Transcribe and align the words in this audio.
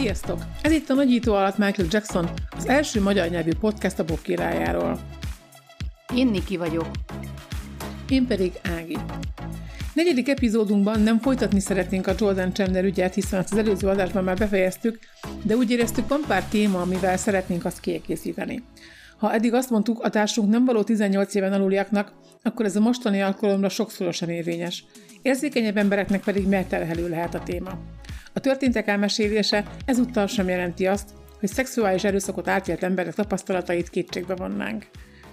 Sziasztok! 0.00 0.38
Ez 0.62 0.72
itt 0.72 0.88
a 0.88 0.94
nagyító 0.94 1.34
alatt 1.34 1.58
Michael 1.58 1.88
Jackson, 1.90 2.28
az 2.56 2.68
első 2.68 3.00
magyar 3.02 3.28
nyelvű 3.28 3.50
podcast 3.60 3.98
a 3.98 4.04
Bob 4.04 4.22
királyáról. 4.22 5.00
Én 6.14 6.26
Niki 6.26 6.56
vagyok. 6.56 6.86
Én 8.08 8.26
pedig 8.26 8.52
Ági. 8.76 8.96
Negyedik 9.94 10.28
epizódunkban 10.28 11.00
nem 11.00 11.18
folytatni 11.18 11.60
szeretnénk 11.60 12.06
a 12.06 12.14
Jordan 12.18 12.52
Chandler 12.52 12.84
ügyet, 12.84 13.14
hiszen 13.14 13.44
az 13.50 13.58
előző 13.58 13.88
adásban 13.88 14.24
már 14.24 14.36
befejeztük, 14.36 14.98
de 15.42 15.56
úgy 15.56 15.70
éreztük, 15.70 16.08
van 16.08 16.20
pár 16.26 16.44
téma, 16.44 16.80
amivel 16.80 17.16
szeretnénk 17.16 17.64
azt 17.64 17.80
kiegészíteni. 17.80 18.62
Ha 19.18 19.32
eddig 19.32 19.54
azt 19.54 19.70
mondtuk, 19.70 20.02
a 20.02 20.10
társunk 20.10 20.50
nem 20.50 20.64
való 20.64 20.82
18 20.82 21.34
éven 21.34 21.52
aluliaknak, 21.52 22.12
akkor 22.42 22.64
ez 22.64 22.76
a 22.76 22.80
mostani 22.80 23.22
alkalomra 23.22 23.68
sokszorosan 23.68 24.28
érvényes. 24.28 24.84
Érzékenyebb 25.22 25.76
embereknek 25.76 26.24
pedig 26.24 26.46
megterhelő 26.46 27.08
lehet 27.08 27.34
a 27.34 27.42
téma. 27.42 27.78
A 28.40 28.42
történtek 28.42 28.86
elmesélése 28.86 29.70
ezúttal 29.84 30.26
sem 30.26 30.48
jelenti 30.48 30.86
azt, 30.86 31.10
hogy 31.38 31.48
szexuális 31.48 32.04
erőszakot 32.04 32.48
átélt 32.48 32.82
emberek 32.82 33.14
tapasztalatait 33.14 33.88
kétségbe 33.88 34.34
vonnánk. 34.34 34.86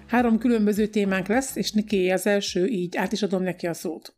Három 0.07 0.38
különböző 0.38 0.88
témánk 0.88 1.27
lesz, 1.27 1.55
és 1.55 1.71
Niki 1.71 2.11
az 2.11 2.25
első, 2.25 2.66
így 2.66 2.97
át 2.97 3.11
is 3.11 3.23
adom 3.23 3.43
neki 3.43 3.67
a 3.67 3.73
szót. 3.73 4.16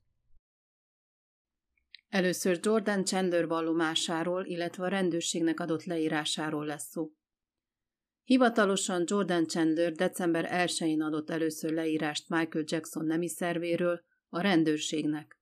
Először 2.10 2.60
Jordan 2.62 3.06
Chandler 3.06 3.48
vallomásáról, 3.48 4.46
illetve 4.46 4.84
a 4.86 4.90
rendőrségnek 4.90 5.60
adott 5.60 5.84
leírásáról 5.84 6.66
lesz 6.66 6.90
szó. 6.90 7.12
Hivatalosan 8.24 9.04
Jordan 9.06 9.48
Chandler 9.48 9.92
december 9.92 10.50
1-én 10.52 11.02
adott 11.02 11.30
először 11.30 11.72
leírást 11.72 12.30
Michael 12.30 12.66
Jackson 12.68 13.06
nemi 13.06 13.28
szervéről 13.28 14.02
a 14.30 14.42
rendőrségnek. 14.42 15.39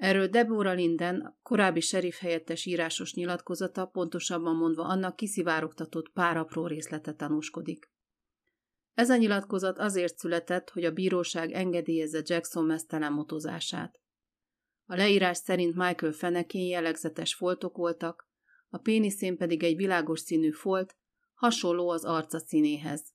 Erről 0.00 0.26
Deborah 0.26 0.74
Linden, 0.74 1.38
korábbi 1.42 1.80
serif 1.80 2.18
helyettes 2.18 2.66
írásos 2.66 3.14
nyilatkozata, 3.14 3.86
pontosabban 3.86 4.56
mondva 4.56 4.82
annak 4.82 5.16
kiszivárogtatott 5.16 6.10
pár 6.12 6.36
apró 6.36 6.66
részlete 6.66 7.12
tanúskodik. 7.12 7.90
Ez 8.94 9.10
a 9.10 9.16
nyilatkozat 9.16 9.78
azért 9.78 10.18
született, 10.18 10.70
hogy 10.70 10.84
a 10.84 10.92
bíróság 10.92 11.52
engedélyezze 11.52 12.20
Jackson 12.24 12.64
mesztelen 12.64 13.12
motozását. 13.12 14.00
A 14.86 14.96
leírás 14.96 15.36
szerint 15.36 15.74
Michael 15.74 16.12
fenekén 16.12 16.68
jellegzetes 16.68 17.34
foltok 17.34 17.76
voltak, 17.76 18.28
a 18.68 18.78
péniszén 18.78 19.36
pedig 19.36 19.62
egy 19.62 19.76
világos 19.76 20.20
színű 20.20 20.50
folt, 20.50 20.96
hasonló 21.34 21.88
az 21.88 22.04
arca 22.04 22.38
színéhez. 22.38 23.14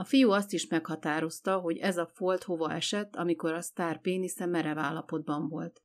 A 0.00 0.04
fiú 0.04 0.30
azt 0.30 0.52
is 0.52 0.66
meghatározta, 0.66 1.58
hogy 1.58 1.76
ez 1.76 1.96
a 1.96 2.06
folt 2.06 2.42
hova 2.42 2.72
esett, 2.72 3.16
amikor 3.16 3.52
a 3.52 3.60
sztár 3.60 4.00
pénisze 4.00 4.46
merev 4.46 4.78
állapotban 4.78 5.48
volt. 5.48 5.82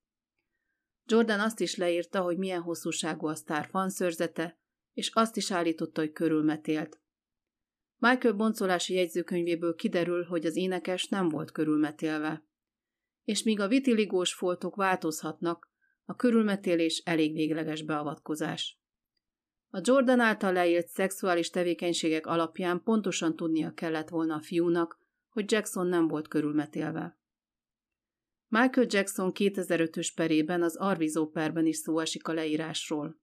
Jordan 1.05 1.39
azt 1.39 1.59
is 1.59 1.75
leírta, 1.75 2.21
hogy 2.21 2.37
milyen 2.37 2.61
hosszúságú 2.61 3.27
a 3.27 3.35
sztár 3.35 3.67
fanszörzete, 3.69 4.59
és 4.93 5.11
azt 5.13 5.37
is 5.37 5.51
állította, 5.51 6.01
hogy 6.01 6.11
körülmetélt. 6.11 7.01
Michael 7.97 8.33
boncolási 8.33 8.93
jegyzőkönyvéből 8.93 9.75
kiderül, 9.75 10.23
hogy 10.23 10.45
az 10.45 10.55
énekes 10.55 11.07
nem 11.07 11.29
volt 11.29 11.51
körülmetélve. 11.51 12.45
És 13.23 13.43
míg 13.43 13.59
a 13.59 13.67
vitiligós 13.67 14.33
foltok 14.33 14.75
változhatnak, 14.75 15.71
a 16.05 16.15
körülmetélés 16.15 17.01
elég 17.05 17.33
végleges 17.33 17.83
beavatkozás. 17.83 18.79
A 19.75 19.81
Jordan 19.83 20.19
által 20.19 20.53
leírt 20.53 20.87
szexuális 20.87 21.49
tevékenységek 21.49 22.27
alapján 22.27 22.83
pontosan 22.83 23.35
tudnia 23.35 23.73
kellett 23.73 24.09
volna 24.09 24.35
a 24.35 24.41
fiúnak, 24.41 24.99
hogy 25.29 25.51
Jackson 25.51 25.87
nem 25.87 26.07
volt 26.07 26.27
körülmetélve. 26.27 27.19
Michael 28.47 28.87
Jackson 28.89 29.31
2005-ös 29.33 30.11
perében 30.15 30.61
az 30.61 30.75
Arvizó 30.75 31.27
perben 31.27 31.65
is 31.65 31.77
szó 31.77 31.99
esik 31.99 32.27
a 32.27 32.33
leírásról. 32.33 33.19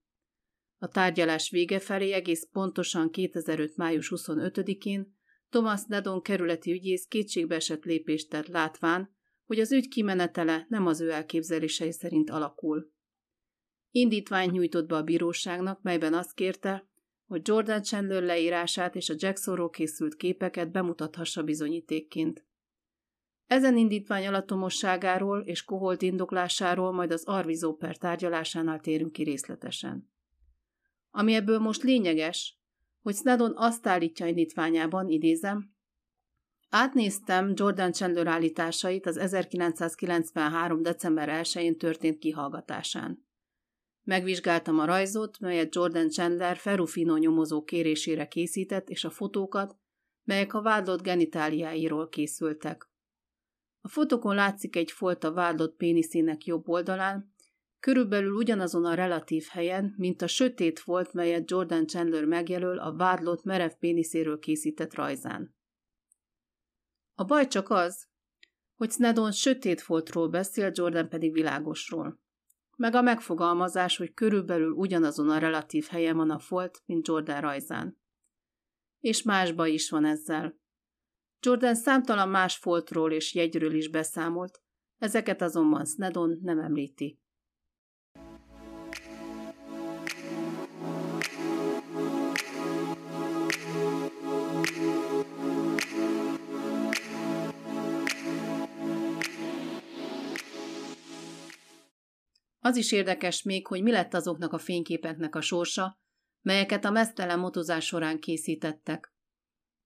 A 0.79 0.89
tárgyalás 0.89 1.51
vége 1.51 1.79
felé 1.79 2.13
egész 2.13 2.49
pontosan 2.53 3.11
2005. 3.11 3.77
május 3.77 4.13
25-én 4.15 5.17
Thomas 5.51 5.81
Nedon 5.87 6.23
kerületi 6.23 6.73
ügyész 6.73 7.05
kétségbeesett 7.05 7.85
lépést 7.85 8.29
tett 8.29 8.47
látván, 8.47 9.17
hogy 9.45 9.61
az 9.61 9.73
ügy 9.73 9.89
kimenetele 9.89 10.67
nem 10.69 10.87
az 10.87 11.01
ő 11.01 11.11
elképzelései 11.11 11.93
szerint 11.93 12.31
alakul. 12.31 12.93
Indítványt 13.95 14.53
nyújtott 14.53 14.87
be 14.87 14.97
a 14.97 15.03
bíróságnak, 15.03 15.83
melyben 15.83 16.15
azt 16.15 16.35
kérte, 16.35 16.87
hogy 17.27 17.41
Jordan 17.45 17.83
Chandler 17.83 18.23
leírását 18.23 18.97
és 18.97 19.09
a 19.09 19.15
Jacksonról 19.17 19.71
készült 19.71 20.17
képeket 20.17 20.71
bemutathassa 20.71 21.43
bizonyítékként. 21.43 22.47
Ezen 23.47 23.77
indítvány 23.77 24.27
alattomosságáról 24.27 25.41
és 25.41 25.65
koholt 25.65 26.03
indoklásáról 26.03 26.93
majd 26.93 27.13
az 27.13 27.25
Arvizó 27.25 27.75
per 27.75 27.97
tárgyalásánál 27.97 28.81
térünk 28.81 29.13
ki 29.13 29.23
részletesen. 29.23 30.11
Ami 31.11 31.35
ebből 31.35 31.59
most 31.59 31.83
lényeges, 31.83 32.59
hogy 33.03 33.15
Snedon 33.15 33.53
azt 33.57 33.87
állítja 33.87 34.27
indítványában, 34.27 35.09
idézem, 35.09 35.71
Átnéztem 36.75 37.53
Jordan 37.55 37.93
Chandler 37.93 38.27
állításait 38.27 39.07
az 39.07 39.17
1993. 39.17 40.83
december 40.83 41.41
1-én 41.43 41.79
történt 41.79 42.19
kihallgatásán. 42.19 43.27
Megvizsgáltam 44.05 44.79
a 44.79 44.85
rajzot, 44.85 45.39
melyet 45.41 45.75
Jordan 45.75 46.09
Chandler 46.09 46.57
Ferrufino 46.57 47.17
nyomozó 47.17 47.65
kérésére 47.65 48.29
készített, 48.29 48.89
és 48.89 49.05
a 49.05 49.11
fotókat, 49.11 49.77
melyek 50.25 50.55
a 50.55 50.63
vádlott 50.63 51.03
genitáliáiról 51.03 52.09
készültek. 52.09 52.91
A 53.81 53.89
fotókon 53.89 54.35
látszik 54.35 54.77
egy 54.77 54.91
folt 54.91 55.25
a 55.25 55.33
vádlott 55.33 55.77
péniszének 55.77 56.45
jobb 56.45 56.69
oldalán, 56.69 57.35
körülbelül 57.81 58.33
ugyanazon 58.33 58.85
a 58.85 58.95
relatív 58.95 59.47
helyen, 59.51 59.95
mint 59.97 60.23
a 60.23 60.27
sötét 60.27 60.81
volt, 60.81 61.13
melyet 61.13 61.51
Jordan 61.51 61.87
Chandler 61.87 62.25
megjelöl 62.25 62.79
a 62.79 62.97
vádlott 62.97 63.45
merev 63.45 63.73
péniszéről 63.79 64.39
készített 64.39 64.95
rajzán. 64.95 65.55
A 67.15 67.25
baj 67.25 67.47
csak 67.47 67.71
az, 67.71 68.09
hogy 68.75 68.91
Snedon 68.91 69.33
sötét 69.33 69.81
foltról 69.81 70.29
beszél, 70.29 70.71
Jordan 70.75 71.09
pedig 71.09 71.33
világosról 71.33 72.22
meg 72.77 72.95
a 72.95 73.03
megfogalmazás, 73.03 73.97
hogy 73.97 74.15
körülbelül 74.15 74.73
ugyanazon 74.73 75.31
a 75.31 75.39
relatív 75.39 75.87
helyen 75.87 76.17
van 76.17 76.31
a 76.31 76.39
folt, 76.39 76.83
mint 76.87 77.07
Jordan 77.07 77.41
rajzán. 77.41 78.01
És 79.01 79.23
másba 79.23 79.67
is 79.67 79.91
van 79.91 80.05
ezzel. 80.05 80.61
Jordan 81.41 81.75
számtalan 81.75 82.29
más 82.29 82.57
foltról 82.57 83.13
és 83.13 83.35
jegyről 83.35 83.75
is 83.75 83.89
beszámolt, 83.89 84.63
ezeket 84.99 85.43
azonban 85.43 85.85
Snedon 85.85 86.39
nem 86.43 86.59
említi. 86.59 87.22
Az 102.65 102.77
is 102.77 102.93
érdekes 102.93 103.43
még, 103.43 103.67
hogy 103.67 103.83
mi 103.83 103.91
lett 103.91 104.15
azoknak 104.15 104.53
a 104.53 104.59
fényképeknek 104.59 105.35
a 105.35 105.41
sorsa, 105.41 106.01
melyeket 106.43 106.85
a 106.85 106.91
mesztelen 106.91 107.39
motozás 107.39 107.85
során 107.85 108.19
készítettek. 108.19 109.15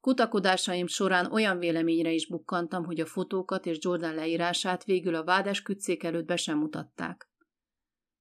Kutakodásaim 0.00 0.86
során 0.86 1.32
olyan 1.32 1.58
véleményre 1.58 2.10
is 2.10 2.28
bukkantam, 2.28 2.84
hogy 2.84 3.00
a 3.00 3.06
fotókat 3.06 3.66
és 3.66 3.78
Jordan 3.80 4.14
leírását 4.14 4.84
végül 4.84 5.14
a 5.14 5.24
vádes 5.24 5.62
kütszék 5.62 6.02
előtt 6.02 6.26
be 6.26 6.36
sem 6.36 6.58
mutatták. 6.58 7.30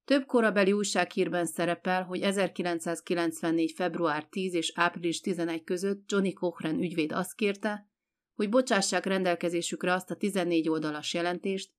Több 0.05 0.25
korabeli 0.25 0.71
újsághírben 0.71 1.45
szerepel, 1.45 2.03
hogy 2.03 2.21
1994. 2.21 3.71
február 3.71 4.25
10 4.25 4.53
és 4.53 4.71
április 4.75 5.19
11 5.19 5.63
között 5.63 6.11
Johnny 6.11 6.33
Cochran 6.33 6.79
ügyvéd 6.79 7.11
azt 7.11 7.35
kérte, 7.35 7.89
hogy 8.33 8.49
bocsássák 8.49 9.05
rendelkezésükre 9.05 9.93
azt 9.93 10.11
a 10.11 10.15
14 10.15 10.69
oldalas 10.69 11.13
jelentést, 11.13 11.71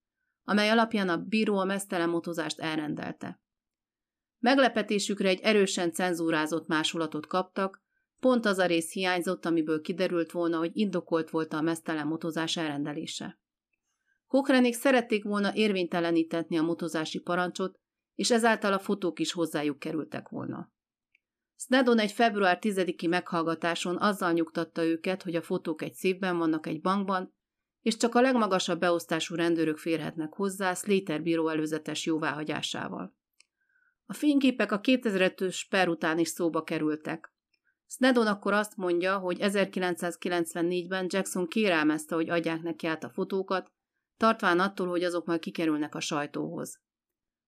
amely 0.49 0.71
alapján 0.71 1.09
a 1.09 1.17
bíró 1.17 1.59
a 1.59 1.65
mesztelen 1.65 2.09
motozást 2.09 2.61
elrendelte. 2.61 3.41
Meglepetésükre 4.39 5.29
egy 5.29 5.41
erősen 5.41 5.93
cenzúrázott 5.93 6.67
másolatot 6.67 7.27
kaptak, 7.27 7.83
pont 8.21 8.47
az 8.47 8.59
a 8.59 8.67
rész 8.67 8.93
hiányzott, 8.93 9.47
amiből 9.47 9.81
kiderült 9.81 10.31
volna, 10.31 10.59
hogy 10.59 10.71
indokolt 10.73 11.31
volt 11.31 11.53
a 11.53 11.61
mesztelen 11.61 12.07
motozás 12.07 12.57
elrendelése. 12.57 13.39
Kochranék 14.27 14.75
szerették 14.75 15.25
volna 15.25 15.55
érvénytelenítetni 15.55 16.59
a 16.59 16.63
motozási 16.63 17.19
parancsot, 17.19 17.79
és 18.15 18.31
ezáltal 18.31 18.73
a 18.73 18.79
fotók 18.79 19.19
is 19.19 19.33
hozzájuk 19.33 19.79
kerültek 19.79 20.29
volna. 20.29 20.73
Snedon 21.57 21.99
egy 21.99 22.13
február 22.13 22.59
10-i 22.61 23.09
meghallgatáson 23.09 23.97
azzal 23.97 24.33
nyugtatta 24.33 24.85
őket, 24.85 25.23
hogy 25.23 25.35
a 25.35 25.43
fotók 25.43 25.83
egy 25.83 25.95
szívben 25.95 26.39
vannak 26.39 26.67
egy 26.67 26.81
bankban, 26.81 27.35
és 27.87 27.97
csak 27.97 28.15
a 28.15 28.21
legmagasabb 28.21 28.79
beosztású 28.81 29.35
rendőrök 29.35 29.79
férhetnek 29.79 30.33
hozzá 30.33 30.75
Slater 30.75 31.23
bíró 31.23 31.49
előzetes 31.49 32.07
jóváhagyásával. 32.07 33.17
A 34.07 34.13
fényképek 34.13 34.73
a 34.73 34.81
2005-ös 34.81 35.61
per 35.69 35.89
után 35.89 36.19
is 36.19 36.29
szóba 36.29 36.63
kerültek. 36.63 37.33
Snedon 37.89 38.27
akkor 38.27 38.53
azt 38.53 38.77
mondja, 38.77 39.19
hogy 39.19 39.39
1994-ben 39.41 41.07
Jackson 41.09 41.47
kérelmezte, 41.47 42.15
hogy 42.15 42.31
adják 42.31 42.63
neki 42.63 42.87
át 42.87 43.05
a 43.05 43.11
fotókat, 43.11 43.73
tartván 44.17 44.61
attól, 44.61 44.89
hogy 44.89 45.05
azok 45.05 45.27
majd 45.27 45.41
kikerülnek 45.41 45.95
a 45.95 46.01
sajtóhoz. 46.01 46.81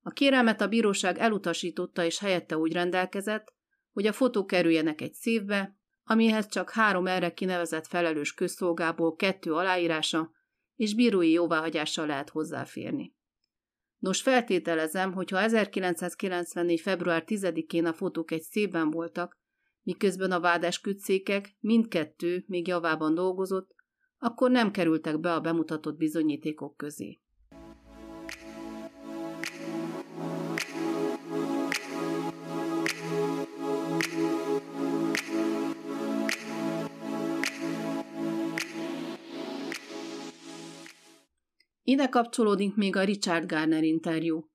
A 0.02 0.10
kérelmet 0.10 0.60
a 0.60 0.68
bíróság 0.68 1.18
elutasította 1.18 2.04
és 2.04 2.18
helyette 2.18 2.58
úgy 2.58 2.72
rendelkezett, 2.72 3.54
hogy 3.92 4.06
a 4.06 4.12
fotók 4.12 4.46
kerüljenek 4.46 5.00
egy 5.00 5.14
szívbe, 5.14 5.77
amihez 6.10 6.48
csak 6.48 6.70
három 6.70 7.06
erre 7.06 7.32
kinevezett 7.32 7.86
felelős 7.86 8.34
közszolgából 8.34 9.16
kettő 9.16 9.52
aláírása 9.52 10.30
és 10.74 10.94
bírói 10.94 11.30
jóváhagyással 11.30 12.06
lehet 12.06 12.30
hozzáférni. 12.30 13.16
Nos, 13.98 14.22
feltételezem, 14.22 15.12
hogy 15.12 15.30
ha 15.30 15.40
1994. 15.40 16.80
február 16.80 17.24
10-én 17.26 17.86
a 17.86 17.92
fotók 17.92 18.30
egy 18.30 18.42
szépben 18.42 18.90
voltak, 18.90 19.38
miközben 19.82 20.32
a 20.32 20.40
vádeskütszékek 20.40 21.56
mindkettő 21.60 22.44
még 22.46 22.66
javában 22.66 23.14
dolgozott, 23.14 23.74
akkor 24.18 24.50
nem 24.50 24.70
kerültek 24.70 25.20
be 25.20 25.32
a 25.32 25.40
bemutatott 25.40 25.96
bizonyítékok 25.96 26.76
közé. 26.76 27.20
Ide 41.88 42.08
kapcsolódik 42.08 42.74
még 42.74 42.96
a 42.96 43.04
Richard 43.04 43.46
Garner 43.46 43.82
interjú. 43.82 44.50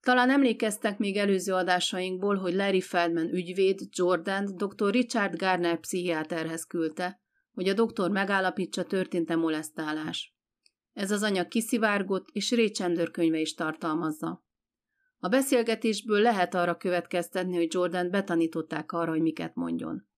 Talán 0.00 0.30
emlékeztek 0.30 0.98
még 0.98 1.16
előző 1.16 1.52
adásainkból, 1.52 2.36
hogy 2.36 2.54
Larry 2.54 2.80
Feldman 2.80 3.34
ügyvéd 3.34 3.80
Jordan 3.90 4.56
dr. 4.56 4.90
Richard 4.90 5.36
Garner 5.36 5.80
pszichiáterhez 5.80 6.64
küldte, 6.64 7.20
hogy 7.50 7.68
a 7.68 7.74
doktor 7.74 8.10
megállapítsa 8.10 8.84
történt-e 8.84 9.36
molesztálás. 9.36 10.34
Ez 10.92 11.10
az 11.10 11.22
anyag 11.22 11.48
kiszivárgott, 11.48 12.28
és 12.32 12.50
Ray 12.50 12.70
Chandler 12.70 13.10
könyve 13.10 13.38
is 13.38 13.54
tartalmazza. 13.54 14.44
A 15.18 15.28
beszélgetésből 15.28 16.20
lehet 16.20 16.54
arra 16.54 16.76
következtetni, 16.76 17.56
hogy 17.56 17.74
Jordan 17.74 18.10
betanították 18.10 18.92
arra, 18.92 19.10
hogy 19.10 19.22
miket 19.22 19.54
mondjon. 19.54 20.08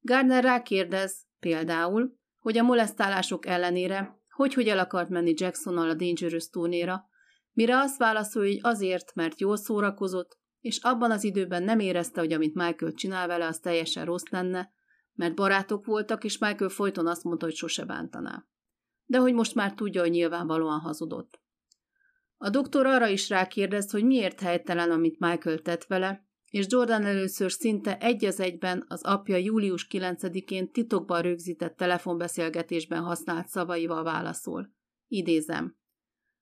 Gardner 0.00 0.42
rákérdez, 0.42 1.26
például, 1.40 2.18
hogy 2.38 2.58
a 2.58 2.62
molesztálások 2.62 3.46
ellenére 3.46 4.19
hogy 4.30 4.54
hogy 4.54 4.68
el 4.68 4.78
akart 4.78 5.08
menni 5.08 5.32
Jacksonnal 5.36 5.88
a 5.88 5.94
Dangerous 5.94 6.48
turnéra, 6.48 7.04
mire 7.52 7.78
azt 7.78 7.98
válaszol, 7.98 8.42
hogy 8.42 8.58
azért, 8.62 9.14
mert 9.14 9.40
jól 9.40 9.56
szórakozott, 9.56 10.38
és 10.60 10.78
abban 10.82 11.10
az 11.10 11.24
időben 11.24 11.62
nem 11.62 11.78
érezte, 11.78 12.20
hogy 12.20 12.32
amit 12.32 12.54
Michael 12.54 12.92
csinál 12.92 13.26
vele, 13.26 13.46
az 13.46 13.58
teljesen 13.58 14.04
rossz 14.04 14.28
lenne, 14.30 14.70
mert 15.12 15.34
barátok 15.34 15.84
voltak, 15.84 16.24
és 16.24 16.38
Michael 16.38 16.70
folyton 16.70 17.06
azt 17.06 17.24
mondta, 17.24 17.44
hogy 17.44 17.54
sose 17.54 17.84
bántaná. 17.84 18.46
De 19.04 19.18
hogy 19.18 19.34
most 19.34 19.54
már 19.54 19.74
tudja, 19.74 20.00
hogy 20.00 20.10
nyilvánvalóan 20.10 20.80
hazudott. 20.80 21.40
A 22.36 22.50
doktor 22.50 22.86
arra 22.86 23.06
is 23.06 23.28
rákérdez, 23.28 23.90
hogy 23.90 24.04
miért 24.04 24.40
helytelen, 24.40 24.90
amit 24.90 25.18
Michael 25.18 25.58
tett 25.58 25.84
vele, 25.84 26.28
és 26.50 26.66
Jordan 26.68 27.04
először 27.04 27.52
szinte 27.52 27.98
egy 27.98 28.24
az 28.24 28.40
egyben 28.40 28.84
az 28.88 29.02
apja 29.02 29.36
július 29.36 29.86
9-én 29.90 30.70
titokban 30.70 31.22
rögzített 31.22 31.76
telefonbeszélgetésben 31.76 33.02
használt 33.02 33.48
szavaival 33.48 34.02
válaszol. 34.02 34.72
Idézem. 35.06 35.76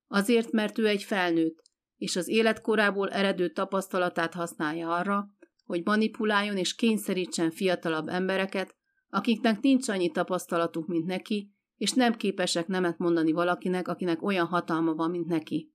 Azért, 0.06 0.50
mert 0.52 0.78
ő 0.78 0.86
egy 0.86 1.02
felnőtt, 1.02 1.62
és 1.96 2.16
az 2.16 2.28
életkorából 2.28 3.10
eredő 3.10 3.48
tapasztalatát 3.48 4.34
használja 4.34 4.88
arra, 4.88 5.30
hogy 5.64 5.82
manipuláljon 5.84 6.56
és 6.56 6.74
kényszerítsen 6.74 7.50
fiatalabb 7.50 8.08
embereket, 8.08 8.76
akiknek 9.08 9.60
nincs 9.60 9.88
annyi 9.88 10.10
tapasztalatuk, 10.10 10.86
mint 10.86 11.06
neki, 11.06 11.52
és 11.76 11.92
nem 11.92 12.14
képesek 12.14 12.66
nemet 12.66 12.98
mondani 12.98 13.32
valakinek, 13.32 13.88
akinek 13.88 14.22
olyan 14.22 14.46
hatalma 14.46 14.94
van, 14.94 15.10
mint 15.10 15.26
neki. 15.26 15.72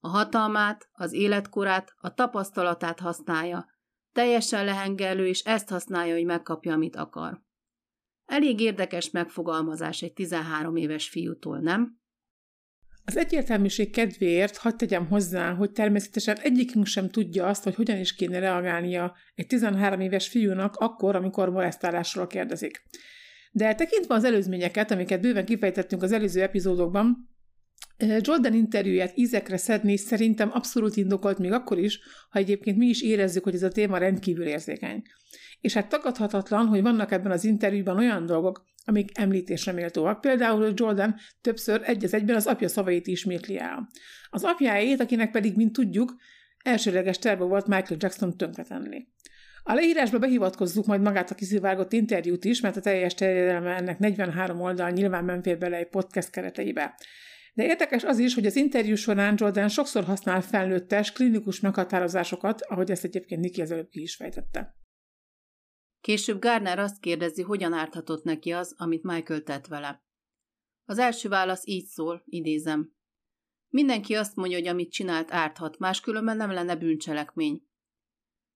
A 0.00 0.08
hatalmát, 0.08 0.88
az 0.92 1.12
életkorát, 1.12 1.94
a 1.96 2.14
tapasztalatát 2.14 3.00
használja. 3.00 3.66
Teljesen 4.12 4.64
lehengelő, 4.64 5.26
és 5.26 5.40
ezt 5.40 5.68
használja, 5.68 6.14
hogy 6.14 6.24
megkapja, 6.24 6.72
amit 6.72 6.96
akar. 6.96 7.42
Elég 8.26 8.60
érdekes 8.60 9.10
megfogalmazás 9.10 10.02
egy 10.02 10.12
13 10.12 10.76
éves 10.76 11.08
fiútól, 11.08 11.58
nem? 11.58 11.98
Az 13.04 13.16
egyértelműség 13.16 13.90
kedvéért 13.90 14.56
hagyd 14.56 14.76
tegyem 14.76 15.06
hozzá, 15.06 15.52
hogy 15.52 15.72
természetesen 15.72 16.36
egyikünk 16.36 16.86
sem 16.86 17.10
tudja 17.10 17.46
azt, 17.46 17.64
hogy 17.64 17.74
hogyan 17.74 17.98
is 17.98 18.14
kéne 18.14 18.38
reagálnia 18.38 19.16
egy 19.34 19.46
13 19.46 20.00
éves 20.00 20.28
fiúnak 20.28 20.76
akkor, 20.76 21.16
amikor 21.16 21.50
molesztálásról 21.50 22.26
kérdezik. 22.26 22.82
De 23.52 23.74
tekintve 23.74 24.14
az 24.14 24.24
előzményeket, 24.24 24.90
amiket 24.90 25.20
bőven 25.20 25.44
kifejtettünk 25.44 26.02
az 26.02 26.12
előző 26.12 26.42
epizódokban, 26.42 27.30
Jordan 28.20 28.54
interjúját 28.54 29.12
ízekre 29.14 29.56
szedni 29.56 29.96
szerintem 29.96 30.50
abszolút 30.52 30.96
indokolt 30.96 31.38
még 31.38 31.52
akkor 31.52 31.78
is, 31.78 32.00
ha 32.30 32.38
egyébként 32.38 32.76
mi 32.76 32.86
is 32.86 33.02
érezzük, 33.02 33.44
hogy 33.44 33.54
ez 33.54 33.62
a 33.62 33.68
téma 33.68 33.98
rendkívül 33.98 34.46
érzékeny. 34.46 35.02
És 35.60 35.74
hát 35.74 35.88
tagadhatatlan, 35.88 36.66
hogy 36.66 36.82
vannak 36.82 37.12
ebben 37.12 37.32
az 37.32 37.44
interjúban 37.44 37.96
olyan 37.96 38.26
dolgok, 38.26 38.64
amik 38.84 39.18
említésre 39.18 39.72
méltóak. 39.72 40.20
Például, 40.20 40.62
hogy 40.62 40.78
Jordan 40.78 41.14
többször 41.40 41.80
egy 41.84 42.04
az 42.04 42.14
egyben 42.14 42.36
az 42.36 42.46
apja 42.46 42.68
szavait 42.68 43.06
ismétli 43.06 43.58
el. 43.58 43.88
Az 44.30 44.44
apjáét, 44.44 45.00
akinek 45.00 45.30
pedig, 45.30 45.56
mint 45.56 45.72
tudjuk, 45.72 46.14
elsőleges 46.62 47.18
terve 47.18 47.44
volt 47.44 47.66
Michael 47.66 47.96
Jackson 47.98 48.36
tönkretenni. 48.36 49.06
A 49.62 49.74
leírásba 49.74 50.18
behivatkozzuk 50.18 50.86
majd 50.86 51.00
magát 51.00 51.30
a 51.30 51.34
kiszivárgott 51.34 51.92
interjút 51.92 52.44
is, 52.44 52.60
mert 52.60 52.76
a 52.76 52.80
teljes 52.80 53.14
terjedelme 53.14 53.76
ennek 53.76 53.98
43 53.98 54.60
oldal 54.60 54.90
nyilván 54.90 55.24
nem 55.24 55.42
fér 55.42 55.58
bele 55.58 55.76
egy 55.76 55.88
podcast 55.88 56.30
kereteibe. 56.30 56.94
De 57.54 57.64
érdekes 57.64 58.04
az 58.04 58.18
is, 58.18 58.34
hogy 58.34 58.46
az 58.46 58.56
interjú 58.56 58.94
során 58.94 59.34
Jordan 59.38 59.68
sokszor 59.68 60.04
használ 60.04 60.42
felnőttes, 60.42 61.12
klinikus 61.12 61.60
meghatározásokat, 61.60 62.62
ahogy 62.62 62.90
ezt 62.90 63.04
egyébként 63.04 63.40
Niki 63.40 63.60
az 63.60 63.70
előbb 63.70 63.88
ki 63.88 64.00
is 64.00 64.16
fejtette. 64.16 64.74
Később 66.00 66.40
Garner 66.40 66.78
azt 66.78 67.00
kérdezi, 67.00 67.42
hogyan 67.42 67.72
árthatott 67.72 68.24
neki 68.24 68.50
az, 68.50 68.74
amit 68.76 69.02
Michael 69.02 69.42
tett 69.42 69.66
vele. 69.66 70.04
Az 70.84 70.98
első 70.98 71.28
válasz 71.28 71.66
így 71.66 71.86
szól, 71.86 72.22
idézem. 72.24 72.92
Mindenki 73.68 74.14
azt 74.14 74.36
mondja, 74.36 74.58
hogy 74.58 74.66
amit 74.66 74.92
csinált 74.92 75.32
árthat, 75.32 75.78
máskülönben 75.78 76.36
nem 76.36 76.50
lenne 76.50 76.76
bűncselekmény. 76.76 77.62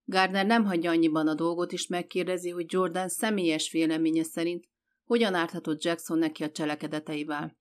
Gardner 0.04 0.46
nem 0.46 0.64
hagyja 0.64 0.90
annyiban 0.90 1.28
a 1.28 1.34
dolgot, 1.34 1.72
és 1.72 1.86
megkérdezi, 1.86 2.50
hogy 2.50 2.72
Jordan 2.72 3.08
személyes 3.08 3.70
véleménye 3.70 4.22
szerint 4.22 4.68
hogyan 5.04 5.34
árthatott 5.34 5.82
Jackson 5.82 6.18
neki 6.18 6.42
a 6.42 6.50
cselekedeteivel. 6.50 7.56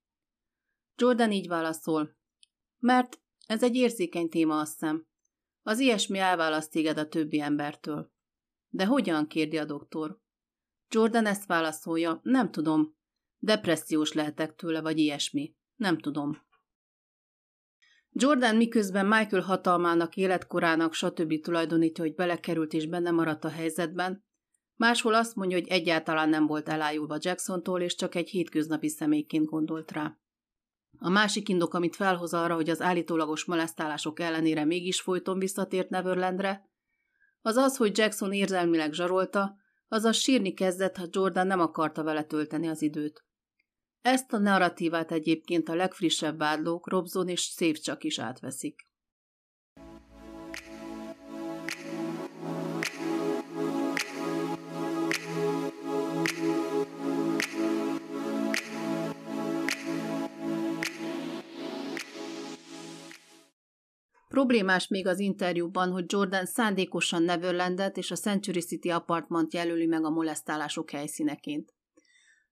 Jordan 0.96 1.32
így 1.32 1.48
válaszol. 1.48 2.16
Mert 2.78 3.20
ez 3.46 3.62
egy 3.62 3.74
érzékeny 3.74 4.28
téma, 4.28 4.58
azt 4.58 4.72
hiszem. 4.72 5.06
Az 5.62 5.78
ilyesmi 5.78 6.18
elválaszt 6.18 6.70
téged 6.70 6.98
a 6.98 7.08
többi 7.08 7.40
embertől. 7.40 8.12
De 8.68 8.86
hogyan, 8.86 9.26
kérdi 9.26 9.58
a 9.58 9.64
doktor. 9.64 10.20
Jordan 10.88 11.26
ezt 11.26 11.46
válaszolja, 11.46 12.20
nem 12.22 12.50
tudom. 12.50 12.96
Depressziós 13.38 14.12
lehetek 14.12 14.54
tőle, 14.54 14.80
vagy 14.80 14.98
ilyesmi. 14.98 15.56
Nem 15.76 15.98
tudom. 15.98 16.42
Jordan 18.10 18.56
miközben 18.56 19.06
Michael 19.06 19.42
hatalmának, 19.42 20.16
életkorának, 20.16 20.94
stb. 20.94 21.40
tulajdonítja, 21.40 22.04
hogy 22.04 22.14
belekerült 22.14 22.72
és 22.72 22.86
benne 22.86 23.10
maradt 23.10 23.44
a 23.44 23.48
helyzetben, 23.48 24.24
máshol 24.74 25.14
azt 25.14 25.34
mondja, 25.34 25.58
hogy 25.58 25.68
egyáltalán 25.68 26.28
nem 26.28 26.46
volt 26.46 26.68
elájulva 26.68 27.16
Jacksontól, 27.20 27.80
és 27.80 27.94
csak 27.94 28.14
egy 28.14 28.28
hétköznapi 28.28 28.88
személyként 28.88 29.46
gondolt 29.46 29.92
rá. 29.92 30.18
A 30.98 31.08
másik 31.08 31.48
indok, 31.48 31.74
amit 31.74 31.96
felhoz 31.96 32.34
arra, 32.34 32.54
hogy 32.54 32.70
az 32.70 32.80
állítólagos 32.80 33.44
molesztálások 33.44 34.20
ellenére 34.20 34.64
mégis 34.64 35.00
folyton 35.00 35.38
visszatért 35.38 35.88
Neverlandre, 35.88 36.68
az 37.42 37.56
az, 37.56 37.76
hogy 37.76 37.98
Jackson 37.98 38.32
érzelmileg 38.32 38.92
zsarolta, 38.92 39.56
azaz 39.88 40.16
sírni 40.16 40.54
kezdett, 40.54 40.96
ha 40.96 41.06
Jordan 41.10 41.46
nem 41.46 41.60
akarta 41.60 42.02
vele 42.02 42.22
tölteni 42.22 42.68
az 42.68 42.82
időt. 42.82 43.24
Ezt 44.00 44.32
a 44.32 44.38
narratívát 44.38 45.12
egyébként 45.12 45.68
a 45.68 45.74
legfrissebb 45.74 46.38
vádlók 46.38 46.88
Robson 46.88 47.28
és 47.28 47.40
Szép 47.40 47.76
csak 47.76 48.04
is 48.04 48.18
átveszik. 48.18 48.88
Problémás 64.44 64.88
még 64.88 65.06
az 65.06 65.18
interjúban, 65.18 65.90
hogy 65.90 66.04
Jordan 66.06 66.46
szándékosan 66.46 67.22
Neverlandet 67.22 67.96
és 67.96 68.10
a 68.10 68.16
Century 68.16 68.60
City 68.60 68.90
Apartment 68.90 69.54
jelöli 69.54 69.86
meg 69.86 70.04
a 70.04 70.10
molesztálások 70.10 70.90
helyszíneként. 70.90 71.74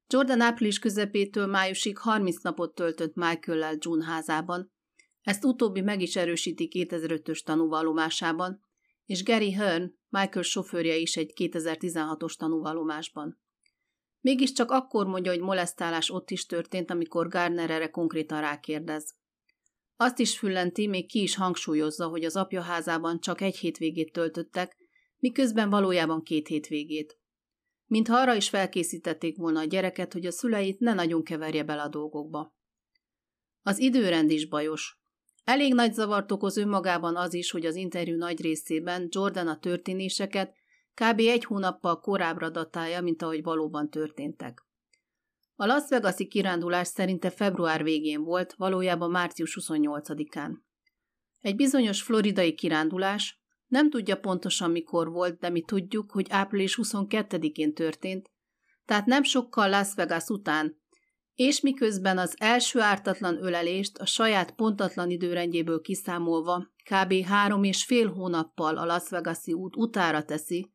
Jordan 0.07 0.41
április 0.41 0.79
közepétől 0.79 1.47
májusig 1.47 1.99
30 1.99 2.43
napot 2.43 2.75
töltött 2.75 3.15
Michael-lel 3.15 3.77
June 3.79 4.05
házában, 4.05 4.73
ezt 5.23 5.45
utóbbi 5.45 5.81
meg 5.81 6.01
is 6.01 6.17
erősíti 6.17 6.69
2005-ös 6.73 7.43
tanúvallomásában, 7.43 8.61
és 9.05 9.25
Gary 9.25 9.53
Hearn, 9.53 9.95
Michael 10.09 10.45
sofőrje 10.45 10.97
is 10.97 11.17
egy 11.17 11.33
2016-os 11.37 12.35
tanúvallomásban. 12.35 13.41
Mégiscsak 14.21 14.71
akkor 14.71 15.07
mondja, 15.07 15.31
hogy 15.31 15.41
molesztálás 15.41 16.11
ott 16.11 16.31
is 16.31 16.47
történt, 16.47 16.91
amikor 16.91 17.29
Garner 17.29 17.71
erre 17.71 17.91
konkrétan 17.91 18.41
rákérdez. 18.41 19.15
Azt 19.97 20.19
is 20.19 20.39
füllenti, 20.39 20.87
még 20.87 21.09
ki 21.09 21.23
is 21.23 21.37
hangsúlyozza, 21.37 22.07
hogy 22.07 22.25
az 22.25 22.37
apja 22.37 22.61
házában 22.61 23.21
csak 23.21 23.41
egy 23.41 23.57
hétvégét 23.57 24.13
töltöttek, 24.13 24.77
miközben 25.19 25.71
valójában 25.71 26.23
két 26.23 26.47
hétvégét. 26.47 27.19
Mintha 27.87 28.17
arra 28.17 28.35
is 28.35 28.49
felkészítették 28.49 29.37
volna 29.37 29.61
a 29.61 29.65
gyereket, 29.65 30.13
hogy 30.13 30.27
a 30.27 30.31
szüleit 30.31 30.79
ne 30.79 30.95
nagyon 30.95 31.23
keverje 31.23 31.65
bele 31.65 31.83
a 31.83 31.89
dolgokba. 31.89 32.55
Az 33.63 33.79
időrend 33.79 34.31
is 34.31 34.49
bajos. 34.49 35.01
Elég 35.45 35.75
nagy 35.75 35.93
zavart 35.93 36.33
okoz 36.33 36.57
önmagában 36.57 37.17
az 37.17 37.35
is, 37.35 37.51
hogy 37.51 37.67
az 37.67 37.75
interjú 37.75 38.17
nagy 38.17 38.41
részében 38.41 39.09
Jordan 39.11 39.49
a 39.49 39.59
történéseket 39.59 40.55
kb. 40.95 41.19
egy 41.19 41.45
hónappal 41.45 42.01
korábbra 42.01 42.51
datálja, 42.51 43.01
mint 43.01 43.23
ahogy 43.23 43.43
valóban 43.43 43.91
történtek. 43.91 44.67
A 45.55 45.67
Las 45.67 45.89
Vegas-i 45.89 46.27
kirándulás 46.27 46.89
szerinte 46.89 47.31
február 47.31 47.83
végén 47.83 48.23
volt, 48.23 48.53
valójában 48.53 49.11
március 49.11 49.59
28-án. 49.61 50.51
Egy 51.41 51.57
bizonyos 51.57 52.03
floridai 52.03 52.55
kirándulás, 52.55 53.41
nem 53.67 53.91
tudja 53.91 54.17
pontosan 54.17 54.71
mikor 54.71 55.11
volt, 55.11 55.39
de 55.39 55.49
mi 55.49 55.63
tudjuk, 55.63 56.11
hogy 56.11 56.27
április 56.31 56.79
22-én 56.83 57.75
történt, 57.75 58.31
tehát 58.85 59.07
nem 59.07 59.23
sokkal 59.23 59.69
Las 59.69 59.95
Vegas 59.95 60.29
után, 60.29 60.81
és 61.35 61.61
miközben 61.61 62.19
az 62.19 62.35
első 62.39 62.81
ártatlan 62.81 63.45
ölelést 63.45 63.99
a 63.99 64.07
saját 64.07 64.55
pontatlan 64.55 65.11
időrendjéből 65.11 65.81
kiszámolva 65.81 66.73
kb. 66.91 67.25
három 67.25 67.65
és 67.65 67.85
fél 67.85 68.13
hónappal 68.13 68.77
a 68.77 68.85
Las 68.85 69.09
Vegas-i 69.09 69.53
út 69.53 69.77
utára 69.77 70.25
teszi, 70.25 70.73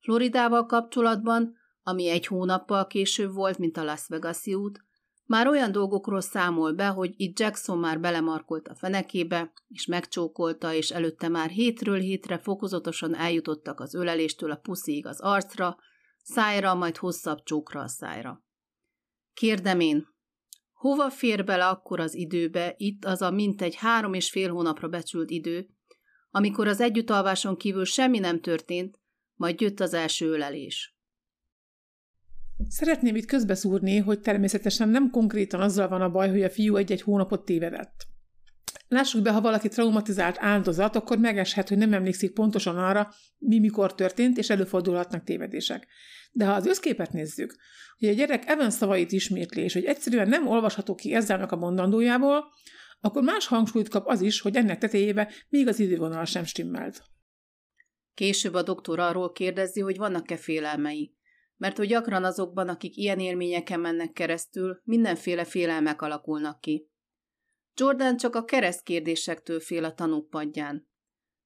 Floridával 0.00 0.66
kapcsolatban, 0.66 1.57
ami 1.88 2.08
egy 2.08 2.26
hónappal 2.26 2.86
később 2.86 3.32
volt, 3.32 3.58
mint 3.58 3.76
a 3.76 3.84
Las 3.84 4.06
Vegas-i 4.06 4.54
út, 4.54 4.84
már 5.24 5.46
olyan 5.46 5.72
dolgokról 5.72 6.20
számol 6.20 6.72
be, 6.72 6.86
hogy 6.86 7.14
itt 7.16 7.38
Jackson 7.38 7.78
már 7.78 8.00
belemarkolt 8.00 8.68
a 8.68 8.74
fenekébe, 8.74 9.52
és 9.68 9.86
megcsókolta, 9.86 10.72
és 10.72 10.90
előtte 10.90 11.28
már 11.28 11.50
hétről 11.50 11.98
hétre 11.98 12.38
fokozatosan 12.38 13.14
eljutottak 13.14 13.80
az 13.80 13.94
öleléstől 13.94 14.50
a 14.50 14.56
puszig 14.56 15.06
az 15.06 15.20
arcra, 15.20 15.76
szájra, 16.22 16.74
majd 16.74 16.96
hosszabb 16.96 17.42
csókra 17.42 17.80
a 17.80 17.88
szájra. 17.88 18.44
Kérdem 19.34 19.80
én, 19.80 20.06
hova 20.72 21.10
fér 21.10 21.44
bele 21.44 21.66
akkor 21.68 22.00
az 22.00 22.14
időbe, 22.14 22.74
itt 22.76 23.04
az 23.04 23.22
a 23.22 23.30
mintegy 23.30 23.74
három 23.74 24.14
és 24.14 24.30
fél 24.30 24.50
hónapra 24.50 24.88
becsült 24.88 25.30
idő, 25.30 25.68
amikor 26.30 26.66
az 26.66 26.80
együttalváson 26.80 27.56
kívül 27.56 27.84
semmi 27.84 28.18
nem 28.18 28.40
történt, 28.40 29.00
majd 29.34 29.60
jött 29.60 29.80
az 29.80 29.94
első 29.94 30.30
ölelés. 30.30 30.97
Szeretném 32.68 33.16
itt 33.16 33.26
közbeszúrni, 33.26 33.96
hogy 33.98 34.20
természetesen 34.20 34.88
nem 34.88 35.10
konkrétan 35.10 35.60
azzal 35.60 35.88
van 35.88 36.02
a 36.02 36.10
baj, 36.10 36.30
hogy 36.30 36.42
a 36.42 36.50
fiú 36.50 36.76
egy-egy 36.76 37.02
hónapot 37.02 37.44
tévedett. 37.44 38.06
Lássuk 38.88 39.22
be, 39.22 39.32
ha 39.32 39.40
valaki 39.40 39.68
traumatizált 39.68 40.36
áldozat, 40.38 40.96
akkor 40.96 41.18
megeshet, 41.18 41.68
hogy 41.68 41.78
nem 41.78 41.92
emlékszik 41.92 42.32
pontosan 42.32 42.78
arra, 42.78 43.10
mi 43.38 43.58
mikor 43.58 43.94
történt, 43.94 44.38
és 44.38 44.50
előfordulhatnak 44.50 45.24
tévedések. 45.24 45.86
De 46.32 46.46
ha 46.46 46.52
az 46.52 46.66
összképet 46.66 47.12
nézzük, 47.12 47.56
hogy 47.98 48.08
a 48.08 48.12
gyerek 48.12 48.46
Evan 48.46 48.70
szavait 48.70 49.12
ismétli, 49.12 49.62
és 49.62 49.72
hogy 49.72 49.84
egyszerűen 49.84 50.28
nem 50.28 50.48
olvasható 50.48 50.94
ki 50.94 51.14
ezzel 51.14 51.42
a 51.42 51.56
mondandójából, 51.56 52.44
akkor 53.00 53.22
más 53.22 53.46
hangsúlyt 53.46 53.88
kap 53.88 54.06
az 54.06 54.20
is, 54.20 54.40
hogy 54.40 54.56
ennek 54.56 54.78
tetejébe 54.78 55.32
még 55.48 55.68
az 55.68 55.80
idővonal 55.80 56.24
sem 56.24 56.44
stimmelt. 56.44 57.02
Később 58.14 58.54
a 58.54 58.62
doktor 58.62 58.98
arról 58.98 59.32
kérdezi, 59.32 59.80
hogy 59.80 59.96
vannak-e 59.96 60.36
félelmei, 60.36 61.17
mert 61.58 61.76
hogy 61.76 61.88
gyakran 61.88 62.24
azokban, 62.24 62.68
akik 62.68 62.96
ilyen 62.96 63.18
élményeken 63.18 63.80
mennek 63.80 64.12
keresztül, 64.12 64.80
mindenféle 64.84 65.44
félelmek 65.44 66.02
alakulnak 66.02 66.60
ki. 66.60 66.90
Jordan 67.74 68.16
csak 68.16 68.34
a 68.34 68.44
kereszt 68.44 68.82
kérdésektől 68.82 69.60
fél 69.60 69.84
a 69.84 69.94
tanúk. 69.94 70.36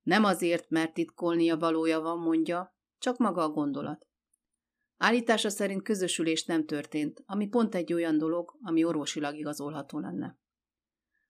Nem 0.03 0.25
azért, 0.25 0.71
mert 0.71 0.95
titkolnia 0.95 1.57
valója 1.57 2.01
van, 2.01 2.19
mondja, 2.19 2.77
csak 2.99 3.17
maga 3.17 3.43
a 3.43 3.51
gondolat. 3.51 4.07
Állítása 4.97 5.49
szerint 5.49 5.83
közösülés 5.83 6.45
nem 6.45 6.67
történt, 6.67 7.23
ami 7.27 7.49
pont 7.49 7.75
egy 7.75 7.93
olyan 7.93 8.19
dolog, 8.19 8.59
ami 8.63 8.85
orvosilag 8.85 9.37
igazolható 9.37 9.99
lenne. 9.99 10.39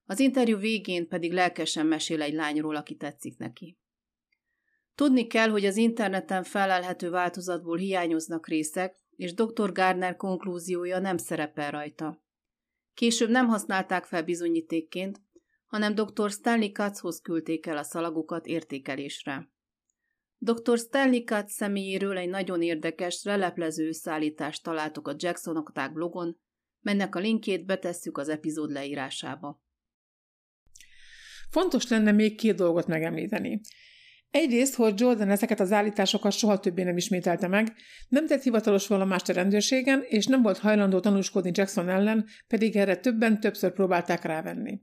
Az 0.04 0.20
interjú 0.20 0.58
végén 0.58 1.08
pedig 1.08 1.32
lelkesen 1.32 1.86
mesél 1.86 2.22
egy 2.22 2.34
lányról, 2.34 2.76
aki 2.76 2.96
tetszik 2.96 3.38
neki. 3.38 3.78
Tudni 4.94 5.26
kell, 5.26 5.48
hogy 5.48 5.64
az 5.64 5.76
interneten 5.76 6.42
felelhető 6.42 7.10
változatból 7.10 7.76
hiányoznak 7.76 8.48
részek, 8.48 8.96
és 9.16 9.34
dr. 9.34 9.72
Gardner 9.72 10.16
konklúziója 10.16 10.98
nem 10.98 11.16
szerepel 11.16 11.70
rajta. 11.70 12.22
Később 12.94 13.30
nem 13.30 13.46
használták 13.46 14.04
fel 14.04 14.22
bizonyítékként, 14.22 15.20
hanem 15.66 15.94
dr. 15.94 16.30
Stanley 16.30 16.72
Katzhoz 16.72 17.20
küldték 17.20 17.66
el 17.66 17.76
a 17.76 17.82
szalagokat 17.82 18.46
értékelésre. 18.46 19.50
Dr. 20.38 20.78
Stanley 20.78 21.24
Katz 21.24 21.52
személyéről 21.52 22.16
egy 22.16 22.28
nagyon 22.28 22.62
érdekes, 22.62 23.22
leleplező 23.22 23.86
összeállítást 23.86 24.62
találtok 24.62 25.08
a 25.08 25.14
Jackson 25.16 25.56
Okták 25.56 25.92
blogon, 25.92 26.40
mennek 26.80 27.14
a 27.14 27.18
linkjét 27.18 27.66
betesszük 27.66 28.18
az 28.18 28.28
epizód 28.28 28.70
leírásába. 28.70 29.62
Fontos 31.50 31.88
lenne 31.88 32.12
még 32.12 32.36
két 32.36 32.56
dolgot 32.56 32.86
megemlíteni. 32.86 33.60
Egyrészt, 34.32 34.74
hogy 34.74 35.00
Jordan 35.00 35.30
ezeket 35.30 35.60
az 35.60 35.72
állításokat 35.72 36.32
soha 36.32 36.58
többé 36.58 36.82
nem 36.82 36.96
ismételte 36.96 37.48
meg, 37.48 37.72
nem 38.08 38.26
tett 38.26 38.42
hivatalos 38.42 38.86
vallomást 38.86 39.28
a 39.28 39.32
rendőrségen, 39.32 40.04
és 40.08 40.26
nem 40.26 40.42
volt 40.42 40.58
hajlandó 40.58 41.00
tanúskodni 41.00 41.50
Jackson 41.54 41.88
ellen, 41.88 42.26
pedig 42.48 42.76
erre 42.76 42.96
többen 42.96 43.40
többször 43.40 43.72
próbálták 43.72 44.22
rávenni. 44.22 44.80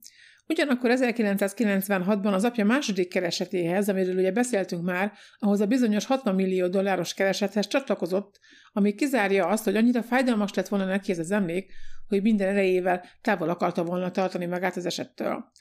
Ugyanakkor 0.48 0.92
1996-ban 0.94 2.34
az 2.34 2.44
apja 2.44 2.66
második 2.66 3.10
keresetéhez, 3.10 3.90
amiről 3.90 4.18
ugye 4.18 4.32
beszéltünk 4.32 4.84
már, 4.84 5.12
ahhoz 5.40 5.60
a 5.60 5.66
bizonyos 5.66 6.06
60 6.06 6.36
millió 6.36 6.68
dolláros 6.68 7.14
keresethez 7.14 7.68
csatlakozott, 7.68 8.40
ami 8.72 8.96
kizárja 8.96 9.48
azt, 9.48 9.64
hogy 9.64 9.76
annyira 9.76 10.04
fájdalmas 10.04 10.54
lett 10.54 10.68
volna 10.68 10.86
neki 10.86 11.12
ez 11.12 11.20
az 11.20 11.32
emlék, 11.32 11.72
hogy 12.08 12.22
minden 12.22 12.48
erejével 12.48 13.04
távol 13.22 13.50
akarta 13.50 13.84
volna 13.84 14.12
tartani 14.12 14.46
magát 14.46 14.76
az 14.76 14.86
esettől. 14.86 15.52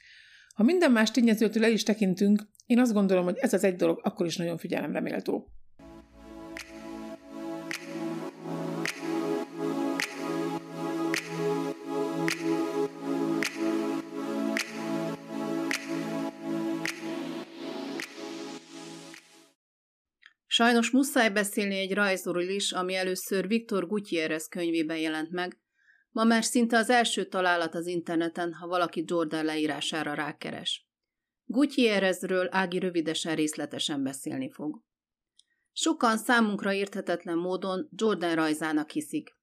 Ha 0.59 0.65
minden 0.65 0.91
más 0.91 1.11
tényezőtől 1.11 1.63
el 1.63 1.71
is 1.71 1.83
tekintünk, 1.83 2.41
én 2.65 2.79
azt 2.79 2.93
gondolom, 2.93 3.23
hogy 3.23 3.37
ez 3.37 3.53
az 3.53 3.63
egy 3.63 3.75
dolog 3.75 3.99
akkor 4.03 4.25
is 4.25 4.37
nagyon 4.37 4.57
figyelemre 4.57 4.99
méltó. 4.99 5.51
Sajnos 20.47 20.91
muszáj 20.91 21.29
beszélni 21.29 21.77
egy 21.77 21.93
rajzról 21.93 22.41
is, 22.41 22.71
ami 22.71 22.95
először 22.95 23.47
Viktor 23.47 23.87
Gutierrez 23.87 24.47
könyvében 24.47 24.97
jelent 24.97 25.31
meg, 25.31 25.57
Ma 26.19 26.25
már 26.25 26.43
szinte 26.43 26.77
az 26.77 26.89
első 26.89 27.25
találat 27.25 27.75
az 27.75 27.85
interneten, 27.85 28.53
ha 28.53 28.67
valaki 28.67 29.03
Jordan 29.07 29.45
leírására 29.45 30.13
rákeres. 30.13 30.89
Gutierrezről 31.45 32.47
Ági 32.51 32.79
rövidesen 32.79 33.35
részletesen 33.35 34.03
beszélni 34.03 34.51
fog. 34.51 34.81
Sokan 35.71 36.17
számunkra 36.17 36.73
érthetetlen 36.73 37.37
módon 37.37 37.89
Jordan 37.95 38.35
rajzának 38.35 38.89
hiszik. 38.89 39.37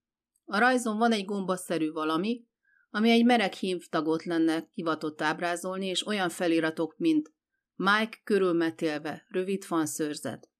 A 0.44 0.58
rajzon 0.58 0.98
van 0.98 1.12
egy 1.12 1.24
gombaszerű 1.24 1.90
valami, 1.90 2.46
ami 2.90 3.10
egy 3.10 3.24
mereg 3.24 3.52
tagot 3.90 4.24
lenne 4.24 4.70
hivatott 4.74 5.22
ábrázolni, 5.22 5.86
és 5.86 6.06
olyan 6.06 6.28
feliratok, 6.28 6.94
mint 6.98 7.32
Mike 7.74 8.20
körülmetélve, 8.24 9.26
rövid 9.28 9.64
fanszőrzet. 9.64 10.50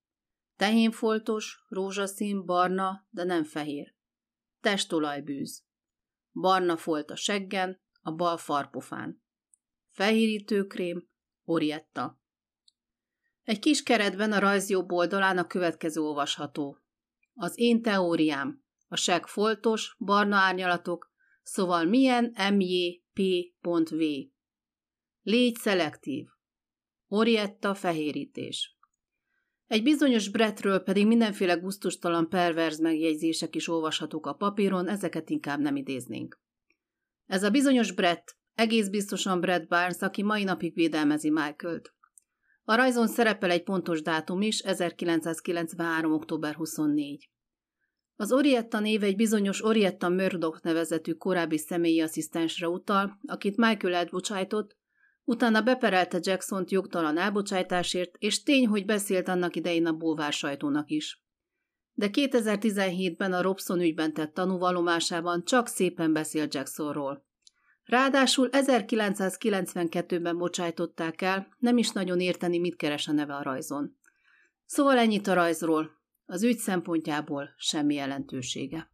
Tehénfoltos, 0.56 1.64
rózsaszín, 1.68 2.44
barna, 2.44 3.06
de 3.10 3.24
nem 3.24 3.44
fehér. 3.44 3.94
Testolajbűz. 4.60 5.65
Barna 6.40 6.76
folt 6.76 7.10
a 7.10 7.16
seggen, 7.16 7.80
a 8.00 8.12
bal 8.12 8.36
farpofán. 8.36 9.22
Fehérítőkrém, 9.90 11.08
Orietta. 11.44 12.20
Egy 13.42 13.58
kis 13.58 13.82
keretben 13.82 14.32
a 14.32 14.38
rajz 14.38 14.68
jobb 14.68 14.92
oldalán 14.92 15.38
a 15.38 15.46
következő 15.46 16.00
olvasható. 16.00 16.78
Az 17.34 17.58
én 17.58 17.82
teóriám. 17.82 18.64
A 18.88 18.96
seg 18.96 19.26
foltos, 19.26 19.96
barna 19.98 20.36
árnyalatok, 20.36 21.12
szóval 21.42 21.84
milyen 21.84 22.34
MJP.V. 22.52 24.02
Légy 25.22 25.56
szelektív. 25.56 26.26
Orietta 27.06 27.74
fehérítés. 27.74 28.75
Egy 29.66 29.82
bizonyos 29.82 30.28
Brettről 30.28 30.78
pedig 30.78 31.06
mindenféle 31.06 31.54
guztustalan 31.54 32.28
perverz 32.28 32.80
megjegyzések 32.80 33.54
is 33.54 33.68
olvashatók 33.68 34.26
a 34.26 34.32
papíron, 34.32 34.88
ezeket 34.88 35.30
inkább 35.30 35.60
nem 35.60 35.76
idéznénk. 35.76 36.40
Ez 37.26 37.42
a 37.42 37.50
bizonyos 37.50 37.92
Brett, 37.92 38.36
egész 38.54 38.88
biztosan 38.88 39.40
Brett 39.40 39.68
Barnes, 39.68 40.00
aki 40.00 40.22
mai 40.22 40.44
napig 40.44 40.74
védelmezi 40.74 41.30
Michael-t. 41.30 41.94
A 42.64 42.74
rajzon 42.74 43.06
szerepel 43.06 43.50
egy 43.50 43.62
pontos 43.62 44.02
dátum 44.02 44.40
is, 44.40 44.58
1993. 44.58 46.12
október 46.12 46.54
24. 46.54 47.30
Az 48.16 48.32
Orietta 48.32 48.80
név 48.80 49.02
egy 49.02 49.16
bizonyos 49.16 49.64
Orietta 49.64 50.08
Murdoch 50.08 50.64
nevezetű 50.64 51.12
korábbi 51.12 51.58
személyi 51.58 52.00
asszisztensre 52.00 52.68
utal, 52.68 53.18
akit 53.26 53.56
Michael 53.56 53.94
elbocsájtott, 53.94 54.76
Utána 55.28 55.62
beperelte 55.62 56.18
Jackson-t 56.20 56.70
jogtalan 56.70 57.18
elbocsájtásért, 57.18 58.16
és 58.18 58.42
tény, 58.42 58.66
hogy 58.66 58.84
beszélt 58.84 59.28
annak 59.28 59.56
idején 59.56 59.86
a 59.86 59.92
bulvár 59.92 60.32
sajtónak 60.32 60.90
is. 60.90 61.24
De 61.92 62.08
2017-ben 62.12 63.32
a 63.32 63.42
Robson 63.42 63.80
ügyben 63.80 64.12
tett 64.12 64.34
tanúvallomásában 64.34 65.44
csak 65.44 65.66
szépen 65.66 66.12
beszélt 66.12 66.54
Jacksonról. 66.54 67.26
Ráadásul 67.84 68.48
1992-ben 68.52 70.38
bocsájtották 70.38 71.22
el, 71.22 71.56
nem 71.58 71.78
is 71.78 71.90
nagyon 71.90 72.20
érteni, 72.20 72.58
mit 72.58 72.76
keres 72.76 73.08
a 73.08 73.12
neve 73.12 73.34
a 73.34 73.42
rajzon. 73.42 73.96
Szóval 74.64 74.98
ennyit 74.98 75.26
a 75.26 75.34
rajzról, 75.34 75.90
az 76.26 76.42
ügy 76.42 76.58
szempontjából 76.58 77.54
semmi 77.56 77.94
jelentősége. 77.94 78.90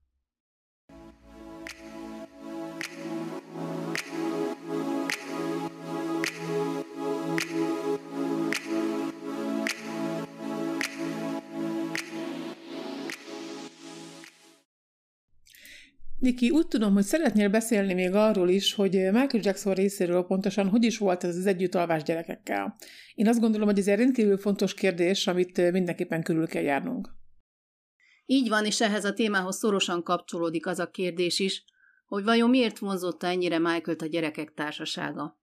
Niki, 16.23 16.51
úgy 16.51 16.69
tudom, 16.69 16.93
hogy 16.93 17.05
szeretnél 17.05 17.49
beszélni 17.49 17.95
még 17.95 18.15
arról 18.15 18.49
is, 18.49 18.75
hogy 18.75 18.91
Michael 18.93 19.43
Jackson 19.43 19.75
részéről 19.75 20.25
pontosan 20.25 20.69
hogy 20.69 20.85
is 20.85 20.99
volt 20.99 21.25
ez 21.25 21.37
az 21.37 21.47
együttalvás 21.47 22.03
gyerekekkel. 22.03 22.77
Én 23.15 23.29
azt 23.29 23.41
gondolom, 23.41 23.69
hogy 23.69 23.79
ez 23.79 23.89
egy 23.89 23.99
rendkívül 23.99 24.39
fontos 24.39 24.75
kérdés, 24.75 25.27
amit 25.27 25.73
mindenképpen 25.73 26.23
körül 26.23 26.47
kell 26.47 26.63
járnunk. 26.63 27.09
Így 28.27 28.49
van, 28.49 28.65
és 28.65 28.81
ehhez 28.81 29.05
a 29.05 29.13
témához 29.13 29.57
szorosan 29.57 30.03
kapcsolódik 30.03 30.67
az 30.67 30.79
a 30.79 30.91
kérdés 30.91 31.39
is, 31.39 31.65
hogy 32.07 32.25
vajon 32.25 32.51
miért 32.51 32.79
vonzotta 32.79 33.27
ennyire 33.27 33.59
Michael-t 33.59 34.03
a 34.03 34.07
gyerekek 34.07 34.53
társasága. 34.55 35.41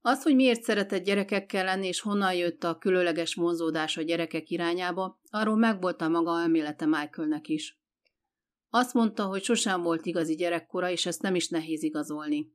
Az, 0.00 0.22
hogy 0.22 0.34
miért 0.34 0.62
szeretett 0.62 1.04
gyerekekkel 1.04 1.64
lenni, 1.64 1.86
és 1.86 2.00
honnan 2.00 2.34
jött 2.34 2.64
a 2.64 2.78
különleges 2.78 3.34
vonzódás 3.34 3.96
a 3.96 4.02
gyerekek 4.02 4.50
irányába, 4.50 5.20
arról 5.30 5.56
megvolt 5.56 6.00
a 6.00 6.08
maga 6.08 6.40
elmélete 6.40 6.86
Michaelnek 6.86 7.48
is. 7.48 7.81
Azt 8.74 8.94
mondta, 8.94 9.26
hogy 9.26 9.42
sosem 9.42 9.82
volt 9.82 10.06
igazi 10.06 10.34
gyerekkora, 10.34 10.90
és 10.90 11.06
ezt 11.06 11.22
nem 11.22 11.34
is 11.34 11.48
nehéz 11.48 11.82
igazolni. 11.82 12.52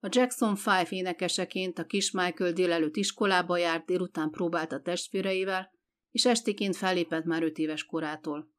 A 0.00 0.08
Jackson 0.10 0.56
5 0.80 0.90
énekeseként 0.90 1.78
a 1.78 1.84
kis 1.84 2.10
Michael 2.10 2.52
délelőtt 2.52 2.96
iskolába 2.96 3.56
járt, 3.56 3.86
délután 3.86 4.30
próbált 4.30 4.72
a 4.72 4.80
testvéreivel, 4.80 5.70
és 6.10 6.24
estéként 6.24 6.76
fellépett 6.76 7.24
már 7.24 7.42
öt 7.42 7.58
éves 7.58 7.84
korától. 7.84 8.52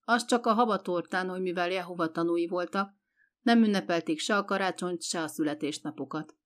Az 0.00 0.24
csak 0.24 0.46
a 0.46 0.52
habatortán, 0.52 1.28
hogy 1.28 1.40
mivel 1.40 1.70
Jehova 1.70 2.10
tanúi 2.10 2.46
voltak, 2.46 2.94
nem 3.40 3.62
ünnepelték 3.62 4.18
se 4.18 4.36
a 4.36 4.44
karácsonyt, 4.44 5.02
se 5.02 5.22
a 5.22 5.28
születésnapokat. 5.28 6.36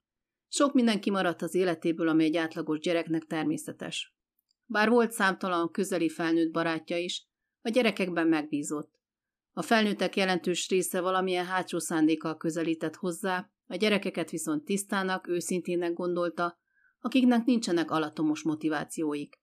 Sok 0.49 0.73
minden 0.73 1.01
kimaradt 1.01 1.43
az 1.43 1.55
életéből, 1.55 2.09
ami 2.09 2.25
egy 2.25 2.37
átlagos 2.37 2.79
gyereknek 2.79 3.25
természetes. 3.25 4.17
Bár 4.65 4.89
volt 4.89 5.13
számtalan 5.13 5.71
közeli 5.71 6.09
felnőtt 6.09 6.53
barátja 6.53 6.97
is, 6.97 7.27
a 7.63 7.69
gyerekekben 7.69 8.27
megbízott. 8.27 9.01
A 9.53 9.63
felnőttek 9.63 10.17
jelentős 10.17 10.69
része 10.69 11.01
valamilyen 11.01 11.47
hátsó 11.47 11.79
szándékkal 11.79 12.37
közelített 12.37 12.97
hozzá, 12.97 13.51
a 13.67 13.77
gyerekeket 13.77 14.31
viszont 14.31 14.65
tisztának, 14.65 15.29
őszintének 15.29 15.93
gondolta, 15.93 16.59
akiknek 17.01 17.45
nincsenek 17.45 17.91
alatomos 17.91 18.43
motivációik. 18.43 19.41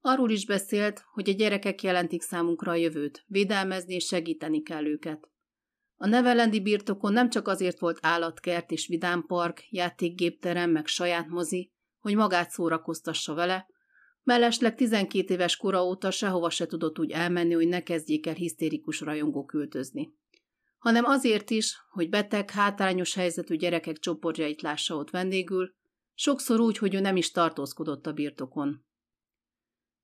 Arról 0.00 0.30
is 0.30 0.46
beszélt, 0.46 1.04
hogy 1.12 1.28
a 1.28 1.32
gyerekek 1.32 1.82
jelentik 1.82 2.22
számunkra 2.22 2.70
a 2.70 2.74
jövőt, 2.74 3.24
védelmezni 3.26 3.94
és 3.94 4.06
segíteni 4.06 4.62
kell 4.62 4.86
őket. 4.86 5.28
A 5.96 6.06
nevelendi 6.06 6.60
birtokon 6.60 7.12
nem 7.12 7.30
csak 7.30 7.48
azért 7.48 7.78
volt 7.78 7.98
állatkert 8.02 8.70
és 8.70 8.86
vidámpark, 8.86 9.62
játékgépterem, 9.70 10.70
meg 10.70 10.86
saját 10.86 11.28
mozi, 11.28 11.72
hogy 11.98 12.14
magát 12.14 12.50
szórakoztassa 12.50 13.34
vele, 13.34 13.66
Mellesleg 14.24 14.74
12 14.74 15.34
éves 15.34 15.56
kora 15.56 15.84
óta 15.84 16.10
sehova 16.10 16.50
se 16.50 16.66
tudott 16.66 16.98
úgy 16.98 17.10
elmenni, 17.10 17.52
hogy 17.54 17.68
ne 17.68 17.82
kezdjék 17.82 18.26
el 18.26 18.34
hisztérikus 18.34 19.00
rajongók 19.00 19.52
ültözni. 19.52 20.14
Hanem 20.78 21.04
azért 21.04 21.50
is, 21.50 21.76
hogy 21.90 22.08
beteg, 22.08 22.50
hátrányos 22.50 23.14
helyzetű 23.14 23.56
gyerekek 23.56 23.98
csoportjait 23.98 24.62
lássa 24.62 24.96
ott 24.96 25.10
vendégül, 25.10 25.74
sokszor 26.14 26.60
úgy, 26.60 26.78
hogy 26.78 26.94
ő 26.94 27.00
nem 27.00 27.16
is 27.16 27.30
tartózkodott 27.30 28.06
a 28.06 28.12
birtokon. 28.12 28.84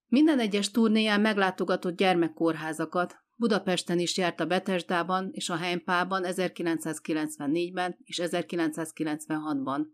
Minden 0.07 0.39
egyes 0.39 0.71
turnéján 0.71 1.21
meglátogatott 1.21 1.97
gyermekkórházakat, 1.97 3.15
Budapesten 3.41 3.99
is 3.99 4.17
járt 4.17 4.41
a 4.41 4.47
Betesdában 4.47 5.29
és 5.33 5.49
a 5.49 5.57
Heimpában 5.57 6.23
1994-ben 6.27 7.97
és 8.05 8.21
1996-ban. 8.23 9.87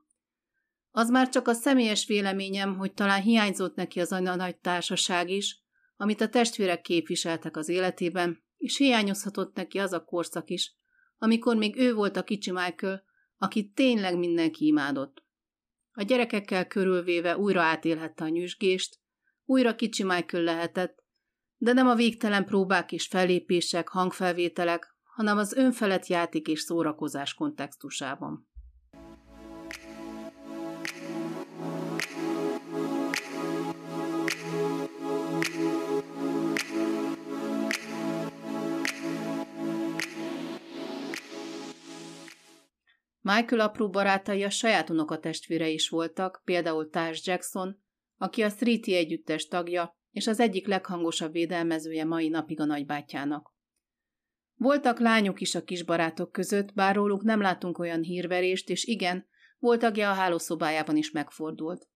Az 0.97 1.11
már 1.11 1.29
csak 1.29 1.49
a 1.49 1.53
személyes 1.53 2.07
véleményem, 2.07 2.77
hogy 2.77 2.93
talán 2.93 3.23
hiányzott 3.23 3.75
neki 3.75 4.01
az 4.01 4.13
anya 4.13 4.35
nagy 4.35 4.57
társaság 4.57 5.31
is, 5.31 5.63
amit 5.97 6.21
a 6.21 6.29
testvérek 6.29 6.81
képviseltek 6.81 7.57
az 7.57 7.69
életében, 7.69 8.45
és 8.57 8.77
hiányozhatott 8.77 9.55
neki 9.55 9.79
az 9.79 9.93
a 9.93 10.05
korszak 10.05 10.51
is, 10.51 10.75
amikor 11.19 11.57
még 11.57 11.77
ő 11.77 11.95
volt 11.95 12.17
a 12.17 12.23
kicsi 12.23 12.51
Michael, 12.51 13.05
akit 13.37 13.75
tényleg 13.75 14.19
mindenki 14.19 14.67
imádott. 14.67 15.25
A 15.93 16.03
gyerekekkel 16.03 16.67
körülvéve 16.67 17.37
újra 17.37 17.63
átélhette 17.63 18.25
a 18.25 18.29
nyüzsgést, 18.29 18.99
újra 19.45 19.75
kicsi 19.75 20.05
Michael 20.05 20.43
lehetett, 20.43 21.05
de 21.57 21.73
nem 21.73 21.89
a 21.89 21.95
végtelen 21.95 22.45
próbák 22.45 22.93
és 22.93 23.07
fellépések, 23.07 23.89
hangfelvételek, 23.89 24.95
hanem 25.15 25.39
az 25.39 25.53
önfelett 25.53 26.07
játék 26.07 26.49
és 26.49 26.61
szórakozás 26.61 27.35
kontextusában. 27.35 28.49
Michael 43.27 43.61
apró 43.61 43.91
barátai 43.91 44.43
a 44.45 44.51
saját 44.51 44.91
unokatestvére 44.91 45.69
is 45.69 45.89
voltak, 45.89 46.43
például 46.45 46.91
Társ 46.91 47.27
Jackson, 47.27 47.83
aki 48.17 48.43
a 48.43 48.49
Streety 48.49 48.95
együttes 48.95 49.47
tagja, 49.47 49.97
és 50.11 50.27
az 50.27 50.41
egyik 50.41 50.67
leghangosabb 50.67 51.33
védelmezője 51.33 52.05
mai 52.05 52.29
napig 52.29 52.61
a 52.61 52.65
nagybátyjának. 52.65 53.55
Voltak 54.55 54.99
lányok 54.99 55.41
is 55.41 55.55
a 55.55 55.65
kisbarátok 55.65 56.33
között, 56.33 56.73
bár 56.73 56.95
róluk 56.95 57.23
nem 57.23 57.41
látunk 57.41 57.79
olyan 57.79 58.03
hírverést, 58.03 58.69
és 58.69 58.85
igen, 58.85 59.27
volt 59.59 59.81
tagja 59.81 60.11
a 60.11 60.15
hálószobájában 60.15 60.97
is 60.97 61.11
megfordult. 61.11 61.89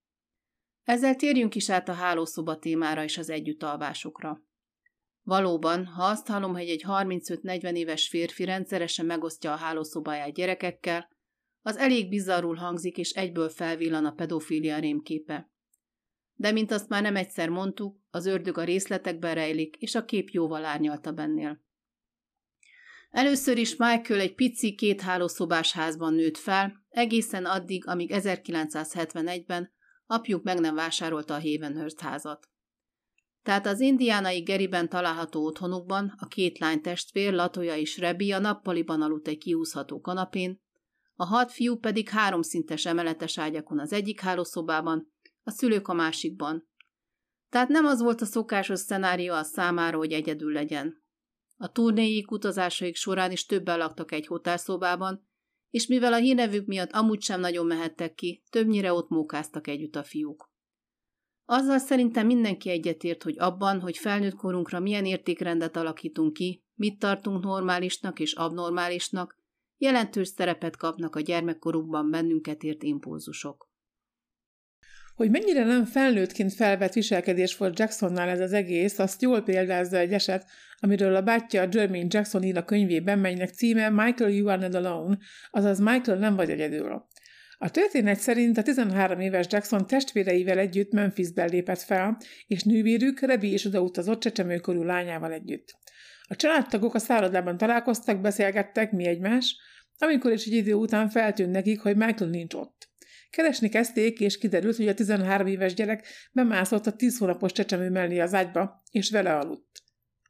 Ezzel 0.82 1.16
térjünk 1.16 1.54
is 1.54 1.70
át 1.70 1.88
a 1.88 1.92
hálószoba 1.92 2.58
témára 2.58 3.02
és 3.02 3.18
az 3.18 3.30
együttalvásokra. 3.30 4.42
Valóban, 5.22 5.86
ha 5.86 6.04
azt 6.04 6.26
hallom, 6.26 6.52
hogy 6.52 6.68
egy 6.68 6.84
35-40 6.86 7.74
éves 7.74 8.08
férfi 8.08 8.44
rendszeresen 8.44 9.06
megosztja 9.06 9.52
a 9.52 9.56
hálószobáját 9.56 10.34
gyerekekkel, 10.34 11.18
az 11.62 11.76
elég 11.76 12.08
bizarrul 12.08 12.56
hangzik, 12.56 12.96
és 12.96 13.10
egyből 13.10 13.48
felvillan 13.48 14.04
a 14.04 14.12
pedofília 14.12 14.78
rémképe. 14.78 15.50
De 16.34 16.52
mint 16.52 16.70
azt 16.70 16.88
már 16.88 17.02
nem 17.02 17.16
egyszer 17.16 17.48
mondtuk, 17.48 18.00
az 18.10 18.26
ördög 18.26 18.58
a 18.58 18.64
részletekben 18.64 19.34
rejlik, 19.34 19.76
és 19.76 19.94
a 19.94 20.04
kép 20.04 20.28
jóval 20.28 20.64
árnyalta 20.64 21.12
bennél. 21.12 21.64
Először 23.10 23.58
is 23.58 23.76
Michael 23.76 24.20
egy 24.20 24.34
pici 24.34 24.74
két 24.74 25.00
hálószobás 25.00 25.72
házban 25.72 26.14
nőtt 26.14 26.36
fel, 26.36 26.84
egészen 26.88 27.44
addig, 27.44 27.86
amíg 27.86 28.10
1971-ben 28.14 29.72
apjuk 30.06 30.42
meg 30.42 30.60
nem 30.60 30.74
vásárolta 30.74 31.34
a 31.34 31.40
Havenhurst 31.40 32.00
házat. 32.00 32.48
Tehát 33.42 33.66
az 33.66 33.80
indiánai 33.80 34.40
Geriben 34.40 34.88
található 34.88 35.44
otthonukban 35.44 36.14
a 36.18 36.26
két 36.26 36.58
lány 36.58 36.80
testvér, 36.80 37.32
Latoya 37.32 37.76
és 37.76 37.98
Rebi 37.98 38.32
a 38.32 38.38
nappaliban 38.38 39.02
aludt 39.02 39.28
egy 39.28 39.38
kiúszható 39.38 40.00
kanapén, 40.00 40.60
a 41.20 41.24
hat 41.24 41.52
fiú 41.52 41.76
pedig 41.76 42.08
háromszintes 42.08 42.86
emeletes 42.86 43.38
ágyakon 43.38 43.78
az 43.78 43.92
egyik 43.92 44.20
hálószobában, 44.20 45.12
a 45.42 45.50
szülők 45.50 45.88
a 45.88 45.92
másikban. 45.92 46.68
Tehát 47.48 47.68
nem 47.68 47.84
az 47.84 48.00
volt 48.00 48.20
a 48.20 48.24
szokásos 48.24 48.78
szenárió 48.78 49.34
a 49.34 49.42
számára, 49.42 49.96
hogy 49.96 50.12
egyedül 50.12 50.52
legyen. 50.52 51.02
A 51.56 51.72
turnéik 51.72 52.30
utazásaik 52.30 52.96
során 52.96 53.30
is 53.30 53.46
többen 53.46 53.78
laktak 53.78 54.12
egy 54.12 54.26
hotelszobában, 54.26 55.28
és 55.70 55.86
mivel 55.86 56.12
a 56.12 56.16
hírnevük 56.16 56.66
miatt 56.66 56.92
amúgy 56.92 57.22
sem 57.22 57.40
nagyon 57.40 57.66
mehettek 57.66 58.14
ki, 58.14 58.42
többnyire 58.50 58.92
ott 58.92 59.08
mókáztak 59.08 59.66
együtt 59.66 59.96
a 59.96 60.02
fiúk. 60.02 60.50
Azzal 61.44 61.78
szerintem 61.78 62.26
mindenki 62.26 62.70
egyetért, 62.70 63.22
hogy 63.22 63.38
abban, 63.38 63.80
hogy 63.80 63.96
felnőtt 63.96 64.34
korunkra 64.34 64.80
milyen 64.80 65.04
értékrendet 65.04 65.76
alakítunk 65.76 66.32
ki, 66.32 66.64
mit 66.74 66.98
tartunk 66.98 67.44
normálisnak 67.44 68.20
és 68.20 68.32
abnormálisnak, 68.32 69.39
jelentős 69.80 70.28
szerepet 70.28 70.76
kapnak 70.76 71.16
a 71.16 71.20
gyermekkorukban 71.20 72.10
bennünket 72.10 72.62
ért 72.62 72.82
impulzusok. 72.82 73.68
Hogy 75.14 75.30
mennyire 75.30 75.64
nem 75.64 75.84
felnőttként 75.84 76.52
felvett 76.52 76.92
viselkedés 76.92 77.56
volt 77.56 77.78
Jacksonnál 77.78 78.28
ez 78.28 78.40
az 78.40 78.52
egész, 78.52 78.98
azt 78.98 79.22
jól 79.22 79.42
példázza 79.42 79.96
egy 79.96 80.12
eset, 80.12 80.46
amiről 80.78 81.14
a 81.14 81.22
bátyja 81.22 81.68
Jermaine 81.70 82.06
Jackson 82.08 82.42
ír 82.42 82.56
a 82.56 82.64
könyvében, 82.64 83.18
melynek 83.18 83.48
címe 83.48 83.88
Michael 83.88 84.30
You 84.30 84.48
Are 84.48 84.68
Not 84.68 84.74
Alone, 84.74 85.18
azaz 85.50 85.78
Michael 85.78 86.18
nem 86.18 86.36
vagy 86.36 86.50
egyedül. 86.50 87.08
A 87.58 87.70
történet 87.70 88.18
szerint 88.18 88.58
a 88.58 88.62
13 88.62 89.20
éves 89.20 89.46
Jackson 89.50 89.86
testvéreivel 89.86 90.58
együtt 90.58 90.92
Memphisben 90.92 91.48
lépett 91.48 91.80
fel, 91.80 92.16
és 92.46 92.62
nővérük 92.62 93.20
Rebi 93.20 93.52
is 93.52 93.64
odautazott 93.64 94.20
csecsemőkorú 94.20 94.82
lányával 94.82 95.32
együtt. 95.32 95.78
A 96.30 96.36
családtagok 96.36 96.94
a 96.94 96.98
szállodában 96.98 97.56
találkoztak, 97.56 98.20
beszélgettek 98.20 98.92
mi 98.92 99.06
egymás, 99.06 99.56
amikor 99.98 100.32
is 100.32 100.46
egy 100.46 100.52
idő 100.52 100.74
után 100.74 101.08
feltűnt 101.08 101.50
nekik, 101.50 101.80
hogy 101.80 101.96
Michael 101.96 102.30
nincs 102.30 102.54
ott. 102.54 102.88
Keresni 103.30 103.68
kezdték, 103.68 104.20
és 104.20 104.38
kiderült, 104.38 104.76
hogy 104.76 104.88
a 104.88 104.94
13 104.94 105.46
éves 105.46 105.74
gyerek 105.74 106.06
bemászott 106.32 106.86
a 106.86 106.96
10 106.96 107.18
hónapos 107.18 107.52
csecsemő 107.52 107.90
mellé 107.90 108.18
az 108.18 108.34
ágyba, 108.34 108.82
és 108.90 109.10
vele 109.10 109.36
aludt. 109.36 109.82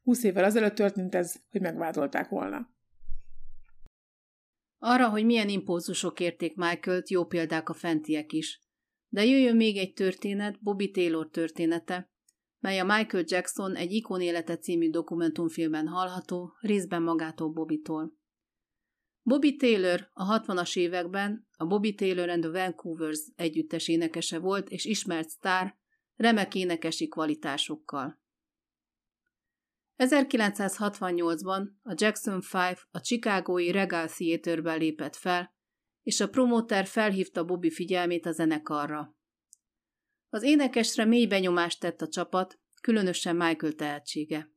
20 0.02 0.22
évvel 0.22 0.44
azelőtt 0.44 0.74
történt 0.74 1.14
ez, 1.14 1.34
hogy 1.50 1.60
megvádolták 1.60 2.28
volna. 2.28 2.74
Arra, 4.78 5.08
hogy 5.08 5.24
milyen 5.24 5.48
impulzusok 5.48 6.20
érték 6.20 6.56
Michael-t, 6.56 7.10
jó 7.10 7.24
példák 7.24 7.68
a 7.68 7.74
fentiek 7.74 8.32
is. 8.32 8.60
De 9.08 9.24
jöjjön 9.24 9.56
még 9.56 9.76
egy 9.76 9.92
történet, 9.92 10.62
Bobby 10.62 10.90
Taylor 10.90 11.30
története, 11.30 12.10
mely 12.60 12.78
a 12.78 12.84
Michael 12.84 13.24
Jackson 13.26 13.74
egy 13.74 13.92
Ikon 13.92 14.20
élete 14.20 14.56
című 14.56 14.90
dokumentumfilmben 14.90 15.88
hallható, 15.88 16.56
részben 16.60 17.02
magától 17.02 17.48
Bobby-tól. 17.48 18.18
Bobby 19.22 19.56
Taylor 19.56 20.10
a 20.12 20.40
60-as 20.40 20.76
években 20.76 21.48
a 21.56 21.66
Bobby 21.66 21.94
Taylor 21.94 22.28
and 22.28 22.42
the 22.42 22.50
Vancouvers 22.50 23.20
együttes 23.36 23.88
énekese 23.88 24.38
volt 24.38 24.68
és 24.68 24.84
ismert 24.84 25.28
sztár, 25.28 25.78
remek 26.16 26.54
énekesi 26.54 27.08
kvalitásokkal. 27.08 28.20
1968-ban 29.96 31.68
a 31.82 31.94
Jackson 31.96 32.40
5 32.52 32.88
a 32.90 33.00
Chicagói 33.00 33.70
Regal 33.70 34.08
Theaterben 34.08 34.78
lépett 34.78 35.16
fel, 35.16 35.54
és 36.02 36.20
a 36.20 36.28
promóter 36.28 36.86
felhívta 36.86 37.44
Bobby 37.44 37.70
figyelmét 37.70 38.26
a 38.26 38.32
zenekarra. 38.32 39.14
Az 40.32 40.42
énekesre 40.42 41.04
mély 41.04 41.26
benyomást 41.26 41.80
tett 41.80 42.00
a 42.00 42.08
csapat, 42.08 42.58
különösen 42.80 43.36
Michael 43.36 43.72
tehetsége. 43.72 44.50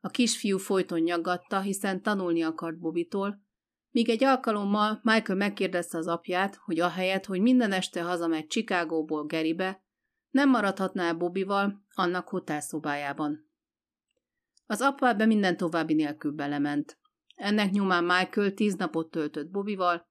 A 0.00 0.08
kisfiú 0.08 0.58
folyton 0.58 1.00
nyaggatta, 1.00 1.60
hiszen 1.60 2.02
tanulni 2.02 2.42
akart 2.42 2.78
Bobitól, 2.78 3.42
míg 3.90 4.08
egy 4.08 4.24
alkalommal 4.24 5.00
Michael 5.02 5.38
megkérdezte 5.38 5.98
az 5.98 6.06
apját, 6.06 6.56
hogy 6.56 6.80
ahelyett, 6.80 7.24
hogy 7.24 7.40
minden 7.40 7.72
este 7.72 8.02
hazamegy 8.02 8.46
Chicagóból 8.46 9.26
Geribe, 9.26 9.84
nem 10.30 10.50
maradhatná 10.50 11.06
el 11.06 11.14
Bobival 11.14 11.84
annak 11.94 12.28
hotelszobájában. 12.28 13.50
Az 14.66 14.80
apa 14.80 15.08
ebbe 15.08 15.26
minden 15.26 15.56
további 15.56 15.94
nélkül 15.94 16.32
belement. 16.32 16.98
Ennek 17.34 17.70
nyomán 17.70 18.04
Michael 18.04 18.54
tíz 18.54 18.74
napot 18.74 19.10
töltött 19.10 19.50
Bobival, 19.50 20.08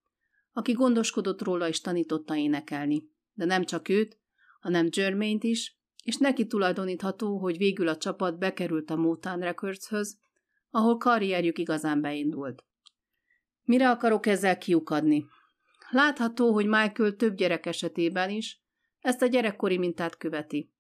aki 0.51 0.71
gondoskodott 0.71 1.41
róla 1.41 1.67
és 1.67 1.81
tanította 1.81 2.35
énekelni. 2.35 3.09
De 3.33 3.45
nem 3.45 3.63
csak 3.63 3.89
őt, 3.89 4.21
hanem 4.63 4.87
Jermaine-t 4.91 5.43
is, 5.43 5.77
és 6.03 6.17
neki 6.17 6.47
tulajdonítható, 6.47 7.37
hogy 7.37 7.57
végül 7.57 7.87
a 7.87 7.97
csapat 7.97 8.37
bekerült 8.37 8.89
a 8.89 8.95
Motown 8.95 9.39
Recordshöz, 9.39 10.19
ahol 10.69 10.97
karrierjük 10.97 11.57
igazán 11.57 12.01
beindult. 12.01 12.63
Mire 13.63 13.89
akarok 13.89 14.25
ezzel 14.25 14.57
kiukadni? 14.57 15.25
Látható, 15.89 16.53
hogy 16.53 16.65
Michael 16.65 17.15
több 17.15 17.35
gyerek 17.35 17.65
esetében 17.65 18.29
is 18.29 18.61
ezt 18.99 19.21
a 19.21 19.25
gyerekkori 19.25 19.77
mintát 19.77 20.17
követi. 20.17 20.73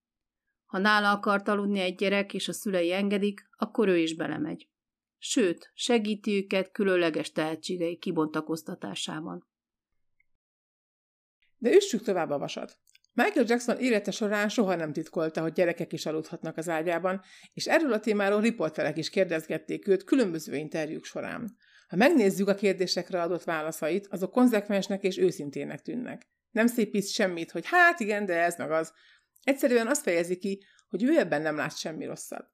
Ha 0.65 0.77
nála 0.77 1.11
akart 1.11 1.47
aludni 1.47 1.79
egy 1.79 1.95
gyerek, 1.95 2.33
és 2.33 2.47
a 2.47 2.53
szülei 2.53 2.91
engedik, 2.91 3.49
akkor 3.57 3.87
ő 3.87 3.97
is 3.97 4.15
belemegy. 4.15 4.69
Sőt, 5.17 5.71
segíti 5.73 6.31
őket 6.31 6.71
különleges 6.71 7.31
tehetségei 7.31 7.97
kibontakoztatásában. 7.97 9.47
De 11.57 11.75
üssük 11.75 12.01
tovább 12.03 12.29
a 12.29 12.37
vasat. 12.37 12.77
Michael 13.13 13.45
Jackson 13.47 13.79
élete 13.79 14.11
során 14.11 14.49
soha 14.49 14.75
nem 14.75 14.93
titkolta, 14.93 15.41
hogy 15.41 15.53
gyerekek 15.53 15.93
is 15.93 16.05
aludhatnak 16.05 16.57
az 16.57 16.69
ágyában, 16.69 17.21
és 17.53 17.65
erről 17.65 17.93
a 17.93 17.99
témáról 17.99 18.41
riporterek 18.41 18.97
is 18.97 19.09
kérdezgették 19.09 19.87
őt 19.87 20.03
különböző 20.03 20.55
interjúk 20.55 21.05
során. 21.05 21.55
Ha 21.87 21.95
megnézzük 21.95 22.47
a 22.47 22.55
kérdésekre 22.55 23.21
adott 23.21 23.43
válaszait, 23.43 24.07
azok 24.07 24.31
konzekvensnek 24.31 25.03
és 25.03 25.17
őszintének 25.17 25.81
tűnnek. 25.81 26.27
Nem 26.51 26.67
szépít 26.67 27.09
semmit, 27.09 27.51
hogy 27.51 27.65
hát 27.65 27.99
igen, 27.99 28.25
de 28.25 28.41
ez 28.41 28.57
meg 28.57 28.71
az. 28.71 28.93
Egyszerűen 29.43 29.87
azt 29.87 30.01
fejezi 30.01 30.37
ki, 30.37 30.63
hogy 30.89 31.03
ő 31.03 31.17
ebben 31.17 31.41
nem 31.41 31.55
lát 31.55 31.77
semmi 31.77 32.05
rosszat. 32.05 32.51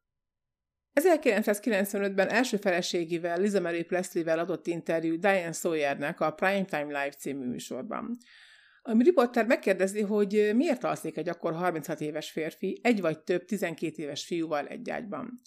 1995-ben 0.94 2.30
első 2.30 2.58
feleségével, 2.58 3.40
Liza 3.40 3.60
Mary 3.60 3.84
Presley-vel 3.84 4.40
adott 4.40 4.68
interjú 4.68 5.20
Diane 5.20 5.52
Sawyernek 5.52 6.20
a 6.20 6.32
Primetime 6.32 6.86
Live 6.86 7.10
című 7.10 7.46
műsorban. 7.46 8.18
A 8.82 9.02
riporter 9.04 9.46
megkérdezi, 9.46 10.02
hogy 10.02 10.52
miért 10.56 10.84
alszik 10.84 11.18
egy 11.18 11.30
akkor 11.30 11.54
36 11.54 12.02
éves 12.02 12.32
férfi 12.32 12.80
egy 12.84 13.02
vagy 13.02 13.20
több 13.20 13.46
12 13.46 14.04
éves 14.04 14.26
fiúval 14.26 14.68
egy 14.68 14.90
ágyban. 14.90 15.42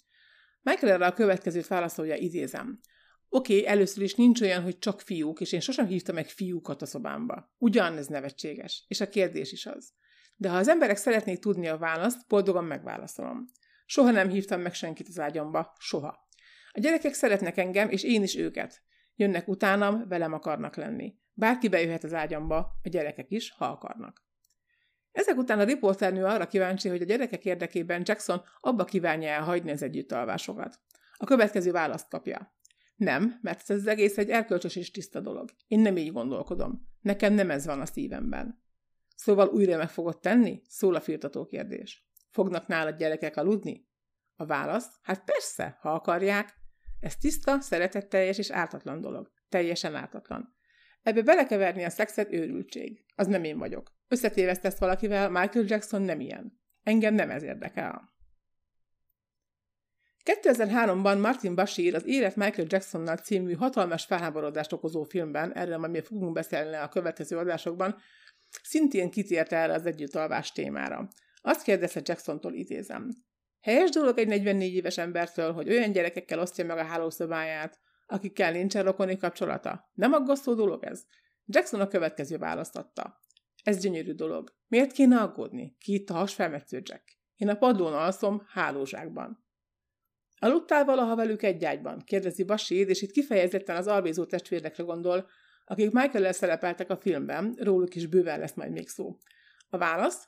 Michael 0.61 0.93
erre 0.93 1.05
a 1.05 1.13
következőt 1.13 1.67
válaszolja, 1.67 2.15
idézem. 2.15 2.79
Oké, 3.29 3.57
okay, 3.57 3.67
először 3.67 4.03
is 4.03 4.15
nincs 4.15 4.41
olyan, 4.41 4.63
hogy 4.63 4.79
csak 4.79 5.01
fiúk, 5.01 5.41
és 5.41 5.51
én 5.51 5.59
sosem 5.59 5.85
hívtam 5.85 6.15
meg 6.15 6.27
fiúkat 6.27 6.81
a 6.81 6.85
szobámba. 6.85 7.53
Ugyan 7.57 7.97
ez 7.97 8.07
nevetséges, 8.07 8.85
és 8.87 9.01
a 9.01 9.09
kérdés 9.09 9.51
is 9.51 9.65
az. 9.65 9.93
De 10.35 10.49
ha 10.49 10.57
az 10.57 10.67
emberek 10.67 10.97
szeretnék 10.97 11.39
tudni 11.39 11.67
a 11.67 11.77
választ, 11.77 12.27
boldogan 12.27 12.63
megválaszolom. 12.63 13.45
Soha 13.85 14.11
nem 14.11 14.29
hívtam 14.29 14.61
meg 14.61 14.73
senkit 14.73 15.07
az 15.07 15.19
ágyamba, 15.19 15.73
soha. 15.79 16.27
A 16.71 16.79
gyerekek 16.79 17.13
szeretnek 17.13 17.57
engem, 17.57 17.89
és 17.89 18.03
én 18.03 18.23
is 18.23 18.35
őket. 18.35 18.81
Jönnek 19.15 19.47
utánam, 19.47 20.07
velem 20.07 20.33
akarnak 20.33 20.75
lenni. 20.75 21.15
Bárki 21.33 21.69
bejöhet 21.69 22.03
az 22.03 22.13
ágyamba, 22.13 22.57
a 22.83 22.89
gyerekek 22.89 23.31
is, 23.31 23.51
ha 23.51 23.65
akarnak. 23.65 24.23
Ezek 25.11 25.37
után 25.37 25.59
a 25.59 25.63
riporternő 25.63 26.25
arra 26.25 26.47
kíváncsi, 26.47 26.89
hogy 26.89 27.01
a 27.01 27.05
gyerekek 27.05 27.45
érdekében 27.45 28.01
Jackson 28.05 28.41
abba 28.59 28.83
kívánja 28.83 29.29
elhagyni 29.29 29.71
az 29.71 29.81
együttalvásokat. 29.81 30.79
A 31.17 31.25
következő 31.25 31.71
választ 31.71 32.09
kapja. 32.09 32.55
Nem, 32.95 33.39
mert 33.41 33.69
ez 33.69 33.77
az 33.77 33.87
egész 33.87 34.17
egy 34.17 34.29
erkölcsös 34.29 34.75
és 34.75 34.91
tiszta 34.91 35.19
dolog. 35.19 35.49
Én 35.67 35.79
nem 35.79 35.97
így 35.97 36.11
gondolkodom. 36.11 36.87
Nekem 37.01 37.33
nem 37.33 37.49
ez 37.49 37.65
van 37.65 37.81
a 37.81 37.85
szívemben. 37.85 38.63
Szóval 39.15 39.47
újra 39.47 39.77
meg 39.77 39.89
fogod 39.89 40.19
tenni? 40.19 40.61
Szól 40.67 40.95
a 40.95 41.01
firtató 41.01 41.45
kérdés. 41.45 42.07
Fognak 42.29 42.67
nálad 42.67 42.97
gyerekek 42.97 43.37
aludni? 43.37 43.87
A 44.35 44.45
válasz? 44.45 44.99
Hát 45.01 45.23
persze, 45.23 45.77
ha 45.81 45.91
akarják. 45.93 46.61
Ez 47.03 47.17
tiszta, 47.17 47.61
szeretetteljes 47.61 48.37
és 48.37 48.51
ártatlan 48.51 49.01
dolog. 49.01 49.31
Teljesen 49.49 49.95
ártatlan. 49.95 50.55
Ebbe 51.01 51.21
belekeverni 51.21 51.83
a 51.83 51.89
szexet 51.89 52.31
őrültség. 52.31 53.05
Az 53.15 53.27
nem 53.27 53.43
én 53.43 53.57
vagyok. 53.57 53.91
Összetévesztesz 54.07 54.77
valakivel, 54.77 55.29
Michael 55.29 55.65
Jackson 55.67 56.01
nem 56.01 56.19
ilyen. 56.19 56.61
Engem 56.83 57.13
nem 57.13 57.29
ez 57.29 57.43
érdekel. 57.43 58.13
2003-ban 60.23 61.21
Martin 61.21 61.55
Bashir 61.55 61.95
az 61.95 62.05
Élet 62.05 62.35
Michael 62.35 62.67
Jacksonnal 62.69 63.17
című 63.17 63.53
hatalmas 63.53 64.05
felháborodást 64.05 64.73
okozó 64.73 65.03
filmben, 65.03 65.53
erről 65.53 65.77
majd 65.77 65.91
még 65.91 66.03
fogunk 66.03 66.33
beszélni 66.33 66.75
a 66.75 66.89
következő 66.89 67.37
adásokban, 67.37 67.95
szintén 68.61 69.09
kitért 69.09 69.51
erre 69.51 69.73
az 69.73 69.85
együttalvás 69.85 70.51
témára. 70.51 71.07
Azt 71.41 71.63
kérdezte 71.63 72.01
Jacksontól 72.03 72.53
idézem. 72.53 73.09
Helyes 73.63 73.89
dolog 73.89 74.17
egy 74.17 74.27
44 74.27 74.73
éves 74.73 74.97
embertől, 74.97 75.53
hogy 75.53 75.69
olyan 75.69 75.91
gyerekekkel 75.91 76.39
osztja 76.39 76.65
meg 76.65 76.77
a 76.77 76.83
hálószobáját, 76.83 77.79
akikkel 78.07 78.51
nincsen 78.51 78.83
rokoni 78.83 79.17
kapcsolata. 79.17 79.89
Nem 79.93 80.13
aggasztó 80.13 80.53
dolog 80.53 80.83
ez? 80.83 81.03
Jackson 81.45 81.79
a 81.79 81.87
következő 81.87 82.37
választ 82.37 82.75
adta. 82.75 83.19
Ez 83.63 83.79
gyönyörű 83.79 84.13
dolog. 84.13 84.55
Miért 84.67 84.91
kéne 84.91 85.17
aggódni? 85.17 85.75
Ki 85.79 85.93
itt 85.93 86.09
a 86.09 86.13
hasfelmetsző 86.13 86.81
Jack? 86.83 87.03
Én 87.35 87.49
a 87.49 87.55
padlón 87.55 87.93
alszom, 87.93 88.43
hálózsákban. 88.47 89.45
Aludtál 90.39 90.85
valaha 90.85 91.15
velük 91.15 91.43
egy 91.43 91.65
ágyban? 91.65 91.99
kérdezi 92.05 92.43
Basír, 92.43 92.89
és 92.89 93.01
itt 93.01 93.11
kifejezetten 93.11 93.75
az 93.75 93.87
albézó 93.87 94.25
testvérekre 94.25 94.83
gondol, 94.83 95.29
akik 95.65 95.91
michael 95.91 96.31
szerepeltek 96.31 96.89
a 96.89 96.97
filmben, 96.97 97.55
róluk 97.59 97.95
is 97.95 98.05
bőven 98.05 98.39
lesz 98.39 98.53
majd 98.53 98.71
még 98.71 98.87
szó. 98.87 99.17
A 99.69 99.77
válasz? 99.77 100.27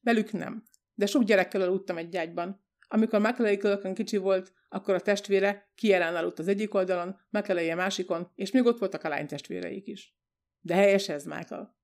Velük 0.00 0.32
nem. 0.32 0.62
De 0.94 1.06
sok 1.06 1.22
gyerekkel 1.22 1.60
aludtam 1.60 1.96
egy 1.96 2.16
ágyban. 2.16 2.63
Amikor 2.88 3.20
Macaulay 3.20 3.58
kicsi 3.94 4.16
volt, 4.16 4.52
akkor 4.68 4.94
a 4.94 5.00
testvére 5.00 5.70
kielen 5.74 6.16
aludt 6.16 6.38
az 6.38 6.48
egyik 6.48 6.74
oldalon, 6.74 7.20
Macaulay 7.30 7.70
a 7.70 7.74
másikon, 7.74 8.30
és 8.34 8.50
még 8.50 8.64
ott 8.64 8.78
voltak 8.78 9.04
a 9.04 9.08
lány 9.08 9.26
testvéreik 9.26 9.86
is. 9.86 10.16
De 10.60 10.74
helyes 10.74 11.08
ez, 11.08 11.24
Michael. 11.24 11.76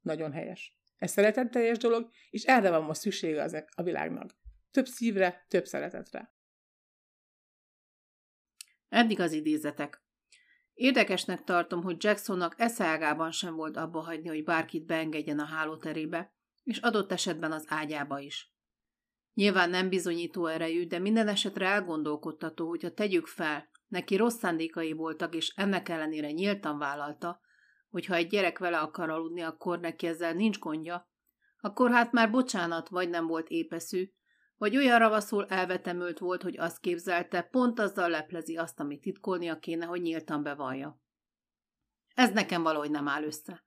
Nagyon 0.00 0.32
helyes. 0.32 0.78
Ez 0.96 1.10
szeretetteljes 1.10 1.78
dolog, 1.78 2.10
és 2.30 2.44
erre 2.44 2.70
van 2.70 2.82
most 2.82 3.00
szüksége 3.00 3.42
az 3.42 3.64
a 3.74 3.82
világnak. 3.82 4.36
Több 4.70 4.86
szívre, 4.86 5.44
több 5.48 5.66
szeretetre. 5.66 6.34
Eddig 8.88 9.20
az 9.20 9.32
idézetek. 9.32 10.04
Érdekesnek 10.74 11.44
tartom, 11.44 11.82
hogy 11.82 12.04
Jacksonnak 12.04 12.54
eszágában 12.58 13.30
sem 13.30 13.54
volt 13.54 13.76
abba 13.76 14.00
hagyni, 14.00 14.28
hogy 14.28 14.44
bárkit 14.44 14.86
beengedjen 14.86 15.38
a 15.38 15.44
hálóterébe, 15.44 16.34
és 16.62 16.78
adott 16.78 17.12
esetben 17.12 17.52
az 17.52 17.64
ágyába 17.68 18.18
is. 18.18 18.55
Nyilván 19.36 19.70
nem 19.70 19.88
bizonyító 19.88 20.46
erejű, 20.46 20.86
de 20.86 20.98
minden 20.98 21.28
esetre 21.28 21.66
elgondolkodtató, 21.66 22.68
hogyha 22.68 22.94
tegyük 22.94 23.26
fel, 23.26 23.68
neki 23.88 24.16
rossz 24.16 24.36
szándékai 24.36 24.92
voltak, 24.92 25.34
és 25.34 25.52
ennek 25.56 25.88
ellenére 25.88 26.30
nyíltan 26.30 26.78
vállalta, 26.78 27.40
hogy 27.90 28.06
ha 28.06 28.14
egy 28.14 28.26
gyerek 28.26 28.58
vele 28.58 28.78
akar 28.78 29.10
aludni, 29.10 29.40
akkor 29.40 29.80
neki 29.80 30.06
ezzel 30.06 30.32
nincs 30.32 30.58
gondja, 30.58 31.08
akkor 31.60 31.90
hát 31.90 32.12
már 32.12 32.30
bocsánat, 32.30 32.88
vagy 32.88 33.08
nem 33.08 33.26
volt 33.26 33.48
épeszű, 33.48 34.10
vagy 34.56 34.76
olyan 34.76 34.98
ravaszul 34.98 35.46
elvetemült 35.46 36.18
volt, 36.18 36.42
hogy 36.42 36.58
azt 36.58 36.80
képzelte, 36.80 37.42
pont 37.42 37.78
azzal 37.78 38.10
leplezi 38.10 38.56
azt, 38.56 38.80
amit 38.80 39.00
titkolnia 39.00 39.58
kéne, 39.58 39.86
hogy 39.86 40.02
nyíltan 40.02 40.42
bevallja. 40.42 41.00
Ez 42.14 42.32
nekem 42.32 42.62
valahogy 42.62 42.90
nem 42.90 43.08
áll 43.08 43.22
össze. 43.22 43.65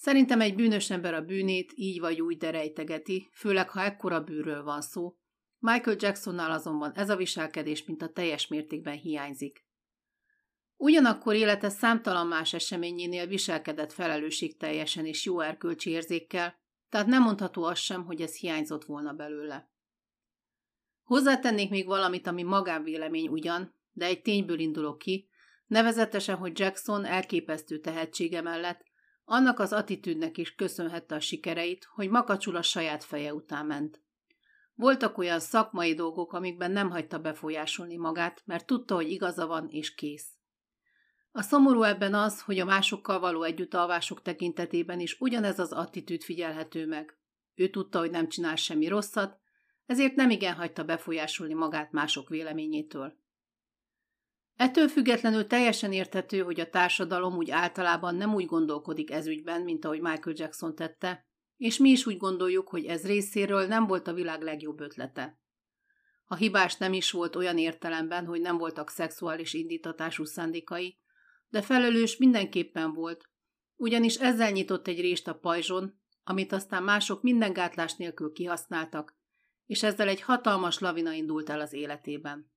Szerintem 0.00 0.40
egy 0.40 0.54
bűnös 0.54 0.90
ember 0.90 1.14
a 1.14 1.24
bűnét 1.24 1.72
így 1.74 2.00
vagy 2.00 2.20
úgy 2.20 2.36
derejtegeti, 2.36 3.28
főleg 3.32 3.70
ha 3.70 3.82
ekkora 3.82 4.20
bűről 4.20 4.62
van 4.62 4.80
szó. 4.80 5.16
Michael 5.58 5.96
Jacksonnál 6.00 6.50
azonban 6.50 6.92
ez 6.94 7.10
a 7.10 7.16
viselkedés 7.16 7.84
mint 7.84 8.02
a 8.02 8.08
teljes 8.08 8.46
mértékben 8.46 8.96
hiányzik. 8.96 9.66
Ugyanakkor 10.76 11.34
élete 11.34 11.68
számtalan 11.68 12.26
más 12.26 12.54
eseményénél 12.54 13.26
viselkedett 13.26 13.94
teljesen 14.58 15.06
és 15.06 15.24
jó 15.24 15.40
erkölcsi 15.40 15.90
érzékkel, 15.90 16.58
tehát 16.88 17.06
nem 17.06 17.22
mondható 17.22 17.64
az 17.64 17.78
sem, 17.78 18.04
hogy 18.04 18.20
ez 18.20 18.36
hiányzott 18.36 18.84
volna 18.84 19.12
belőle. 19.12 19.70
Hozzátennék 21.02 21.70
még 21.70 21.86
valamit, 21.86 22.26
ami 22.26 22.42
magánvélemény 22.42 23.28
ugyan, 23.28 23.74
de 23.92 24.04
egy 24.04 24.22
tényből 24.22 24.58
indulok 24.58 24.98
ki, 24.98 25.28
nevezetesen, 25.66 26.36
hogy 26.36 26.58
Jackson 26.58 27.04
elképesztő 27.04 27.78
tehetsége 27.78 28.40
mellett 28.40 28.87
annak 29.30 29.58
az 29.58 29.72
attitűdnek 29.72 30.38
is 30.38 30.54
köszönhette 30.54 31.14
a 31.14 31.20
sikereit, 31.20 31.88
hogy 31.94 32.08
makacsul 32.08 32.56
a 32.56 32.62
saját 32.62 33.04
feje 33.04 33.34
után 33.34 33.66
ment. 33.66 34.02
Voltak 34.74 35.18
olyan 35.18 35.40
szakmai 35.40 35.94
dolgok, 35.94 36.32
amikben 36.32 36.70
nem 36.70 36.90
hagyta 36.90 37.18
befolyásolni 37.18 37.96
magát, 37.96 38.42
mert 38.44 38.66
tudta, 38.66 38.94
hogy 38.94 39.10
igaza 39.10 39.46
van 39.46 39.68
és 39.70 39.94
kész. 39.94 40.26
A 41.32 41.42
szomorú 41.42 41.82
ebben 41.82 42.14
az, 42.14 42.42
hogy 42.42 42.58
a 42.58 42.64
másokkal 42.64 43.20
való 43.20 43.42
együttalvások 43.42 44.22
tekintetében 44.22 45.00
is 45.00 45.20
ugyanez 45.20 45.58
az 45.58 45.72
attitűd 45.72 46.22
figyelhető 46.22 46.86
meg. 46.86 47.18
Ő 47.54 47.68
tudta, 47.68 47.98
hogy 47.98 48.10
nem 48.10 48.28
csinál 48.28 48.56
semmi 48.56 48.88
rosszat, 48.88 49.38
ezért 49.86 50.14
nem 50.14 50.30
igen 50.30 50.54
hagyta 50.54 50.84
befolyásolni 50.84 51.54
magát 51.54 51.92
mások 51.92 52.28
véleményétől. 52.28 53.18
Ettől 54.58 54.88
függetlenül 54.88 55.46
teljesen 55.46 55.92
érthető, 55.92 56.42
hogy 56.42 56.60
a 56.60 56.70
társadalom 56.70 57.36
úgy 57.36 57.50
általában 57.50 58.14
nem 58.14 58.34
úgy 58.34 58.46
gondolkodik 58.46 59.10
ez 59.10 59.26
ügyben, 59.26 59.62
mint 59.62 59.84
ahogy 59.84 60.00
Michael 60.00 60.36
Jackson 60.38 60.74
tette, 60.74 61.26
és 61.56 61.76
mi 61.76 61.90
is 61.90 62.06
úgy 62.06 62.16
gondoljuk, 62.16 62.68
hogy 62.68 62.84
ez 62.84 63.06
részéről 63.06 63.66
nem 63.66 63.86
volt 63.86 64.08
a 64.08 64.12
világ 64.12 64.42
legjobb 64.42 64.80
ötlete. 64.80 65.40
A 66.24 66.34
hibás 66.34 66.76
nem 66.76 66.92
is 66.92 67.10
volt 67.10 67.36
olyan 67.36 67.58
értelemben, 67.58 68.26
hogy 68.26 68.40
nem 68.40 68.58
voltak 68.58 68.90
szexuális 68.90 69.54
indítatású 69.54 70.24
szándékai, 70.24 70.98
de 71.48 71.62
felelős 71.62 72.16
mindenképpen 72.16 72.92
volt, 72.92 73.30
ugyanis 73.76 74.16
ezzel 74.16 74.50
nyitott 74.50 74.88
egy 74.88 75.00
rést 75.00 75.28
a 75.28 75.34
pajzson, 75.34 76.00
amit 76.24 76.52
aztán 76.52 76.82
mások 76.82 77.22
minden 77.22 77.52
gátlás 77.52 77.94
nélkül 77.94 78.32
kihasználtak, 78.32 79.16
és 79.66 79.82
ezzel 79.82 80.08
egy 80.08 80.20
hatalmas 80.20 80.78
lavina 80.78 81.12
indult 81.12 81.50
el 81.50 81.60
az 81.60 81.72
életében. 81.72 82.56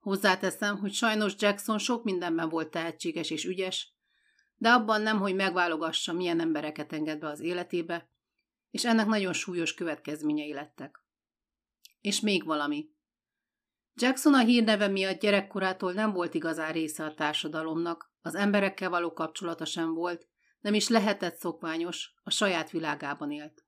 Hozzáteszem, 0.00 0.78
hogy 0.78 0.92
sajnos 0.92 1.34
Jackson 1.38 1.78
sok 1.78 2.04
mindenben 2.04 2.48
volt 2.48 2.70
tehetséges 2.70 3.30
és 3.30 3.44
ügyes, 3.44 3.94
de 4.56 4.68
abban 4.70 5.02
nem, 5.02 5.18
hogy 5.18 5.34
megválogassa, 5.34 6.12
milyen 6.12 6.40
embereket 6.40 6.92
enged 6.92 7.18
be 7.18 7.28
az 7.28 7.40
életébe, 7.40 8.08
és 8.70 8.84
ennek 8.84 9.06
nagyon 9.06 9.32
súlyos 9.32 9.74
következményei 9.74 10.52
lettek. 10.52 11.04
És 12.00 12.20
még 12.20 12.44
valami. 12.44 12.90
Jackson 13.94 14.34
a 14.34 14.38
hírneve 14.38 14.88
miatt 14.88 15.20
gyerekkorától 15.20 15.92
nem 15.92 16.12
volt 16.12 16.34
igazán 16.34 16.72
része 16.72 17.04
a 17.04 17.14
társadalomnak, 17.14 18.12
az 18.22 18.34
emberekkel 18.34 18.90
való 18.90 19.12
kapcsolata 19.12 19.64
sem 19.64 19.94
volt, 19.94 20.28
nem 20.60 20.74
is 20.74 20.88
lehetett 20.88 21.36
szokványos, 21.36 22.14
a 22.22 22.30
saját 22.30 22.70
világában 22.70 23.30
élt. 23.30 23.64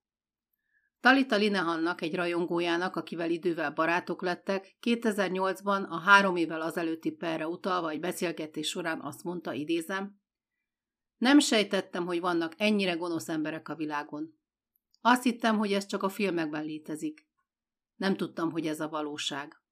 Talita 1.03 1.37
Linehannak, 1.37 2.01
egy 2.01 2.15
rajongójának, 2.15 2.97
akivel 2.97 3.31
idővel 3.31 3.71
barátok 3.71 4.23
lettek, 4.23 4.77
2008-ban 4.81 5.89
a 5.89 5.99
három 5.99 6.37
évvel 6.37 6.61
azelőtti 6.61 7.11
perre 7.11 7.47
utalva 7.47 7.91
egy 7.91 8.01
beszélgetés 8.01 8.69
során 8.69 9.01
azt 9.01 9.23
mondta, 9.23 9.53
idézem, 9.53 10.21
nem 11.17 11.39
sejtettem, 11.39 12.07
hogy 12.07 12.21
vannak 12.21 12.55
ennyire 12.57 12.93
gonosz 12.93 13.29
emberek 13.29 13.69
a 13.69 13.75
világon. 13.75 14.39
Azt 15.01 15.23
hittem, 15.23 15.59
hogy 15.59 15.73
ez 15.73 15.87
csak 15.87 16.03
a 16.03 16.09
filmekben 16.09 16.65
létezik. 16.65 17.29
Nem 17.97 18.17
tudtam, 18.17 18.51
hogy 18.51 18.67
ez 18.67 18.81
a 18.81 18.89
valóság. 18.89 19.63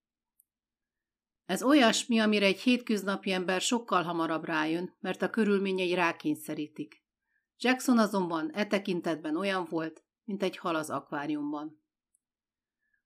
Ez 1.44 1.62
olyasmi, 1.62 2.18
amire 2.18 2.46
egy 2.46 2.60
hétköznapi 2.60 3.32
ember 3.32 3.60
sokkal 3.60 4.02
hamarabb 4.02 4.44
rájön, 4.44 4.96
mert 5.00 5.22
a 5.22 5.30
körülményei 5.30 5.94
rákényszerítik. 5.94 7.04
Jackson 7.58 7.98
azonban 7.98 8.50
e 8.52 8.66
tekintetben 8.66 9.36
olyan 9.36 9.66
volt, 9.68 10.04
mint 10.30 10.42
egy 10.42 10.56
hal 10.56 10.74
az 10.74 10.90
akváriumban. 10.90 11.82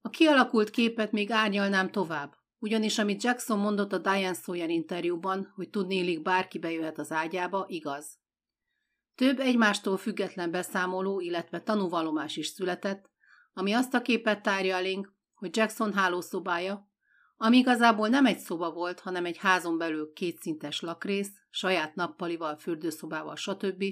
A 0.01 0.09
kialakult 0.09 0.71
képet 0.71 1.13
még 1.13 1.31
árnyalnám 1.31 1.91
tovább, 1.91 2.37
ugyanis 2.59 2.99
amit 2.99 3.23
Jackson 3.23 3.59
mondott 3.59 3.93
a 3.93 3.99
Diane 3.99 4.35
Sawyer 4.35 4.71
interjúban, 4.71 5.53
hogy 5.55 5.71
tudnélik 5.71 6.23
bárki 6.23 6.59
bejöhet 6.59 6.99
az 6.99 7.13
ágyába, 7.13 7.65
igaz. 7.69 8.19
Több 9.15 9.39
egymástól 9.39 9.97
független 9.97 10.51
beszámoló, 10.51 11.21
illetve 11.21 11.63
tanúvalomás 11.63 12.37
is 12.37 12.47
született, 12.47 13.11
ami 13.53 13.73
azt 13.73 13.95
a 13.95 14.03
képet 14.03 14.43
tárja 14.43 14.77
elénk, 14.77 15.15
hogy 15.35 15.57
Jackson 15.57 15.93
hálószobája, 15.93 16.89
ami 17.37 17.57
igazából 17.57 18.09
nem 18.09 18.27
egy 18.27 18.39
szoba 18.39 18.73
volt, 18.73 19.01
hanem 19.01 19.25
egy 19.25 19.37
házon 19.37 19.79
belül 19.79 20.13
kétszintes 20.13 20.81
lakrész, 20.81 21.33
saját 21.51 21.95
nappalival, 21.95 22.57
fürdőszobával, 22.57 23.37
stb. 23.37 23.85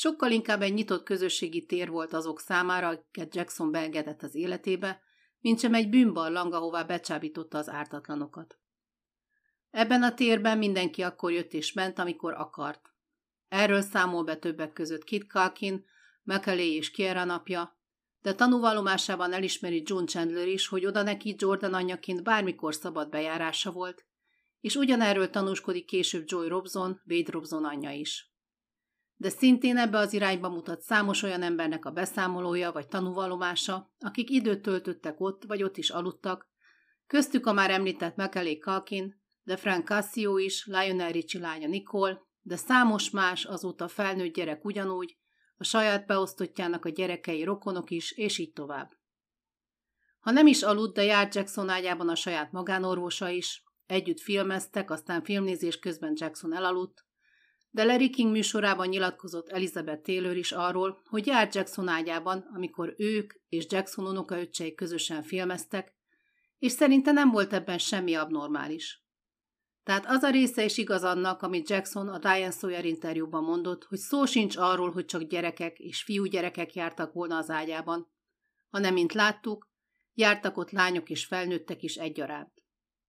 Sokkal 0.00 0.30
inkább 0.30 0.62
egy 0.62 0.74
nyitott 0.74 1.02
közösségi 1.02 1.66
tér 1.66 1.90
volt 1.90 2.12
azok 2.12 2.40
számára, 2.40 2.88
akiket 2.88 3.34
Jackson 3.34 3.70
beengedett 3.70 4.22
az 4.22 4.34
életébe, 4.34 5.00
mint 5.40 5.60
sem 5.60 5.74
egy 5.74 5.88
bűnbarlang, 5.88 6.52
ahová 6.52 6.82
becsábította 6.82 7.58
az 7.58 7.68
ártatlanokat. 7.68 8.58
Ebben 9.70 10.02
a 10.02 10.14
térben 10.14 10.58
mindenki 10.58 11.02
akkor 11.02 11.32
jött 11.32 11.52
és 11.52 11.72
ment, 11.72 11.98
amikor 11.98 12.32
akart. 12.32 12.90
Erről 13.48 13.80
számol 13.80 14.24
be 14.24 14.36
többek 14.36 14.72
között 14.72 15.04
Kit 15.04 15.26
Kalkin, 15.26 15.84
McAley 16.22 16.72
és 16.72 16.90
Kiera 16.90 17.24
napja, 17.24 17.78
de 18.22 18.34
tanúvallomásában 18.34 19.32
elismeri 19.32 19.82
John 19.86 20.04
Chandler 20.04 20.48
is, 20.48 20.68
hogy 20.68 20.86
oda 20.86 21.02
neki 21.02 21.34
Jordan 21.38 21.74
anyjaként 21.74 22.22
bármikor 22.22 22.74
szabad 22.74 23.08
bejárása 23.08 23.72
volt, 23.72 24.04
és 24.60 24.74
ugyanerről 24.74 25.30
tanúskodik 25.30 25.84
később 25.84 26.24
Joy 26.26 26.48
Robson, 26.48 27.00
Wade 27.06 27.30
Robson 27.30 27.64
anyja 27.64 27.90
is. 27.90 28.29
De 29.20 29.28
szintén 29.28 29.76
ebbe 29.76 29.98
az 29.98 30.12
irányba 30.12 30.48
mutat 30.48 30.80
számos 30.80 31.22
olyan 31.22 31.42
embernek 31.42 31.84
a 31.84 31.90
beszámolója 31.90 32.72
vagy 32.72 32.88
tanúvallomása, 32.88 33.92
akik 33.98 34.30
időt 34.30 34.62
töltöttek 34.62 35.20
ott, 35.20 35.44
vagy 35.44 35.62
ott 35.62 35.76
is 35.76 35.90
aludtak, 35.90 36.48
köztük 37.06 37.46
a 37.46 37.52
már 37.52 37.70
említett 37.70 38.16
McAley 38.16 38.58
Kalkin, 38.58 39.22
de 39.42 39.56
Frank 39.56 39.86
Cassio 39.86 40.36
is, 40.36 40.66
Lionel 40.66 41.12
Richie 41.12 41.40
lánya 41.40 41.68
Nicole, 41.68 42.20
de 42.42 42.56
számos 42.56 43.10
más 43.10 43.44
azóta 43.44 43.88
felnőtt 43.88 44.34
gyerek 44.34 44.64
ugyanúgy, 44.64 45.16
a 45.56 45.64
saját 45.64 46.06
beosztottjának 46.06 46.84
a 46.84 46.88
gyerekei 46.88 47.44
rokonok 47.44 47.90
is, 47.90 48.12
és 48.12 48.38
így 48.38 48.52
tovább. 48.52 48.90
Ha 50.20 50.30
nem 50.30 50.46
is 50.46 50.62
aludt, 50.62 50.94
de 50.94 51.02
járt 51.02 51.34
Jackson 51.34 51.68
ágyában 51.68 52.08
a 52.08 52.14
saját 52.14 52.52
magánorvosa 52.52 53.28
is, 53.28 53.64
együtt 53.86 54.20
filmeztek, 54.20 54.90
aztán 54.90 55.22
filmnézés 55.22 55.78
közben 55.78 56.12
Jackson 56.16 56.54
elaludt, 56.54 57.08
de 57.70 57.84
Larry 57.84 58.10
King 58.10 58.30
műsorában 58.30 58.88
nyilatkozott 58.88 59.48
Elizabeth 59.48 60.02
Taylor 60.02 60.36
is 60.36 60.52
arról, 60.52 61.02
hogy 61.04 61.26
járt 61.26 61.54
Jackson 61.54 61.88
ágyában, 61.88 62.50
amikor 62.54 62.94
ők 62.96 63.32
és 63.48 63.66
Jackson 63.68 64.06
unokaöccsei 64.06 64.74
közösen 64.74 65.22
filmeztek, 65.22 65.94
és 66.58 66.72
szerinte 66.72 67.12
nem 67.12 67.30
volt 67.30 67.52
ebben 67.52 67.78
semmi 67.78 68.14
abnormális. 68.14 69.04
Tehát 69.82 70.06
az 70.06 70.22
a 70.22 70.30
része 70.30 70.64
is 70.64 70.78
igaz 70.78 71.02
annak, 71.02 71.42
amit 71.42 71.70
Jackson 71.70 72.08
a 72.08 72.18
Diane 72.18 72.50
Sawyer 72.50 72.84
interjúban 72.84 73.42
mondott, 73.42 73.84
hogy 73.84 73.98
szó 73.98 74.24
sincs 74.24 74.56
arról, 74.56 74.90
hogy 74.90 75.04
csak 75.04 75.22
gyerekek 75.22 75.78
és 75.78 76.02
fiúgyerekek 76.02 76.74
jártak 76.74 77.12
volna 77.12 77.36
az 77.36 77.50
ágyában, 77.50 78.12
hanem, 78.70 78.94
mint 78.94 79.12
láttuk, 79.12 79.68
jártak 80.14 80.56
ott 80.56 80.70
lányok 80.70 81.10
és 81.10 81.24
felnőttek 81.24 81.82
is 81.82 81.96
egyaránt. 81.96 82.52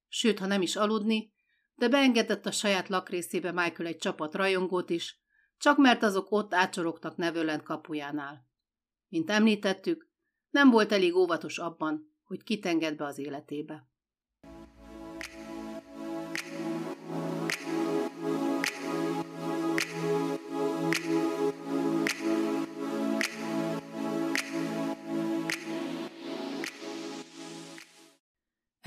Sőt, 0.07 0.39
ha 0.39 0.45
nem 0.45 0.61
is 0.61 0.75
aludni, 0.75 1.31
de 1.81 1.89
beengedett 1.89 2.45
a 2.45 2.51
saját 2.51 2.87
lakrészébe 2.87 3.51
Michael 3.51 3.87
egy 3.89 3.97
csapat 3.97 4.35
rajongót 4.35 4.89
is, 4.89 5.19
csak 5.57 5.77
mert 5.77 6.03
azok 6.03 6.31
ott 6.31 6.53
átsorogtak 6.53 7.15
Neverland 7.15 7.63
kapujánál. 7.63 8.47
Mint 9.07 9.29
említettük, 9.29 10.09
nem 10.49 10.69
volt 10.69 10.91
elég 10.91 11.15
óvatos 11.15 11.57
abban, 11.57 12.15
hogy 12.23 12.43
kitenged 12.43 12.95
be 12.95 13.05
az 13.05 13.17
életébe. 13.17 13.89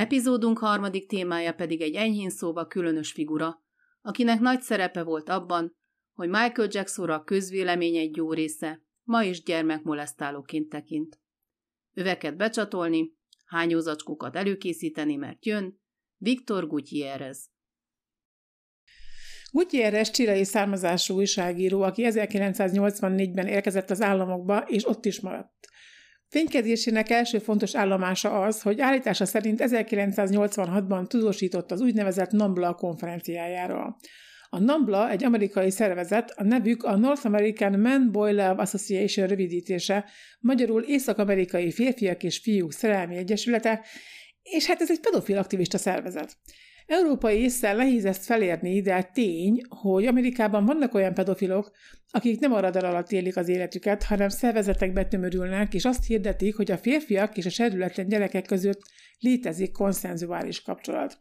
Epizódunk 0.05 0.59
harmadik 0.59 1.09
témája 1.09 1.53
pedig 1.53 1.81
egy 1.81 1.95
enyhén 1.95 2.31
szóva 2.31 2.67
különös 2.67 3.13
figura, 3.13 3.63
akinek 4.03 4.41
nagy 4.41 4.61
szerepe 4.61 5.03
volt 5.03 5.29
abban, 5.29 5.77
hogy 6.13 6.29
Michael 6.29 6.69
Jacksonra 6.71 7.15
a 7.15 7.25
közvélemény 7.25 7.97
egy 7.97 8.17
jó 8.17 8.33
része 8.33 8.83
ma 9.03 9.23
is 9.23 9.43
gyermekmolesztálóként 9.43 10.69
tekint. 10.69 11.21
Öveket 11.93 12.37
becsatolni, 12.37 13.13
hányózacskókat 13.45 14.37
előkészíteni, 14.37 15.17
mert 15.17 15.47
jön 15.47 15.81
Viktor 16.17 16.67
Gutierrez. 16.67 17.51
Gutierrez 19.51 20.11
csilei 20.11 20.45
származású 20.45 21.15
újságíró, 21.15 21.83
aki 21.83 22.03
1984-ben 22.07 23.47
érkezett 23.47 23.91
az 23.91 24.03
államokba, 24.03 24.59
és 24.59 24.87
ott 24.87 25.05
is 25.05 25.21
maradt. 25.21 25.69
Fénykezésének 26.35 27.11
első 27.11 27.39
fontos 27.39 27.75
állomása 27.75 28.41
az, 28.41 28.63
hogy 28.63 28.81
állítása 28.81 29.25
szerint 29.25 29.61
1986-ban 29.63 31.07
tudósított 31.07 31.71
az 31.71 31.81
úgynevezett 31.81 32.31
NAMBLA 32.31 32.75
konferenciájáról. 32.75 33.97
A 34.49 34.59
NAMBLA 34.59 35.11
egy 35.11 35.25
amerikai 35.25 35.71
szervezet, 35.71 36.31
a 36.31 36.45
nevük 36.45 36.83
a 36.83 36.97
North 36.97 37.27
American 37.27 37.73
Men 37.73 38.13
Boy 38.13 38.31
Love 38.31 38.63
Association 38.63 39.27
rövidítése, 39.27 40.05
magyarul 40.41 40.83
Észak-amerikai 40.83 41.73
férfiak 41.73 42.23
és 42.23 42.39
fiúk 42.39 42.73
szerelmi 42.73 43.17
egyesülete, 43.17 43.85
és 44.43 44.67
hát 44.67 44.81
ez 44.81 44.91
egy 44.91 45.01
pedofil 45.01 45.39
aktivista 45.39 45.79
szervezet. 45.79 46.37
Európai 46.87 47.39
észszel 47.39 47.77
nehéz 47.77 48.05
ezt 48.05 48.25
felérni, 48.25 48.81
de 48.81 49.03
tény, 49.03 49.61
hogy 49.69 50.07
Amerikában 50.07 50.65
vannak 50.65 50.95
olyan 50.95 51.15
pedofilok, 51.15 51.71
akik 52.11 52.41
nem 52.41 52.53
a 52.53 52.61
radar 52.61 52.85
alatt 52.85 53.13
élik 53.13 53.37
az 53.37 53.49
életüket, 53.49 54.03
hanem 54.03 54.29
szervezetekbe 54.29 55.05
tömörülnek, 55.05 55.75
és 55.75 55.85
azt 55.85 56.07
hirdetik, 56.07 56.57
hogy 56.57 56.71
a 56.71 56.79
férfiak 56.79 57.37
és 57.37 57.47
a 57.47 57.51
serdületlen 57.51 58.09
gyerekek 58.09 58.47
között 58.47 58.81
létezik 59.19 59.73
konszenzuális 59.73 60.63
kapcsolat. 60.63 61.19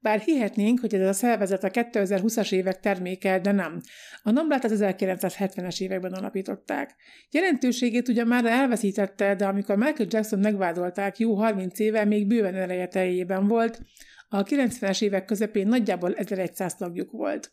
Bár 0.00 0.20
hihetnénk, 0.20 0.80
hogy 0.80 0.94
ez 0.94 1.08
a 1.08 1.12
szervezet 1.12 1.64
a 1.64 1.70
2020-as 1.70 2.52
évek 2.52 2.80
terméke, 2.80 3.38
de 3.38 3.52
nem. 3.52 3.80
A 4.22 4.30
Namblát 4.30 4.64
az 4.64 4.80
1970-es 4.84 5.80
években 5.80 6.12
alapították. 6.12 6.94
Jelentőségét 7.30 8.08
ugyan 8.08 8.26
már 8.26 8.44
elveszítette, 8.44 9.34
de 9.34 9.46
amikor 9.46 9.76
Michael 9.76 10.08
Jackson 10.10 10.38
megvádolták, 10.38 11.18
jó 11.18 11.34
30 11.34 11.78
éve 11.78 12.04
még 12.04 12.26
bőven 12.26 12.54
ereje 12.54 13.38
volt, 13.40 13.80
a 14.28 14.42
90-es 14.42 15.02
évek 15.02 15.24
közepén 15.24 15.66
nagyjából 15.66 16.14
1100 16.14 16.74
tagjuk 16.74 17.10
volt. 17.10 17.52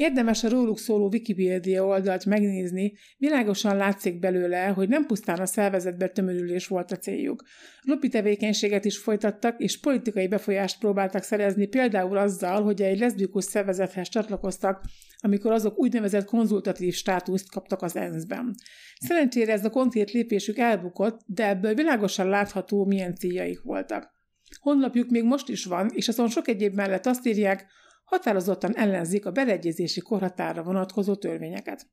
Érdemes 0.00 0.44
a 0.44 0.48
róluk 0.48 0.78
szóló 0.78 1.08
Wikipedia 1.12 1.84
oldalt 1.84 2.24
megnézni, 2.24 2.92
világosan 3.16 3.76
látszik 3.76 4.18
belőle, 4.18 4.66
hogy 4.66 4.88
nem 4.88 5.06
pusztán 5.06 5.38
a 5.38 5.46
szervezetbe 5.46 6.08
tömörülés 6.08 6.66
volt 6.66 6.92
a 6.92 6.96
céljuk. 6.96 7.44
Lobby 7.82 8.08
tevékenységet 8.08 8.84
is 8.84 8.98
folytattak, 8.98 9.60
és 9.60 9.80
politikai 9.80 10.28
befolyást 10.28 10.78
próbáltak 10.78 11.22
szerezni 11.22 11.66
például 11.66 12.16
azzal, 12.16 12.62
hogy 12.62 12.82
egy 12.82 12.98
leszbikus 12.98 13.44
szervezethez 13.44 14.08
csatlakoztak, 14.08 14.84
amikor 15.18 15.52
azok 15.52 15.78
úgynevezett 15.78 16.24
konzultatív 16.24 16.94
státuszt 16.94 17.50
kaptak 17.50 17.82
az 17.82 17.96
ENSZ-ben. 17.96 18.54
Szerencsére 19.00 19.52
ez 19.52 19.64
a 19.64 19.70
konkrét 19.70 20.10
lépésük 20.10 20.58
elbukott, 20.58 21.20
de 21.26 21.48
ebből 21.48 21.74
világosan 21.74 22.28
látható, 22.28 22.84
milyen 22.84 23.14
céljaik 23.14 23.62
voltak. 23.62 24.19
Honlapjuk 24.60 25.10
még 25.10 25.24
most 25.24 25.48
is 25.48 25.64
van, 25.64 25.90
és 25.94 26.08
azon 26.08 26.28
sok 26.28 26.48
egyéb 26.48 26.74
mellett 26.74 27.06
azt 27.06 27.26
írják, 27.26 27.66
határozottan 28.04 28.76
ellenzik 28.76 29.26
a 29.26 29.30
beleegyezési 29.30 30.00
korhatára 30.00 30.62
vonatkozó 30.62 31.14
törvényeket. 31.14 31.86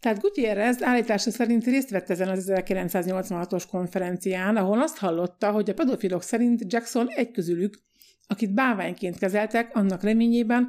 Tehát 0.00 0.20
Gutierrez 0.20 0.82
állítása 0.82 1.30
szerint 1.30 1.64
részt 1.64 1.90
vett 1.90 2.10
ezen 2.10 2.28
az 2.28 2.52
1986-os 2.52 3.64
konferencián, 3.70 4.56
ahol 4.56 4.82
azt 4.82 4.98
hallotta, 4.98 5.50
hogy 5.50 5.70
a 5.70 5.74
pedofilok 5.74 6.22
szerint 6.22 6.72
Jackson 6.72 7.08
egy 7.08 7.30
közülük, 7.30 7.78
akit 8.26 8.54
báványként 8.54 9.18
kezeltek, 9.18 9.76
annak 9.76 10.02
reményében, 10.02 10.68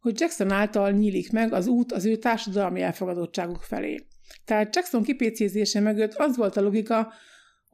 hogy 0.00 0.20
Jackson 0.20 0.50
által 0.50 0.90
nyílik 0.90 1.32
meg 1.32 1.52
az 1.52 1.66
út 1.66 1.92
az 1.92 2.04
ő 2.04 2.16
társadalmi 2.16 2.80
elfogadottságuk 2.80 3.62
felé. 3.62 4.06
Tehát 4.44 4.74
Jackson 4.76 5.02
kipécézése 5.02 5.80
mögött 5.80 6.14
az 6.14 6.36
volt 6.36 6.56
a 6.56 6.60
logika, 6.60 7.12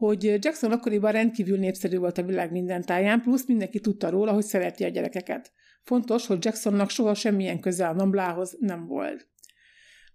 hogy 0.01 0.25
Jackson 0.25 0.73
akkoriban 0.73 1.13
rendkívül 1.13 1.59
népszerű 1.59 1.99
volt 1.99 2.19
a 2.19 2.23
világ 2.23 2.51
minden 2.51 2.83
táján, 2.83 3.21
plusz 3.21 3.47
mindenki 3.47 3.81
tudta 3.81 4.11
róla, 4.11 4.33
hogy 4.33 4.45
szereti 4.45 4.85
a 4.85 4.89
gyerekeket. 4.89 5.53
Fontos, 5.83 6.27
hogy 6.27 6.45
Jacksonnak 6.45 6.91
soha 6.91 7.15
semmilyen 7.15 7.61
köze 7.61 7.89
a 7.89 7.93
Namblához 7.93 8.57
nem 8.61 8.87
volt. 8.87 9.29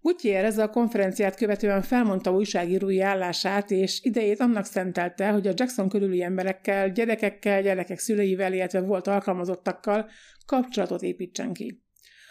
Gutierrez 0.00 0.58
a 0.58 0.70
konferenciát 0.70 1.36
követően 1.36 1.82
felmondta 1.82 2.32
újságírói 2.32 3.00
állását, 3.00 3.70
és 3.70 4.00
idejét 4.02 4.40
annak 4.40 4.64
szentelte, 4.64 5.28
hogy 5.28 5.46
a 5.46 5.52
Jackson 5.54 5.88
körüli 5.88 6.22
emberekkel, 6.22 6.90
gyerekekkel, 6.90 7.62
gyerekek 7.62 7.98
szüleivel, 7.98 8.52
illetve 8.52 8.80
volt 8.80 9.06
alkalmazottakkal 9.06 10.10
kapcsolatot 10.46 11.02
építsen 11.02 11.52
ki. 11.52 11.84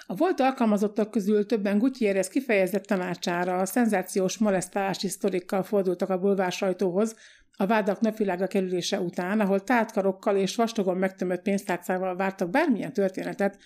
A 0.08 0.16
volt 0.16 0.40
alkalmazottak 0.40 1.12
közül 1.12 1.46
többen 1.46 1.78
Gutierrez 1.78 2.28
kifejezett 2.28 2.86
tanácsára 2.86 3.58
a 3.58 3.66
szenzációs 3.66 4.38
molesztálási 4.38 5.08
sztorikkal 5.08 5.64
fordultak 5.64 6.10
a 6.10 6.20
bulvár 6.20 6.52
sajtóhoz, 6.52 7.16
a 7.58 7.66
vádak 7.66 8.00
napvilága 8.00 8.48
kerülése 8.48 9.00
után, 9.00 9.40
ahol 9.40 9.64
tátkarokkal 9.64 10.38
és 10.38 10.56
vastagon 10.56 10.98
megtömött 10.98 11.42
pénztárcával 11.42 12.16
vártak 12.16 12.50
bármilyen 12.50 12.94
történetet, 12.94 13.58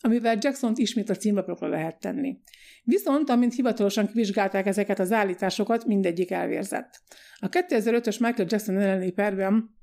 amivel 0.00 0.36
Jackson-t 0.40 0.78
ismét 0.78 1.10
a 1.10 1.14
címlapokra 1.14 1.68
lehet 1.68 2.00
tenni. 2.00 2.38
Viszont, 2.84 3.30
amint 3.30 3.54
hivatalosan 3.54 4.06
kivizsgálták 4.06 4.66
ezeket 4.66 4.98
az 4.98 5.12
állításokat, 5.12 5.84
mindegyik 5.84 6.30
elvérzett. 6.30 7.02
A 7.38 7.48
2005-ös 7.48 8.20
Michael 8.20 8.48
Jackson 8.48 8.78
elleni 8.78 9.10
perben 9.10 9.78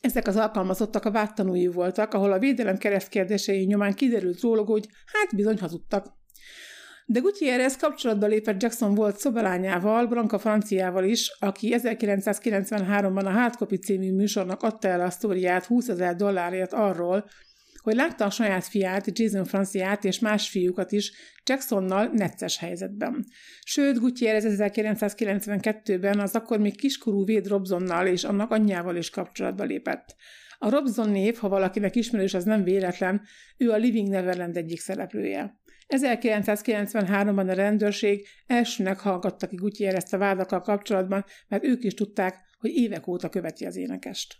ezek 0.00 0.26
az 0.26 0.36
alkalmazottak 0.36 1.04
a 1.04 1.10
vádtanúi 1.10 1.66
voltak, 1.66 2.14
ahol 2.14 2.32
a 2.32 2.38
védelem 2.38 2.78
keresztkérdései 2.78 3.64
nyomán 3.64 3.94
kiderült 3.94 4.40
róluk, 4.40 4.68
hogy 4.68 4.88
hát 5.06 5.36
bizony 5.36 5.58
hazudtak. 5.58 6.06
De 7.06 7.20
Gutierrez 7.20 7.76
kapcsolatba 7.76 8.26
lépett 8.26 8.62
Jackson 8.62 8.94
volt 8.94 9.18
szobalányával, 9.18 10.06
Branka 10.06 10.38
Franciával 10.38 11.04
is, 11.04 11.36
aki 11.38 11.74
1993-ban 11.76 13.24
a 13.24 13.30
Hátkopi 13.30 13.76
című 13.76 14.14
műsornak 14.14 14.62
adta 14.62 14.88
el 14.88 15.00
a 15.00 15.10
sztoriát 15.10 15.64
20 15.64 15.88
ezer 15.88 16.16
dollárért 16.16 16.72
arról, 16.72 17.24
hogy 17.82 17.94
látta 17.94 18.24
a 18.24 18.30
saját 18.30 18.64
fiát, 18.64 19.18
Jason 19.18 19.44
Franciát 19.44 20.04
és 20.04 20.18
más 20.18 20.48
fiúkat 20.48 20.92
is 20.92 21.12
Jacksonnal 21.44 22.10
necces 22.12 22.58
helyzetben. 22.58 23.24
Sőt, 23.64 23.98
Gutierrez 23.98 24.44
1992-ben 24.48 26.20
az 26.20 26.34
akkor 26.34 26.58
még 26.58 26.76
kiskorú 26.76 27.24
Wade 27.28 27.48
Robsonnal 27.48 28.06
és 28.06 28.24
annak 28.24 28.50
anyjával 28.50 28.96
is 28.96 29.10
kapcsolatba 29.10 29.64
lépett. 29.64 30.16
A 30.58 30.70
Robson 30.70 31.10
név, 31.10 31.36
ha 31.36 31.48
valakinek 31.48 31.96
ismerős, 31.96 32.34
az 32.34 32.44
nem 32.44 32.64
véletlen, 32.64 33.22
ő 33.56 33.70
a 33.70 33.76
Living 33.76 34.08
Neverland 34.08 34.56
egyik 34.56 34.80
szereplője. 34.80 35.62
1993-ban 35.88 37.48
a 37.48 37.52
rendőrség 37.52 38.26
elsőnek 38.46 39.00
hallgatta 39.00 39.46
ki 39.46 39.56
Gutierrez 39.56 40.12
a 40.12 40.18
vádakkal 40.18 40.60
kapcsolatban, 40.60 41.24
mert 41.48 41.64
ők 41.64 41.84
is 41.84 41.94
tudták, 41.94 42.56
hogy 42.58 42.70
évek 42.70 43.06
óta 43.06 43.28
követi 43.28 43.66
az 43.66 43.76
énekest. 43.76 44.36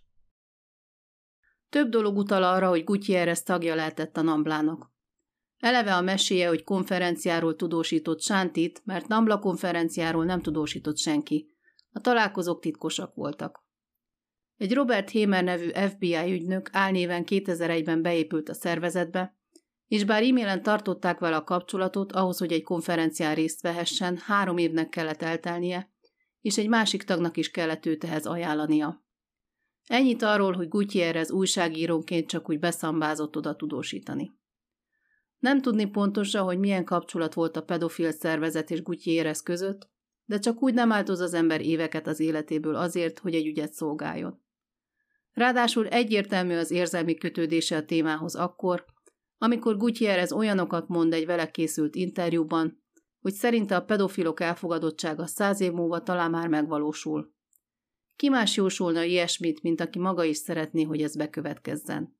Több 1.69 1.89
dolog 1.89 2.17
utal 2.17 2.43
arra, 2.43 2.69
hogy 2.69 2.85
Gutierrez 2.85 3.43
tagja 3.43 3.75
lehetett 3.75 4.17
a 4.17 4.23
Namblának. 4.23 4.93
Eleve 5.59 5.95
a 5.95 6.01
meséje, 6.01 6.49
hogy 6.49 6.65
konferenciáról 6.65 7.57
tudósított 7.57 8.23
Sántit, 8.23 8.83
mert 8.85 9.07
Nambla 9.07 9.39
konferenciáról 9.39 10.25
nem 10.25 10.43
tudósított 10.43 10.99
senki. 10.99 11.49
A 11.93 12.01
találkozók 12.01 12.61
titkosak 12.61 13.15
voltak. 13.15 13.65
Egy 14.57 14.73
Robert 14.73 15.11
Hamer 15.11 15.45
nevű 15.45 15.71
FBI 15.71 16.33
ügynök 16.33 16.69
álnéven 16.73 17.25
2001-ben 17.27 18.03
beépült 18.03 18.49
a 18.49 18.55
szervezetbe, 18.55 19.37
és 19.89 20.05
bár 20.05 20.23
e-mailen 20.23 20.63
tartották 20.63 21.19
vele 21.19 21.37
a 21.37 21.45
kapcsolatot, 21.45 22.13
ahhoz, 22.13 22.39
hogy 22.39 22.53
egy 22.53 22.63
konferencián 22.63 23.35
részt 23.35 23.61
vehessen, 23.61 24.17
három 24.17 24.57
évnek 24.57 24.89
kellett 24.89 25.23
eltelnie, 25.23 25.93
és 26.41 26.59
egy 26.59 26.69
másik 26.69 27.03
tagnak 27.03 27.37
is 27.37 27.51
kellett 27.51 27.87
őt 27.87 28.05
ehhez 28.05 28.27
ajánlania. 28.27 29.05
Ennyit 29.87 30.23
arról, 30.23 30.53
hogy 30.53 30.69
Gutierrez 30.69 31.31
újságírónként 31.31 32.29
csak 32.29 32.51
úgy 32.51 32.59
beszambázott 32.59 33.37
oda 33.37 33.57
tudósítani. 33.57 34.33
Nem 35.39 35.61
tudni 35.61 35.87
pontosan, 35.87 36.45
hogy 36.45 36.59
milyen 36.59 36.85
kapcsolat 36.85 37.35
volt 37.35 37.57
a 37.57 37.63
pedofil 37.63 38.11
szervezet 38.11 38.71
és 38.71 38.83
Gutierrez 38.83 39.43
között, 39.43 39.89
de 40.25 40.39
csak 40.39 40.63
úgy 40.63 40.75
nem 40.75 40.93
áldoz 40.93 41.21
az 41.21 41.35
ember 41.35 41.61
éveket 41.61 42.07
az 42.07 42.21
életéből 42.21 42.75
azért, 42.75 43.19
hogy 43.19 43.35
egy 43.35 43.47
ügyet 43.47 43.73
szolgáljon. 43.73 44.43
Ráadásul 45.33 45.89
egyértelmű 45.89 46.57
az 46.57 46.71
érzelmi 46.71 47.15
kötődése 47.15 47.77
a 47.77 47.85
témához 47.85 48.35
akkor, 48.35 48.85
amikor 49.39 49.77
Gutierrez 49.77 50.33
olyanokat 50.33 50.89
mond 50.89 51.13
egy 51.13 51.27
vele 51.27 51.51
készült 51.51 51.95
interjúban, 51.95 52.83
hogy 53.21 53.33
szerinte 53.33 53.77
a 53.77 53.85
pedofilok 53.85 54.41
elfogadottsága 54.41 55.27
száz 55.27 55.61
év 55.61 55.73
múlva 55.73 56.03
talán 56.03 56.31
már 56.31 56.49
megvalósul. 56.49 57.33
Ki 58.17 58.29
más 58.29 58.57
jósolna 58.57 59.03
ilyesmit, 59.03 59.63
mint 59.63 59.81
aki 59.81 59.99
maga 59.99 60.25
is 60.25 60.37
szeretné, 60.37 60.83
hogy 60.83 61.03
ez 61.03 61.17
bekövetkezzen? 61.17 62.17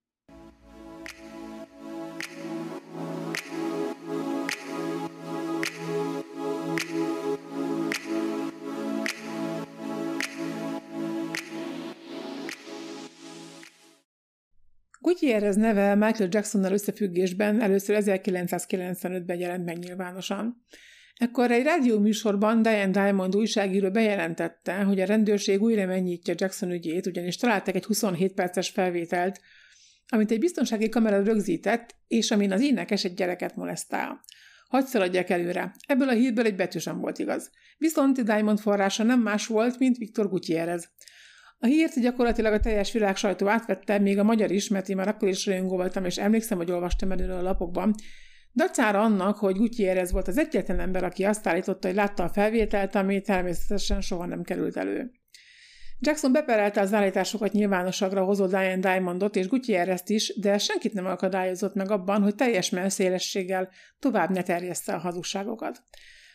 Gutierrez 15.15 15.57
neve 15.57 15.95
Michael 15.95 16.29
Jacksonnal 16.33 16.73
összefüggésben 16.73 17.61
először 17.61 17.97
1995-ben 18.01 19.39
jelent 19.39 19.65
meg 19.65 19.79
nyilvánosan. 19.79 20.65
Ekkor 21.17 21.51
egy 21.51 21.63
rádióműsorban 21.63 22.63
Diane 22.63 22.91
Diamond 22.91 23.37
újságíró 23.37 23.91
bejelentette, 23.91 24.83
hogy 24.83 25.01
a 25.01 25.05
rendőrség 25.05 25.63
újra 25.63 25.87
mennyítja 25.87 26.35
Jackson 26.37 26.71
ügyét, 26.71 27.07
ugyanis 27.07 27.37
találtak 27.37 27.75
egy 27.75 27.85
27 27.85 28.33
perces 28.33 28.69
felvételt, 28.69 29.41
amit 30.09 30.31
egy 30.31 30.39
biztonsági 30.39 30.89
kamera 30.89 31.23
rögzített, 31.23 31.95
és 32.09 32.31
amin 32.31 32.53
az 32.53 32.61
énekes 32.61 33.05
egy 33.05 33.15
gyereket 33.15 33.57
molesztál. 33.57 34.21
Hagy 34.69 34.85
szaladjak 34.85 35.31
előre. 35.31 35.75
Ebből 35.87 36.09
a 36.09 36.13
hírből 36.13 36.45
egy 36.45 36.57
betű 36.57 36.79
sem 36.79 37.01
volt 37.01 37.19
igaz. 37.19 37.51
Viszont 37.79 38.25
Diamond 38.25 38.59
forrása 38.59 39.03
nem 39.03 39.21
más 39.21 39.47
volt, 39.47 39.79
mint 39.79 39.97
Viktor 39.97 40.29
Gutierrez. 40.29 40.89
A 41.65 41.67
hírt 41.67 42.01
gyakorlatilag 42.01 42.53
a 42.53 42.61
teljes 42.61 42.93
világ 42.93 43.17
sajtó 43.17 43.49
átvette, 43.49 43.99
még 43.99 44.19
a 44.19 44.23
magyar 44.23 44.51
is, 44.51 44.69
mert 44.69 44.89
én 44.89 44.97
már 44.97 45.09
akkor 45.09 45.29
is 45.29 45.47
rajongó 45.47 45.77
voltam, 45.77 46.05
és 46.05 46.19
emlékszem, 46.19 46.57
hogy 46.57 46.71
olvastam 46.71 47.13
erről 47.13 47.31
a 47.31 47.43
lapokban. 47.43 47.95
Dacára 48.55 49.01
annak, 49.01 49.37
hogy 49.37 49.57
Gutierrez 49.57 50.13
volt 50.13 50.29
az 50.29 50.39
egyetlen 50.39 50.81
ember, 50.81 51.05
aki 51.05 51.25
azt 51.25 51.47
állította, 51.47 51.87
hogy 51.87 51.97
látta 51.97 52.23
a 52.23 52.29
felvételt, 52.29 52.95
ami 52.95 53.21
természetesen 53.21 54.01
soha 54.01 54.27
nem 54.27 54.43
került 54.43 54.77
elő. 54.77 55.11
Jackson 55.99 56.33
beperelte 56.33 56.81
az 56.81 56.93
állításokat 56.93 57.53
nyilvánosságra 57.53 58.25
hozó 58.25 58.47
Diane 58.47 58.77
Diamondot 58.77 59.37
és 59.37 59.49
Gutierrezt 59.49 60.11
is, 60.11 60.39
de 60.41 60.59
senkit 60.59 60.93
nem 60.93 61.07
akadályozott 61.07 61.75
meg 61.75 61.91
abban, 61.91 62.23
hogy 62.23 62.35
teljes 62.35 62.71
melszélességgel 62.71 63.69
tovább 63.99 64.31
ne 64.31 64.43
terjessze 64.43 64.95
a 64.95 64.99
hazugságokat. 64.99 65.83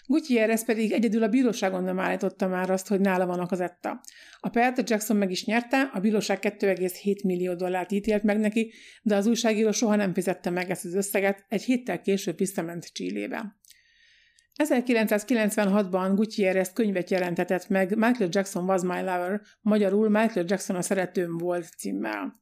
Gutierrez 0.09 0.65
pedig 0.65 0.91
egyedül 0.91 1.23
a 1.23 1.27
bíróságon 1.27 1.83
nem 1.83 1.99
állította 1.99 2.47
már 2.47 2.69
azt, 2.69 2.87
hogy 2.87 2.99
nála 2.99 3.25
van 3.25 3.39
a 3.39 3.45
kazetta. 3.45 4.01
A 4.39 4.49
pert 4.49 4.89
Jackson 4.89 5.17
meg 5.17 5.31
is 5.31 5.45
nyerte, 5.45 5.81
a 5.93 5.99
bíróság 5.99 6.39
2,7 6.41 7.23
millió 7.23 7.53
dollárt 7.53 7.91
ítélt 7.91 8.23
meg 8.23 8.39
neki, 8.39 8.73
de 9.01 9.15
az 9.15 9.27
újságíró 9.27 9.71
soha 9.71 9.95
nem 9.95 10.13
fizette 10.13 10.49
meg 10.49 10.69
ezt 10.69 10.85
az 10.85 10.93
összeget, 10.93 11.45
egy 11.47 11.63
héttel 11.63 12.01
később 12.01 12.37
visszament 12.37 12.93
Csillébe. 12.93 13.55
1996-ban 14.63 16.11
Gutierrez 16.15 16.73
könyvet 16.73 17.09
jelentetett 17.09 17.67
meg 17.67 17.95
Michael 17.95 18.29
Jackson 18.31 18.65
Was 18.65 18.81
My 18.81 18.99
Lover, 18.99 19.41
magyarul 19.61 20.09
Michael 20.09 20.45
Jackson 20.47 20.75
a 20.75 20.81
szeretőm 20.81 21.37
volt 21.37 21.67
címmel. 21.77 22.41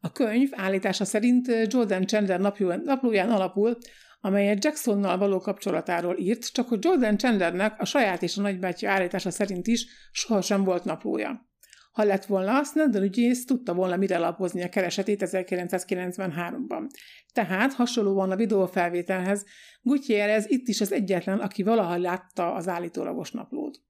A 0.00 0.12
könyv 0.12 0.50
állítása 0.52 1.04
szerint 1.04 1.46
Jordan 1.66 2.06
Chandler 2.06 2.40
naplóján 2.84 3.30
alapul, 3.30 3.78
amelyet 4.20 4.64
Jacksonnal 4.64 5.18
való 5.18 5.38
kapcsolatáról 5.38 6.18
írt, 6.18 6.52
csak 6.52 6.68
hogy 6.68 6.84
Jordan 6.84 7.16
Chandlernek 7.16 7.80
a 7.80 7.84
saját 7.84 8.22
és 8.22 8.36
a 8.36 8.40
nagybátyja 8.40 8.90
állítása 8.90 9.30
szerint 9.30 9.66
is 9.66 9.86
sohasem 10.12 10.64
volt 10.64 10.84
naplója. 10.84 11.46
Ha 11.92 12.04
lett 12.04 12.24
volna, 12.24 12.64
Snedden 12.64 13.02
ügyész 13.02 13.44
tudta 13.44 13.74
volna 13.74 13.96
mire 13.96 14.18
lapozni 14.18 14.62
a 14.62 14.68
keresetét 14.68 15.22
1993-ban. 15.24 16.86
Tehát 17.32 17.72
hasonlóan 17.72 18.30
a 18.30 18.36
videófelvételhez 18.36 19.44
Gutierrez 19.82 20.50
itt 20.50 20.68
is 20.68 20.80
az 20.80 20.92
egyetlen, 20.92 21.38
aki 21.38 21.62
valaha 21.62 21.96
látta 21.96 22.54
az 22.54 22.68
állítólagos 22.68 23.30
naplót. 23.30 23.80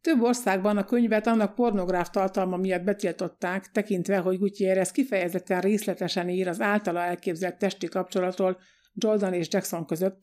Több 0.00 0.22
országban 0.22 0.76
a 0.76 0.84
könyvet 0.84 1.26
annak 1.26 1.54
pornográf 1.54 2.10
tartalma 2.10 2.56
miatt 2.56 2.82
betiltották, 2.82 3.70
tekintve, 3.70 4.18
hogy 4.18 4.38
Gutierrez 4.38 4.90
kifejezetten 4.90 5.60
részletesen 5.60 6.28
ír 6.28 6.48
az 6.48 6.60
általa 6.60 7.00
elképzelt 7.00 7.58
testi 7.58 7.86
kapcsolatról 7.86 8.58
Jordan 8.98 9.32
és 9.32 9.46
Jackson 9.50 9.86
között, 9.86 10.18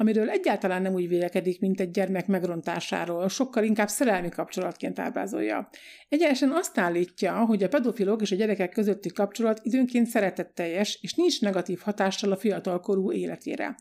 amiről 0.00 0.30
egyáltalán 0.30 0.82
nem 0.82 0.92
úgy 0.92 1.08
vélekedik, 1.08 1.60
mint 1.60 1.80
egy 1.80 1.90
gyermek 1.90 2.26
megrontásáról, 2.26 3.28
sokkal 3.28 3.64
inkább 3.64 3.88
szerelmi 3.88 4.28
kapcsolatként 4.28 4.98
ábrázolja. 4.98 5.68
Egyenesen 6.08 6.50
azt 6.50 6.78
állítja, 6.78 7.44
hogy 7.44 7.62
a 7.62 7.68
pedofilok 7.68 8.20
és 8.20 8.32
a 8.32 8.36
gyerekek 8.36 8.70
közötti 8.70 9.08
kapcsolat 9.08 9.60
időnként 9.62 10.06
szeretetteljes, 10.06 10.98
és 11.00 11.14
nincs 11.14 11.40
negatív 11.40 11.80
hatással 11.80 12.32
a 12.32 12.36
fiatalkorú 12.36 13.12
életére. 13.12 13.74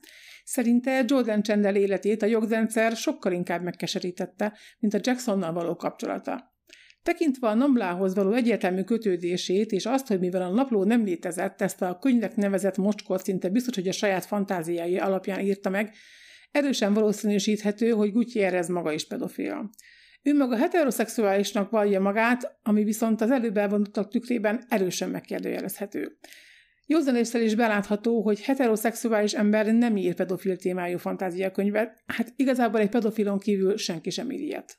Szerinte 0.43 1.03
Jordan 1.07 1.43
Chandler 1.43 1.75
életét 1.75 2.21
a 2.21 2.25
jogrendszer 2.25 2.95
sokkal 2.95 3.31
inkább 3.31 3.61
megkeserítette, 3.61 4.57
mint 4.79 4.93
a 4.93 4.99
Jacksonnal 5.01 5.53
való 5.53 5.75
kapcsolata. 5.75 6.53
Tekintve 7.03 7.47
a 7.47 7.53
Namblához 7.53 8.15
való 8.15 8.33
egyértelmű 8.33 8.83
kötődését, 8.83 9.71
és 9.71 9.85
azt, 9.85 10.07
hogy 10.07 10.19
mivel 10.19 10.41
a 10.41 10.53
napló 10.53 10.83
nem 10.83 11.03
létezett, 11.03 11.61
ezt 11.61 11.81
a 11.81 11.97
könyvnek 11.97 12.35
nevezett 12.35 12.77
mocskot 12.77 13.23
szinte 13.23 13.49
biztos, 13.49 13.75
hogy 13.75 13.87
a 13.87 13.91
saját 13.91 14.25
fantáziái 14.25 14.97
alapján 14.97 15.39
írta 15.39 15.69
meg, 15.69 15.93
erősen 16.51 16.93
valószínűsíthető, 16.93 17.89
hogy 17.89 18.11
Gutierrez 18.11 18.67
maga 18.67 18.91
is 18.91 19.07
pedofil. 19.07 19.69
Ő 20.21 20.35
maga 20.35 20.55
heteroszexuálisnak 20.55 21.69
vallja 21.69 21.99
magát, 21.99 22.57
ami 22.63 22.83
viszont 22.83 23.21
az 23.21 23.31
előbb 23.31 23.57
elvonottak 23.57 24.11
tükrében 24.11 24.65
erősen 24.69 25.09
megkérdőjelezhető. 25.09 26.17
Józanésszel 26.85 27.41
is 27.41 27.55
belátható, 27.55 28.21
hogy 28.21 28.41
heteroszexuális 28.41 29.33
ember 29.33 29.65
nem 29.65 29.97
ír 29.97 30.13
pedofil 30.13 30.57
témájú 30.57 30.97
fantáziakönyvet, 30.97 32.03
hát 32.05 32.33
igazából 32.35 32.79
egy 32.79 32.89
pedofilon 32.89 33.39
kívül 33.39 33.77
senki 33.77 34.09
sem 34.09 34.31
ír 34.31 34.39
ilyet. 34.39 34.77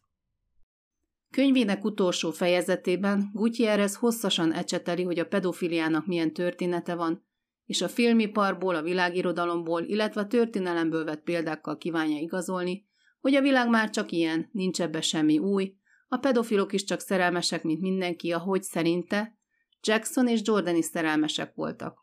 Könyvének 1.30 1.84
utolsó 1.84 2.30
fejezetében 2.30 3.30
Gutierrez 3.32 3.96
hosszasan 3.96 4.52
ecseteli, 4.52 5.02
hogy 5.02 5.18
a 5.18 5.26
pedofiliának 5.26 6.06
milyen 6.06 6.32
története 6.32 6.94
van, 6.94 7.26
és 7.64 7.82
a 7.82 7.88
filmiparból, 7.88 8.74
a 8.74 8.82
világirodalomból, 8.82 9.82
illetve 9.82 10.20
a 10.20 10.26
történelemből 10.26 11.04
vett 11.04 11.22
példákkal 11.22 11.76
kívánja 11.76 12.18
igazolni, 12.18 12.88
hogy 13.20 13.34
a 13.34 13.40
világ 13.40 13.68
már 13.68 13.90
csak 13.90 14.10
ilyen, 14.10 14.48
nincs 14.52 14.80
ebbe 14.80 15.00
semmi 15.00 15.38
új, 15.38 15.74
a 16.08 16.16
pedofilok 16.16 16.72
is 16.72 16.84
csak 16.84 17.00
szerelmesek, 17.00 17.62
mint 17.62 17.80
mindenki, 17.80 18.32
ahogy 18.32 18.62
szerinte, 18.62 19.38
Jackson 19.80 20.28
és 20.28 20.40
Jordan 20.44 20.76
is 20.76 20.84
szerelmesek 20.84 21.54
voltak. 21.54 21.98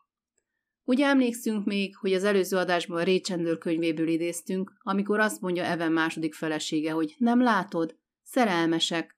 Ugye 0.84 1.06
emlékszünk 1.06 1.64
még, 1.64 1.96
hogy 1.96 2.12
az 2.12 2.24
előző 2.24 2.56
adásban 2.56 2.98
a 2.98 3.04
Ray 3.04 3.20
könyvéből 3.58 4.08
idéztünk, 4.08 4.72
amikor 4.78 5.20
azt 5.20 5.40
mondja 5.40 5.64
Evan 5.64 5.92
második 5.92 6.34
felesége, 6.34 6.92
hogy 6.92 7.14
nem 7.18 7.42
látod, 7.42 7.96
szerelmesek, 8.22 9.17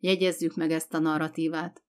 Jegyezzük 0.00 0.54
meg 0.54 0.70
ezt 0.70 0.94
a 0.94 0.98
narratívát. 0.98 1.84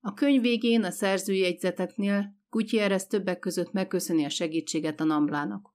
A 0.00 0.12
könyv 0.12 0.40
végén 0.40 0.84
a 0.84 0.90
szerzőjegyzeteknél 0.90 2.36
Gutierrez 2.50 3.06
többek 3.06 3.38
között 3.38 3.72
megköszöni 3.72 4.24
a 4.24 4.28
segítséget 4.28 5.00
a 5.00 5.04
Namblának. 5.04 5.74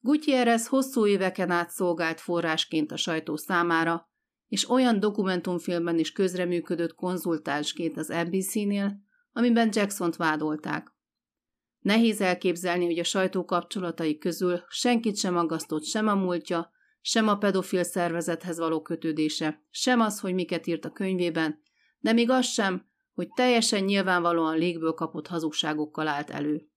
Gutierrez 0.00 0.66
hosszú 0.66 1.06
éveken 1.06 1.50
át 1.50 1.70
szolgált 1.70 2.20
forrásként 2.20 2.92
a 2.92 2.96
sajtó 2.96 3.36
számára, 3.36 4.10
és 4.48 4.70
olyan 4.70 5.00
dokumentumfilmben 5.00 5.98
is 5.98 6.12
közreműködött 6.12 6.94
konzultánsként 6.94 7.96
az 7.96 8.08
NBC-nél, 8.08 9.00
amiben 9.32 9.68
Jackson-t 9.72 10.16
vádolták. 10.16 10.94
Nehéz 11.78 12.20
elképzelni, 12.20 12.84
hogy 12.84 12.98
a 12.98 13.04
sajtó 13.04 13.44
kapcsolatai 13.44 14.18
közül 14.18 14.60
senkit 14.68 15.16
sem 15.16 15.36
aggasztott 15.36 15.84
sem 15.84 16.08
a 16.08 16.14
múltja, 16.14 16.70
sem 17.08 17.28
a 17.28 17.36
pedofil 17.36 17.82
szervezethez 17.82 18.58
való 18.58 18.82
kötődése, 18.82 19.62
sem 19.70 20.00
az, 20.00 20.20
hogy 20.20 20.34
miket 20.34 20.66
írt 20.66 20.84
a 20.84 20.90
könyvében, 20.90 21.60
de 21.98 22.12
még 22.12 22.30
az 22.30 22.46
sem, 22.46 22.86
hogy 23.14 23.28
teljesen 23.28 23.84
nyilvánvalóan 23.84 24.58
légből 24.58 24.92
kapott 24.92 25.26
hazugságokkal 25.26 26.08
állt 26.08 26.30
elő. 26.30 26.68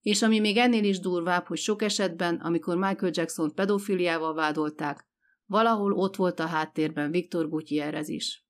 És 0.00 0.22
ami 0.22 0.38
még 0.38 0.56
ennél 0.56 0.84
is 0.84 1.00
durvább, 1.00 1.46
hogy 1.46 1.58
sok 1.58 1.82
esetben, 1.82 2.36
amikor 2.36 2.76
Michael 2.76 3.12
Jackson 3.14 3.54
pedofiliával 3.54 4.34
vádolták, 4.34 5.06
valahol 5.44 5.92
ott 5.92 6.16
volt 6.16 6.40
a 6.40 6.46
háttérben 6.46 7.10
Viktor 7.10 7.48
Gutierrez 7.48 8.08
is. 8.08 8.46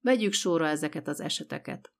Vegyük 0.00 0.32
sorra 0.32 0.66
ezeket 0.66 1.08
az 1.08 1.20
eseteket. 1.20 1.92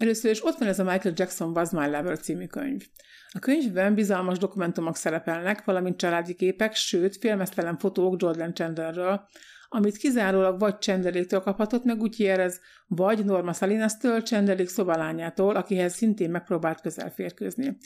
Először 0.00 0.30
is 0.30 0.44
ott 0.44 0.58
van 0.58 0.68
ez 0.68 0.78
a 0.78 0.84
Michael 0.84 1.14
Jackson 1.16 1.50
Was 1.56 1.70
My 1.70 1.86
Lover 1.86 2.18
című 2.18 2.46
könyv. 2.46 2.86
A 3.32 3.38
könyvben 3.38 3.94
bizalmas 3.94 4.38
dokumentumok 4.38 4.96
szerepelnek, 4.96 5.64
valamint 5.64 5.96
családi 5.96 6.34
képek, 6.34 6.74
sőt, 6.74 7.16
filmesztelen 7.16 7.78
fotók 7.78 8.22
Jordan 8.22 8.54
Chandlerről, 8.54 9.28
amit 9.68 9.96
kizárólag 9.96 10.58
vagy 10.58 10.78
Chandleréktől 10.78 11.40
kaphatott 11.40 11.84
meg 11.84 11.96
Gutierrez, 11.96 12.60
vagy 12.86 13.24
Norma 13.24 13.52
Salinas-től, 13.52 14.22
Chandlerék 14.22 14.68
szobalányától, 14.68 15.56
akihez 15.56 15.94
szintén 15.94 16.30
megpróbált 16.30 16.80
közel 16.80 17.10
férkőzni. 17.10 17.76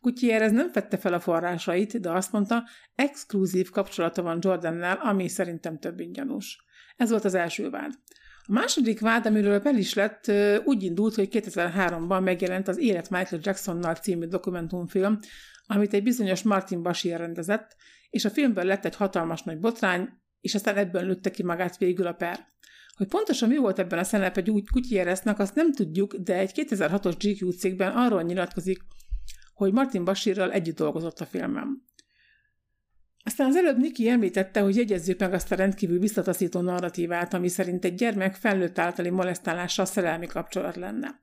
Gutierrez 0.00 0.52
nem 0.52 0.70
fette 0.72 0.96
fel 0.96 1.12
a 1.14 1.20
forrásait, 1.20 2.00
de 2.00 2.10
azt 2.10 2.32
mondta, 2.32 2.64
exkluzív 2.94 3.70
kapcsolata 3.70 4.22
van 4.22 4.38
Jordannel, 4.40 4.98
ami 5.02 5.28
szerintem 5.28 5.78
több 5.78 6.02
gyanús. 6.02 6.64
Ez 6.96 7.10
volt 7.10 7.24
az 7.24 7.34
első 7.34 7.70
vád. 7.70 7.92
A 8.46 8.52
második 8.52 9.00
vád, 9.00 9.26
amiről 9.26 9.60
fel 9.60 9.76
is 9.76 9.94
lett, 9.94 10.32
úgy 10.64 10.82
indult, 10.82 11.14
hogy 11.14 11.28
2003-ban 11.32 12.22
megjelent 12.22 12.68
az 12.68 12.78
Élet 12.78 13.10
Michael 13.10 13.40
Jacksonnal 13.44 13.94
című 13.94 14.26
dokumentumfilm, 14.26 15.18
amit 15.66 15.94
egy 15.94 16.02
bizonyos 16.02 16.42
Martin 16.42 16.82
Bashir 16.82 17.16
rendezett, 17.16 17.76
és 18.10 18.24
a 18.24 18.30
filmből 18.30 18.64
lett 18.64 18.84
egy 18.84 18.96
hatalmas 18.96 19.42
nagy 19.42 19.58
botrány, 19.58 20.08
és 20.40 20.54
aztán 20.54 20.76
ebből 20.76 21.02
nőtte 21.02 21.30
ki 21.30 21.42
magát 21.42 21.78
végül 21.78 22.06
a 22.06 22.12
per. 22.12 22.50
Hogy 22.96 23.08
pontosan 23.08 23.48
mi 23.48 23.56
volt 23.56 23.78
ebben 23.78 23.98
a 23.98 24.04
szerep 24.04 24.36
egy 24.36 24.50
úgy 24.50 24.64
Gutierreznek, 24.72 25.38
azt 25.38 25.54
nem 25.54 25.72
tudjuk, 25.72 26.14
de 26.14 26.36
egy 26.36 26.50
2006-os 26.54 27.14
GQ 27.18 27.50
cikkben 27.50 27.92
arról 27.92 28.22
nyilatkozik, 28.22 28.82
hogy 29.54 29.72
Martin 29.72 30.04
Bashirral 30.04 30.52
együtt 30.52 30.76
dolgozott 30.76 31.20
a 31.20 31.26
filmem. 31.26 31.82
Aztán 33.24 33.46
az 33.46 33.56
előbb 33.56 33.78
Niki 33.78 34.08
említette, 34.08 34.60
hogy 34.60 34.76
jegyezzük 34.76 35.18
meg 35.18 35.32
azt 35.32 35.52
a 35.52 35.54
rendkívül 35.54 35.98
visszataszító 35.98 36.60
narratívát, 36.60 37.34
ami 37.34 37.48
szerint 37.48 37.84
egy 37.84 37.94
gyermek 37.94 38.34
felnőtt 38.34 38.78
általi 38.78 39.10
molesztálással 39.10 39.84
szerelmi 39.84 40.26
kapcsolat 40.26 40.76
lenne. 40.76 41.20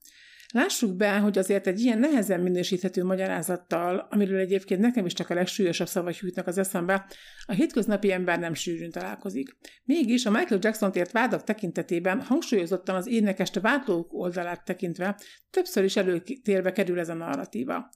Lássuk 0.54 0.96
be, 0.96 1.18
hogy 1.18 1.38
azért 1.38 1.68
egy 1.68 1.80
ilyen 1.80 2.00
nehezen 2.00 2.40
minősíthető 2.40 3.04
magyarázattal, 3.04 4.08
amiről 4.10 4.40
egyébként 4.40 4.82
nekem 4.82 5.06
is 5.06 5.14
csak 5.14 5.30
a 5.30 5.34
legsúlyosabb 5.34 5.88
szavak 5.88 6.18
jutnak 6.18 6.48
az 6.48 6.58
eszembe, 6.58 7.06
a 7.46 7.52
hétköznapi 7.52 8.12
ember 8.12 8.40
nem 8.40 8.54
sűrűn 8.54 8.92
találkozik. 8.92 9.58
Mégis 9.84 10.26
a 10.26 10.32
Michael 10.32 10.60
Jackson 10.64 10.92
ért 10.94 11.12
vádak 11.12 11.44
tekintetében 11.44 12.22
hangsúlyozottan 12.22 12.96
az 12.96 13.08
énekest 13.08 13.60
vádlók 13.60 14.14
oldalát 14.14 14.66
tekintve 14.66 15.20
többször 15.50 15.84
is 15.84 15.96
előtérbe 15.96 16.72
kerül 16.72 17.00
ez 17.00 17.10
a 17.10 17.14
narratíva. 17.14 17.90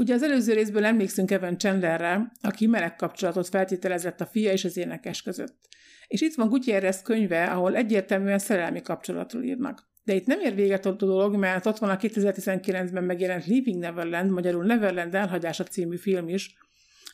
Ugye 0.00 0.14
az 0.14 0.22
előző 0.22 0.52
részből 0.52 0.84
emlékszünk 0.84 1.30
Evan 1.30 1.58
Chandlerre, 1.58 2.32
aki 2.40 2.66
meleg 2.66 2.96
kapcsolatot 2.96 3.48
feltételezett 3.48 4.20
a 4.20 4.26
fia 4.26 4.52
és 4.52 4.64
az 4.64 4.76
énekes 4.76 5.22
között. 5.22 5.58
És 6.06 6.20
itt 6.20 6.34
van 6.34 6.48
Gutierrez 6.48 7.02
könyve, 7.02 7.44
ahol 7.44 7.76
egyértelműen 7.76 8.38
szerelmi 8.38 8.82
kapcsolatról 8.82 9.42
írnak. 9.42 9.88
De 10.04 10.14
itt 10.14 10.26
nem 10.26 10.40
ér 10.40 10.54
véget 10.54 10.86
a 10.86 10.92
dolog, 10.92 11.36
mert 11.36 11.66
ott 11.66 11.78
van 11.78 11.90
a 11.90 11.96
2019-ben 11.96 13.04
megjelent 13.04 13.46
Leaving 13.46 13.78
Neverland, 13.78 14.30
magyarul 14.30 14.64
Neverland 14.64 15.14
elhagyása 15.14 15.64
című 15.64 15.96
film 15.96 16.28
is, 16.28 16.54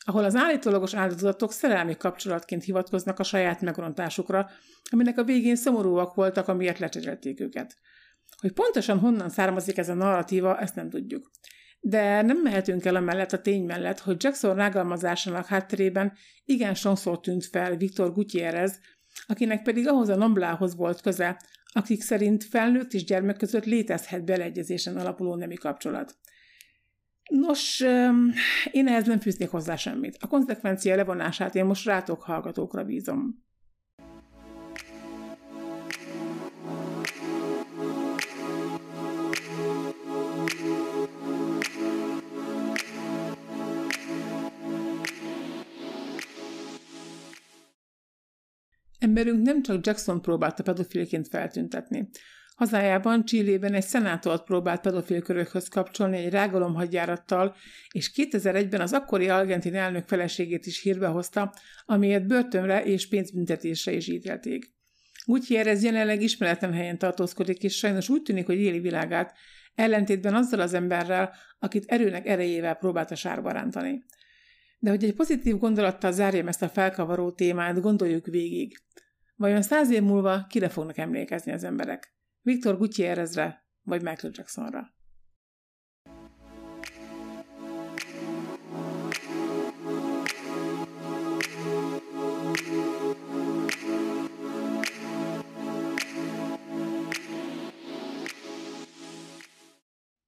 ahol 0.04 0.24
az 0.24 0.34
állítólagos 0.34 0.94
áldozatok 0.94 1.52
szerelmi 1.52 1.96
kapcsolatként 1.96 2.64
hivatkoznak 2.64 3.18
a 3.18 3.22
saját 3.22 3.60
megrontásukra, 3.60 4.50
aminek 4.90 5.18
a 5.18 5.24
végén 5.24 5.56
szomorúak 5.56 6.14
voltak, 6.14 6.48
amiért 6.48 6.78
lecserélték 6.78 7.40
őket. 7.40 7.76
Hogy 8.40 8.52
pontosan 8.52 8.98
honnan 8.98 9.28
származik 9.28 9.78
ez 9.78 9.88
a 9.88 9.94
narratíva, 9.94 10.58
ezt 10.58 10.74
nem 10.74 10.90
tudjuk. 10.90 11.30
De 11.88 12.22
nem 12.22 12.38
mehetünk 12.42 12.84
el 12.84 13.00
mellett 13.00 13.32
a 13.32 13.40
tény 13.40 13.64
mellett, 13.64 13.98
hogy 13.98 14.16
Jackson 14.18 14.54
rágalmazásának 14.54 15.46
hátterében 15.46 16.12
igen 16.44 16.74
sokszor 16.74 17.20
tűnt 17.20 17.44
fel 17.46 17.76
Viktor 17.76 18.12
Gutierrez, 18.12 18.80
akinek 19.26 19.62
pedig 19.62 19.88
ahhoz 19.88 20.08
a 20.08 20.16
Namblához 20.16 20.76
volt 20.76 21.00
köze, 21.00 21.40
akik 21.72 22.02
szerint 22.02 22.44
felnőtt 22.44 22.92
és 22.92 23.04
gyermek 23.04 23.36
között 23.36 23.64
létezhet 23.64 24.24
beleegyezésen 24.24 24.96
alapuló 24.96 25.34
nemi 25.34 25.54
kapcsolat. 25.54 26.16
Nos, 27.30 27.80
én 28.70 28.86
ehhez 28.86 29.06
nem 29.06 29.20
fűznék 29.20 29.50
hozzá 29.50 29.76
semmit. 29.76 30.16
A 30.20 30.26
konzekvencia 30.26 30.96
levonását 30.96 31.54
én 31.54 31.64
most 31.64 31.84
rátok 31.84 32.22
hallgatókra 32.22 32.84
bízom. 32.84 33.45
Emberünk 49.06 49.42
nem 49.42 49.62
csak 49.62 49.86
Jackson 49.86 50.22
próbálta 50.22 50.62
pedofilként 50.62 51.28
feltüntetni. 51.28 52.08
Hazájában, 52.54 53.24
Csillében 53.24 53.74
egy 53.74 53.82
szenátort 53.82 54.44
próbált 54.44 54.80
pedofil 54.80 55.22
körökhöz 55.22 55.68
kapcsolni 55.68 56.16
egy 56.16 56.30
rágalomhagyjárattal, 56.30 57.56
és 57.92 58.10
2001-ben 58.14 58.80
az 58.80 58.92
akkori 58.92 59.28
argentin 59.28 59.74
elnök 59.74 60.08
feleségét 60.08 60.66
is 60.66 60.80
hírbe 60.80 61.06
hozta, 61.06 61.52
amiért 61.84 62.26
börtönre 62.26 62.84
és 62.84 63.08
pénzbüntetésre 63.08 63.92
is 63.92 64.08
ítélték. 64.08 64.72
Gutierrez 65.26 65.82
jelenleg 65.82 66.22
ismeretlen 66.22 66.72
helyen 66.72 66.98
tartózkodik, 66.98 67.62
és 67.62 67.76
sajnos 67.76 68.08
úgy 68.08 68.22
tűnik, 68.22 68.46
hogy 68.46 68.60
éli 68.60 68.80
világát, 68.80 69.36
ellentétben 69.74 70.34
azzal 70.34 70.60
az 70.60 70.74
emberrel, 70.74 71.34
akit 71.58 71.84
erőnek 71.86 72.26
erejével 72.26 72.74
próbálta 72.74 73.14
sárba 73.14 73.50
rántani. 73.50 74.04
De 74.86 74.92
hogy 74.92 75.04
egy 75.04 75.14
pozitív 75.14 75.58
gondolattal 75.58 76.12
zárjam 76.12 76.48
ezt 76.48 76.62
a 76.62 76.68
felkavaró 76.68 77.30
témát, 77.30 77.80
gondoljuk 77.80 78.26
végig. 78.26 78.82
Vajon 79.36 79.62
száz 79.62 79.90
év 79.90 80.02
múlva 80.02 80.46
kire 80.48 80.68
fognak 80.68 80.98
emlékezni 80.98 81.52
az 81.52 81.64
emberek? 81.64 82.14
Viktor 82.40 82.78
Gutierrezre 82.78 83.66
vagy 83.82 84.02
Michael 84.02 84.32
Jacksonra? 84.36 84.94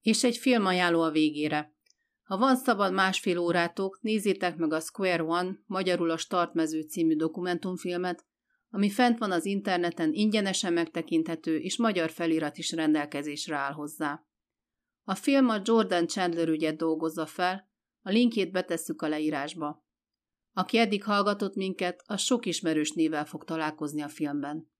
És 0.02 0.24
egy 0.24 0.36
filmajánló 0.36 1.02
a 1.02 1.10
végére. 1.10 1.77
Ha 2.28 2.36
van 2.36 2.56
szabad 2.56 2.92
másfél 2.92 3.38
órátok, 3.38 3.98
nézzétek 4.00 4.56
meg 4.56 4.72
a 4.72 4.80
Square 4.80 5.22
One, 5.22 5.58
magyarul 5.66 6.10
a 6.10 6.16
Startmező 6.16 6.80
című 6.80 7.16
dokumentumfilmet, 7.16 8.26
ami 8.70 8.90
fent 8.90 9.18
van 9.18 9.30
az 9.30 9.44
interneten 9.44 10.12
ingyenesen 10.12 10.72
megtekinthető, 10.72 11.56
és 11.56 11.76
magyar 11.76 12.10
felirat 12.10 12.58
is 12.58 12.72
rendelkezésre 12.72 13.56
áll 13.56 13.72
hozzá. 13.72 14.24
A 15.04 15.14
film 15.14 15.48
a 15.48 15.60
Jordan 15.64 16.06
Chandler 16.06 16.48
ügyet 16.48 16.76
dolgozza 16.76 17.26
fel, 17.26 17.70
a 18.02 18.10
linkjét 18.10 18.52
betesszük 18.52 19.02
a 19.02 19.08
leírásba. 19.08 19.86
Aki 20.52 20.78
eddig 20.78 21.04
hallgatott 21.04 21.54
minket, 21.54 22.02
az 22.06 22.20
sok 22.20 22.46
ismerős 22.46 22.92
nével 22.92 23.24
fog 23.24 23.44
találkozni 23.44 24.02
a 24.02 24.08
filmben. 24.08 24.70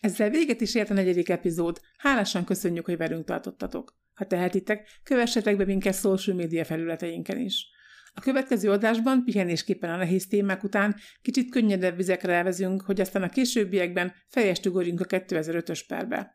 Ezzel 0.00 0.30
véget 0.30 0.60
is 0.60 0.74
ért 0.74 0.90
a 0.90 0.94
negyedik 0.94 1.28
epizód. 1.28 1.80
Hálásan 1.96 2.44
köszönjük, 2.44 2.84
hogy 2.84 2.96
velünk 2.96 3.24
tartottatok. 3.24 4.02
Ha 4.14 4.26
tehetitek, 4.26 5.00
kövessetek 5.02 5.56
be 5.56 5.64
minket 5.64 5.94
social 5.94 6.36
média 6.36 6.64
felületeinken 6.64 7.38
is. 7.38 7.72
A 8.14 8.20
következő 8.20 8.70
adásban 8.70 9.24
pihenésképpen 9.24 9.90
a 9.90 9.96
nehéz 9.96 10.26
témák 10.26 10.62
után 10.62 10.96
kicsit 11.22 11.50
könnyedebb 11.50 11.96
vizekre 11.96 12.32
elvezünk, 12.32 12.82
hogy 12.82 13.00
aztán 13.00 13.22
a 13.22 13.28
későbbiekben 13.28 14.12
fejest 14.28 14.66
ugorjunk 14.66 15.00
a 15.00 15.04
2005-ös 15.04 15.80
perbe. 15.88 16.34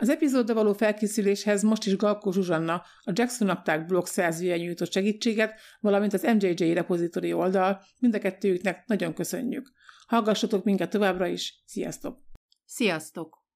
Az 0.00 0.08
epizódra 0.08 0.54
való 0.54 0.72
felkészüléshez 0.72 1.62
most 1.62 1.86
is 1.86 1.96
Galkó 1.96 2.32
Zsuzsanna, 2.32 2.74
a 3.04 3.12
Jackson 3.14 3.48
Apták 3.48 3.86
blog 3.86 4.06
szerzője 4.06 4.56
nyújtott 4.56 4.92
segítséget, 4.92 5.60
valamint 5.80 6.12
az 6.12 6.22
MJJ 6.22 6.72
repozitori 6.72 7.32
oldal, 7.32 7.82
mind 7.98 8.14
a 8.14 8.18
kettőjüknek 8.18 8.86
nagyon 8.86 9.14
köszönjük. 9.14 9.72
Hallgassatok 10.06 10.64
minket 10.64 10.90
továbbra 10.90 11.26
is, 11.26 11.62
sziasztok! 11.66 12.18
Sziasztok! 12.64 13.46